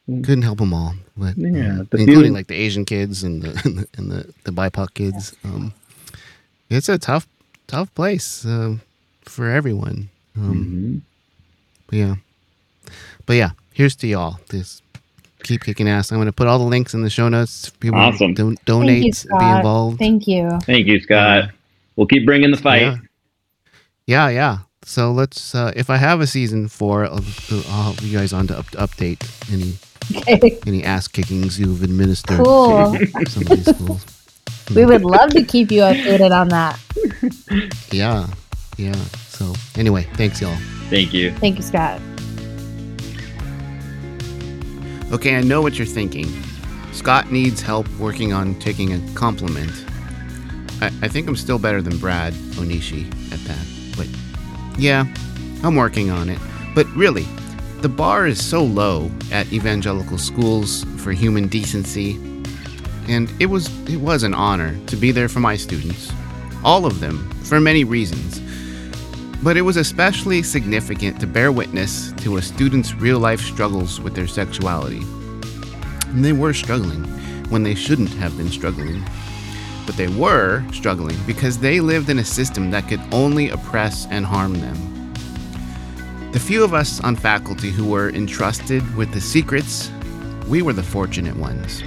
[0.07, 1.57] couldn't help them all, but Mm.
[1.57, 4.53] Yeah, um, including few- like the Asian kids and the and the, and the, the
[4.53, 5.35] BIPOC kids.
[5.45, 5.73] Um,
[6.71, 7.27] it's a tough
[7.67, 8.81] tough place um,
[9.29, 10.09] for everyone.
[10.37, 11.03] Um,
[11.89, 12.15] But yeah,
[13.27, 13.51] but yeah.
[13.73, 14.39] Here's to y'all.
[14.49, 14.81] This
[15.43, 16.11] keep kicking ass.
[16.11, 17.69] I'm going to put all the links in the show notes.
[17.69, 18.35] If people Awesome.
[18.35, 19.99] don- Thank donate, you, be involved.
[19.99, 20.59] Thank you.
[20.65, 21.51] Thank you, Scott.
[21.95, 22.83] We'll keep bringing the fight.
[22.83, 22.97] Yeah.
[24.07, 24.59] Yeah, yeah.
[24.85, 25.55] So let's.
[25.55, 27.21] Uh, if I have a season four, I'll,
[27.69, 29.21] I'll have you guys on to up, update
[29.53, 29.75] any
[30.21, 30.59] Okay.
[30.67, 32.97] any ass kickings you've administered Cool.
[33.29, 34.07] some of these schools.
[34.75, 36.79] We would love to keep you updated on that.
[37.93, 38.29] Yeah,
[38.77, 38.95] yeah.
[39.29, 40.57] So anyway, thanks y'all.
[40.91, 41.33] Thank you.
[41.33, 42.01] Thank you, Scott.
[45.13, 46.27] Okay, I know what you're thinking.
[46.93, 49.73] Scott needs help working on taking a compliment.
[50.81, 53.97] I, I think I'm still better than Brad Onishi at that.
[53.97, 54.09] But
[54.79, 55.07] yeah,
[55.63, 56.39] I'm working on it.
[56.75, 57.27] But really,
[57.83, 62.17] the bar is so low at evangelical schools for human decency.
[63.09, 66.13] And it was it was an honor to be there for my students.
[66.65, 68.41] All of them, for many reasons.
[69.43, 74.15] But it was especially significant to bear witness to a student's real life struggles with
[74.15, 75.03] their sexuality.
[76.09, 77.05] And they were struggling
[77.51, 79.05] when they shouldn't have been struggling.
[79.85, 84.27] But they were struggling because they lived in a system that could only oppress and
[84.27, 85.13] harm them.
[86.33, 89.91] The few of us on faculty who were entrusted with the secrets,
[90.49, 91.83] we were the fortunate ones.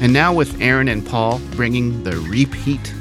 [0.00, 2.94] And now, with Erin and Paul bringing the repeat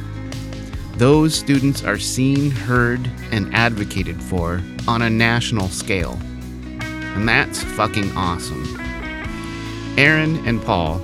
[0.99, 6.19] those students are seen, heard, and advocated for on a national scale.
[6.81, 8.77] And that's fucking awesome.
[9.97, 11.01] Erin and Paul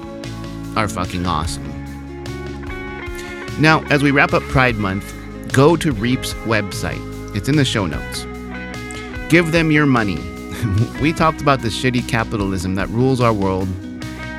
[0.76, 1.64] are fucking awesome.
[3.62, 5.14] Now, as we wrap up Pride Month,
[5.54, 7.00] go to Reap's website.
[7.34, 8.26] It's in the show notes.
[9.30, 10.20] Give them your money.
[11.02, 13.70] we talked about the shitty capitalism that rules our world,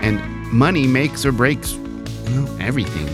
[0.02, 0.20] and
[0.52, 3.08] money makes or breaks you know, everything.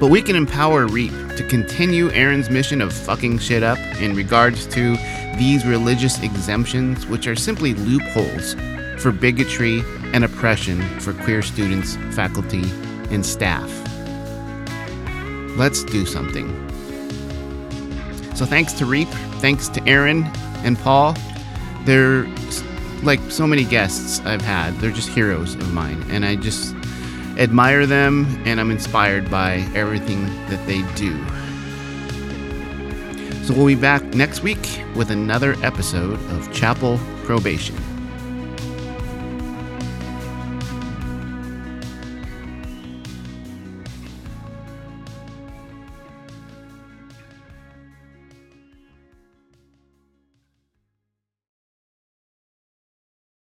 [0.00, 4.66] But we can empower Reap to continue Erin's mission of fucking shit up in regards
[4.66, 4.96] to
[5.36, 8.54] these religious exemptions, which are simply loopholes
[9.00, 12.62] for bigotry and oppression for queer students, faculty,
[13.10, 13.70] and staff.
[15.56, 16.48] Let's do something.
[18.34, 19.08] So thanks to Reap,
[19.40, 20.24] thanks to Erin
[20.64, 21.16] and Paul.
[21.84, 22.26] They're
[23.02, 24.74] like so many guests I've had.
[24.78, 26.74] They're just heroes of mine, and I just
[27.38, 31.12] admire them and I'm inspired by everything that they do.
[33.44, 37.76] So we'll be back next week with another episode of Chapel Probation.